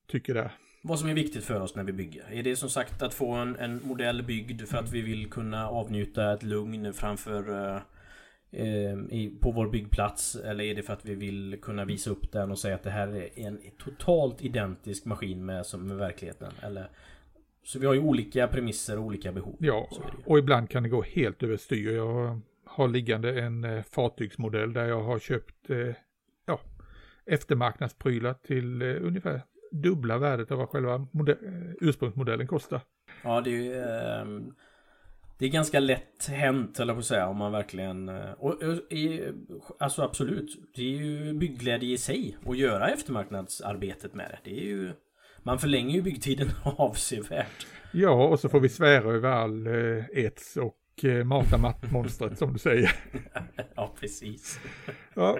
tycker 0.07 0.33
där. 0.33 0.51
Vad 0.83 0.99
som 0.99 1.09
är 1.09 1.13
viktigt 1.13 1.43
för 1.43 1.61
oss 1.61 1.75
när 1.75 1.83
vi 1.83 1.93
bygger. 1.93 2.31
Är 2.31 2.43
det 2.43 2.55
som 2.55 2.69
sagt 2.69 3.01
att 3.01 3.13
få 3.13 3.31
en, 3.31 3.55
en 3.55 3.81
modell 3.83 4.23
byggd 4.23 4.61
för 4.61 4.77
att 4.77 4.91
vi 4.91 5.01
vill 5.01 5.29
kunna 5.29 5.69
avnjuta 5.69 6.33
ett 6.33 6.43
lugn 6.43 6.93
framför 6.93 7.49
uh, 7.49 7.81
på 9.41 9.51
vår 9.51 9.69
byggplats? 9.69 10.35
Eller 10.35 10.63
är 10.63 10.75
det 10.75 10.83
för 10.83 10.93
att 10.93 11.05
vi 11.05 11.15
vill 11.15 11.57
kunna 11.61 11.85
visa 11.85 12.09
upp 12.09 12.31
den 12.31 12.51
och 12.51 12.59
säga 12.59 12.75
att 12.75 12.83
det 12.83 12.89
här 12.89 13.07
är 13.07 13.29
en 13.47 13.59
totalt 13.77 14.41
identisk 14.41 15.05
maskin 15.05 15.45
med, 15.45 15.65
som 15.65 15.87
med 15.87 15.97
verkligheten? 15.97 16.51
Eller, 16.61 16.89
så 17.63 17.79
vi 17.79 17.85
har 17.85 17.93
ju 17.93 17.99
olika 17.99 18.47
premisser 18.47 18.97
och 18.97 19.05
olika 19.05 19.31
behov. 19.31 19.55
Ja, 19.59 19.89
och 20.25 20.39
ibland 20.39 20.69
kan 20.69 20.83
det 20.83 20.89
gå 20.89 21.01
helt 21.01 21.43
överstyr. 21.43 21.95
Jag 21.95 22.41
har 22.65 22.87
liggande 22.87 23.41
en 23.41 23.63
eh, 23.63 23.83
fartygsmodell 23.83 24.73
där 24.73 24.85
jag 24.85 25.03
har 25.03 25.19
köpt 25.19 25.69
eh, 25.69 25.95
ja, 26.45 26.59
eftermarknadsprylar 27.25 28.33
till 28.33 28.81
eh, 28.81 28.95
ungefär 29.01 29.41
dubbla 29.71 30.17
värdet 30.17 30.51
av 30.51 30.57
vad 30.57 30.69
själva 30.69 31.07
modell, 31.11 31.37
ursprungsmodellen 31.81 32.47
kostar. 32.47 32.81
Ja, 33.23 33.41
det 33.41 33.49
är 33.49 34.25
ju... 34.25 34.51
Det 35.39 35.45
är 35.45 35.49
ganska 35.49 35.79
lätt 35.79 36.27
hänt, 36.27 36.79
eller 36.79 36.93
på 36.93 36.99
att 36.99 37.05
säga, 37.05 37.27
om 37.27 37.37
man 37.37 37.51
verkligen... 37.51 38.09
Eh, 38.09 38.31
och, 38.31 38.53
och, 38.53 39.75
alltså 39.79 40.01
absolut, 40.01 40.73
det 40.75 40.81
är 40.81 40.97
ju 40.97 41.33
byggglädje 41.33 41.93
i 41.93 41.97
sig 41.97 42.37
att 42.45 42.57
göra 42.57 42.89
eftermarknadsarbetet 42.89 44.13
med 44.13 44.29
det. 44.29 44.49
Det 44.49 44.59
är 44.59 44.63
ju... 44.63 44.91
man 45.43 45.59
förlänger 45.59 45.95
ju 45.95 46.01
byggtiden 46.01 46.47
avsevärt. 46.77 47.67
Ja, 47.91 48.27
och 48.27 48.39
så 48.39 48.49
får 48.49 48.59
vi 48.59 48.69
svära 48.69 49.13
över 49.13 49.29
all 49.29 49.67
eh, 49.67 50.05
ets 50.13 50.57
och 50.57 51.05
eh, 51.05 51.23
mata 51.23 51.57
mattmonstret 51.57 52.37
som 52.37 52.53
du 52.53 52.59
säger. 52.59 52.91
ja, 53.75 53.95
precis. 53.99 54.59
Ja. 55.13 55.39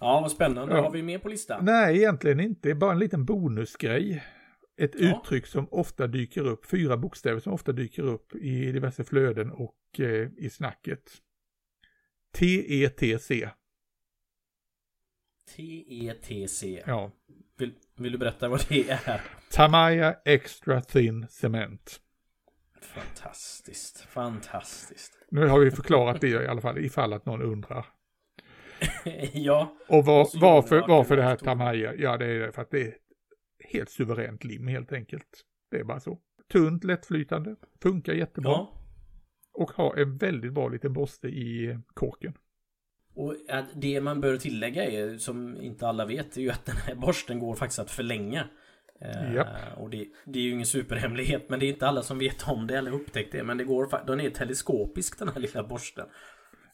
Ja, 0.00 0.20
vad 0.20 0.30
spännande. 0.30 0.76
Ja. 0.76 0.82
Har 0.82 0.90
vi 0.90 1.02
mer 1.02 1.18
på 1.18 1.28
listan? 1.28 1.64
Nej, 1.64 1.96
egentligen 1.96 2.40
inte. 2.40 2.60
Det 2.62 2.70
är 2.70 2.74
bara 2.74 2.92
en 2.92 2.98
liten 2.98 3.24
bonusgrej. 3.24 4.22
Ett 4.76 5.00
Ja. 5.00 5.20
uttryck 5.20 5.46
som 5.46 5.68
ofta 5.70 6.06
dyker 6.06 6.46
upp, 6.46 6.66
fyra 6.66 6.96
bokstäver 6.96 7.40
som 7.40 7.52
ofta 7.52 7.72
dyker 7.72 8.02
upp 8.02 8.34
i 8.34 8.72
diverse 8.72 9.04
flöden 9.04 9.50
och 9.50 9.76
eh, 9.98 10.28
i 10.36 10.50
snacket. 10.50 11.12
T-E-T-C. 12.32 13.48
T-E-T-C. 15.56 16.82
Ja. 16.86 17.10
Vill, 17.58 17.72
vill 17.96 18.12
du 18.12 18.18
berätta 18.18 18.48
vad 18.48 18.66
det 18.68 18.90
är? 18.90 19.20
Tamaya 19.50 20.16
Extra 20.24 20.80
Thin 20.80 21.26
Cement. 21.30 22.00
Fantastiskt. 22.82 24.00
Fantastiskt. 24.00 25.12
Nu 25.30 25.46
har 25.46 25.58
vi 25.60 25.70
förklarat 25.70 26.20
det 26.20 26.28
i 26.28 26.46
alla 26.46 26.60
fall, 26.60 26.78
ifall 26.78 27.12
att 27.12 27.26
någon 27.26 27.42
undrar. 27.42 27.86
ja, 29.32 29.76
Och 29.88 30.04
var, 30.04 30.28
varför, 30.40 30.84
varför 30.88 31.16
det 31.16 31.22
här. 31.22 31.36
Tamaya? 31.36 31.94
Ja, 31.94 32.16
det 32.16 32.26
är 32.26 32.50
för 32.50 32.62
att 32.62 32.70
det 32.70 32.82
är 32.82 32.94
helt 33.72 33.90
suveränt 33.90 34.44
lim 34.44 34.66
helt 34.66 34.92
enkelt. 34.92 35.40
Det 35.70 35.76
är 35.76 35.84
bara 35.84 36.00
så. 36.00 36.18
Tunt, 36.52 36.84
lättflytande, 36.84 37.56
funkar 37.82 38.12
jättebra. 38.12 38.50
ja. 38.50 38.80
Och 39.52 39.70
har 39.70 39.96
en 39.96 40.16
väldigt 40.16 40.52
bra 40.52 40.68
liten 40.68 40.92
borste 40.92 41.28
i 41.28 41.78
korken. 41.94 42.32
Och 43.14 43.34
det 43.74 44.00
man 44.00 44.20
bör 44.20 44.36
tillägga 44.36 44.84
är, 44.84 45.18
som 45.18 45.60
inte 45.60 45.86
alla 45.88 46.06
vet, 46.06 46.36
är 46.36 46.40
ju 46.40 46.50
att 46.50 46.66
den 46.66 46.76
här 46.76 46.94
borsten 46.94 47.38
går 47.38 47.54
faktiskt 47.54 47.78
att 47.78 47.90
förlänga. 47.90 48.48
Eh, 49.00 49.34
Japp. 49.34 49.48
Och 49.76 49.90
det, 49.90 50.06
det 50.24 50.38
är 50.38 50.42
ju 50.42 50.50
ingen 50.50 50.66
superhemlighet, 50.66 51.48
men 51.48 51.60
det 51.60 51.66
är 51.66 51.68
inte 51.68 51.88
alla 51.88 52.02
som 52.02 52.18
vet 52.18 52.48
om 52.48 52.66
det 52.66 52.78
eller 52.78 52.90
upptäckt 52.94 53.32
det. 53.32 53.44
Men 53.44 53.58
det 53.58 53.64
går, 53.64 54.06
den 54.06 54.20
är 54.20 54.30
teleskopisk 54.30 55.18
den 55.18 55.28
här 55.28 55.40
lilla 55.40 55.64
borsten. 55.64 56.06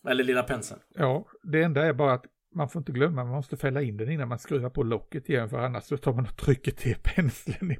Eller 0.08 0.24
lilla 0.24 0.42
penseln. 0.42 0.80
Ja, 0.94 1.26
det 1.42 1.62
enda 1.62 1.84
är 1.86 1.92
bara 1.92 2.12
att 2.12 2.24
man 2.54 2.68
får 2.68 2.80
inte 2.80 2.92
glömma, 2.92 3.24
man 3.24 3.34
måste 3.34 3.56
fälla 3.56 3.82
in 3.82 3.96
den 3.96 4.10
innan 4.10 4.28
man 4.28 4.38
skruvar 4.38 4.70
på 4.70 4.82
locket 4.82 5.28
igen, 5.28 5.48
för 5.48 5.58
annars 5.58 5.84
så 5.84 5.96
tar 5.96 6.12
man 6.12 6.24
och 6.26 6.36
trycker 6.36 6.72
till 6.72 6.96
penseln. 7.02 7.72
i. 7.72 7.76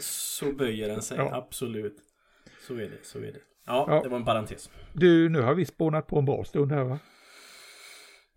Så 0.00 0.52
böjer 0.52 0.88
den 0.88 1.02
sig, 1.02 1.16
Ja. 1.18 1.34
absolut. 1.36 1.96
Så 2.66 2.74
är 2.74 2.78
det, 2.90 2.98
så 3.02 3.18
är 3.18 3.22
det. 3.22 3.40
Ja, 3.66 3.84
Ja. 3.88 4.00
det 4.02 4.08
var 4.08 4.16
en 4.16 4.24
parentes. 4.24 4.70
Du, 4.92 5.28
nu 5.28 5.40
har 5.40 5.54
vi 5.54 5.64
spånat 5.64 6.06
på 6.06 6.18
en 6.18 6.24
bra 6.24 6.44
stund 6.44 6.72
här 6.72 6.84
va? 6.84 6.98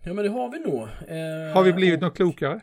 Ja, 0.03 0.13
men 0.13 0.23
det 0.25 0.31
har 0.31 0.51
vi 0.51 0.59
nog. 0.59 0.81
Eh, 0.81 1.53
Har 1.55 1.63
vi 1.63 1.73
blivit 1.73 1.97
och- 1.97 2.01
något 2.03 2.15
klokare? 2.15 2.61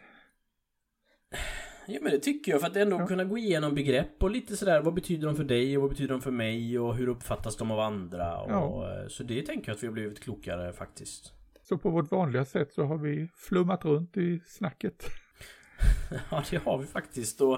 Ja 1.86 1.98
men 2.02 2.12
det 2.12 2.18
tycker 2.18 2.52
jag 2.52 2.60
för 2.60 2.68
att 2.68 2.76
ändå 2.76 2.96
Ja. 3.00 3.06
kunna 3.06 3.24
gå 3.24 3.38
igenom 3.38 3.74
begrepp 3.74 4.22
och 4.22 4.30
lite 4.30 4.56
sådär 4.56 4.80
vad 4.82 4.94
betyder 4.94 5.26
de 5.26 5.36
för 5.36 5.44
dig 5.44 5.76
och 5.76 5.82
vad 5.82 5.90
betyder 5.90 6.12
de 6.14 6.20
för 6.20 6.30
mig 6.30 6.78
och 6.78 6.96
hur 6.96 7.08
uppfattas 7.08 7.56
de 7.56 7.70
av 7.70 7.80
andra 7.80 8.40
och, 8.40 8.50
Ja. 8.50 9.00
eh, 9.02 9.08
Så 9.08 9.22
det 9.22 9.42
tänker 9.42 9.68
jag 9.68 9.76
att 9.76 9.82
vi 9.82 9.86
har 9.86 9.94
blivit 9.94 10.20
klokare 10.20 10.72
faktiskt. 10.72 11.32
Så 11.70 11.78
på 11.78 11.90
vårt 11.90 12.10
vanliga 12.10 12.44
sätt 12.44 12.72
så 12.72 12.84
har 12.84 12.98
vi 12.98 13.28
flummat 13.34 13.84
runt 13.84 14.16
i 14.16 14.40
snacket. 14.46 15.04
Ja 16.30 16.44
det 16.50 16.56
har 16.56 16.78
vi 16.78 16.86
faktiskt 16.86 17.40
och 17.40 17.54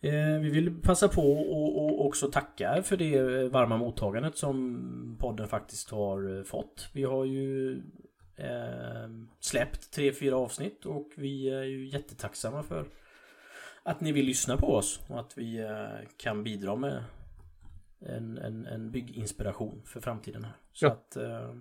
eh, 0.00 0.40
vi 0.40 0.50
vill 0.50 0.82
passa 0.82 1.08
på 1.08 1.32
och, 1.32 1.84
och 1.84 2.06
också 2.06 2.30
tacka 2.30 2.82
för 2.82 2.96
det 2.96 3.48
varma 3.48 3.76
mottagandet 3.76 4.36
som 4.36 5.16
podden 5.20 5.48
faktiskt 5.48 5.90
har 5.90 6.38
eh, 6.38 6.42
fått. 6.42 6.88
Vi 6.92 7.02
har 7.04 7.24
ju 7.24 7.76
eh, 8.36 9.08
släppt 9.40 9.92
tre, 9.92 10.12
fyra 10.12 10.36
avsnitt 10.36 10.86
och 10.86 11.08
vi 11.16 11.48
är 11.50 11.62
ju 11.64 11.88
jättetacksamma 11.88 12.62
för 12.62 12.86
att 13.82 14.00
ni 14.00 14.12
vill 14.12 14.26
lyssna 14.26 14.56
på 14.56 14.66
oss 14.74 15.00
och 15.08 15.20
att 15.20 15.38
vi 15.38 15.58
eh, 15.58 16.08
kan 16.16 16.44
bidra 16.44 16.76
med 16.76 17.04
en, 18.00 18.38
en, 18.38 18.66
en 18.66 18.90
bygginspiration 18.90 19.82
för 19.86 20.00
framtiden 20.00 20.44
här. 20.44 20.56
Så 20.72 20.86
Ja. 20.86 20.92
att 20.92 21.16
eh, 21.16 21.54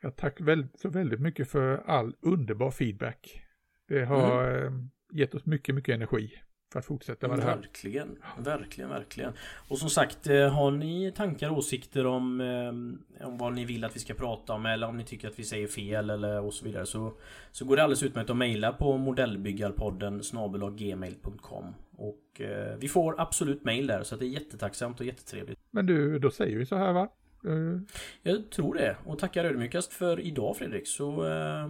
Jag 0.00 0.16
tackar 0.16 0.44
väldigt, 0.44 0.80
så 0.80 0.88
väldigt 0.88 1.20
mycket 1.20 1.48
för 1.48 1.82
all 1.86 2.14
underbar 2.20 2.70
feedback. 2.70 3.42
Det 3.88 4.04
har 4.04 4.64
eh, 4.64 4.72
gett 5.12 5.34
oss 5.34 5.46
mycket, 5.46 5.74
mycket 5.74 5.94
energi 5.94 6.32
för 6.72 6.78
att 6.78 6.84
fortsätta 6.84 7.28
med 7.28 7.38
det 7.38 7.42
här. 7.42 7.56
Verkligen, 7.56 8.18
verkligen, 8.38 8.90
verkligen. 8.90 9.32
Och 9.68 9.78
som 9.78 9.90
sagt, 9.90 10.26
eh, 10.26 10.48
har 10.48 10.70
ni 10.70 11.12
tankar 11.16 11.50
och 11.50 11.58
åsikter 11.58 12.06
om, 12.06 12.40
eh, 12.40 13.26
om 13.26 13.38
vad 13.38 13.54
ni 13.54 13.64
vill 13.64 13.84
att 13.84 13.96
vi 13.96 14.00
ska 14.00 14.14
prata 14.14 14.52
om 14.52 14.66
eller 14.66 14.86
om 14.86 14.96
ni 14.96 15.04
tycker 15.04 15.28
att 15.28 15.38
vi 15.38 15.44
säger 15.44 15.66
fel 15.66 16.10
eller 16.10 16.40
och 16.40 16.54
så 16.54 16.64
vidare 16.64 16.86
så, 16.86 17.12
så 17.52 17.64
går 17.64 17.76
det 17.76 17.82
alldeles 17.82 18.02
utmärkt 18.02 18.30
att 18.30 18.36
mejla 18.36 18.72
på 18.72 18.96
modellbyggarpodden 18.96 20.22
snabel-gmail.com 20.22 21.74
Och 21.96 22.40
eh, 22.40 22.76
vi 22.78 22.88
får 22.88 23.20
absolut 23.20 23.64
mejl 23.64 23.86
där 23.86 24.02
så 24.02 24.16
det 24.16 24.24
är 24.24 24.28
jättetacksamt 24.28 25.00
och 25.00 25.06
jättetrevligt. 25.06 25.58
Men 25.70 25.86
du, 25.86 26.18
då 26.18 26.30
säger 26.30 26.58
vi 26.58 26.66
så 26.66 26.76
här 26.76 26.92
va? 26.92 27.08
Eh, 27.44 27.80
Jag 28.22 28.50
tror 28.50 28.74
det 28.74 28.96
och 29.04 29.18
tackar 29.18 29.44
ödmjukast 29.44 29.92
för 29.92 30.20
idag 30.20 30.56
Fredrik 30.56 30.86
så, 30.88 31.26
eh, 31.26 31.68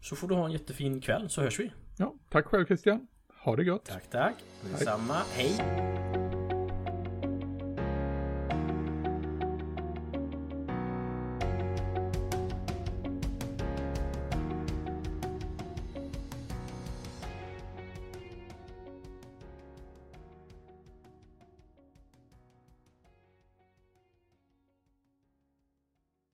så 0.00 0.16
får 0.16 0.28
du 0.28 0.34
ha 0.34 0.46
en 0.46 0.52
jättefin 0.52 1.00
kväll 1.00 1.28
så 1.30 1.40
hörs 1.42 1.60
vi. 1.60 1.72
ja, 1.98 2.14
tack 2.28 2.46
själv 2.46 2.66
Christian. 2.66 3.06
Ha 3.44 3.56
det 3.56 3.64
gott. 3.64 3.84
Tack, 3.84 4.10
tack. 4.10 4.34
Detsamma. 4.72 5.22
Hej. 5.32 6.25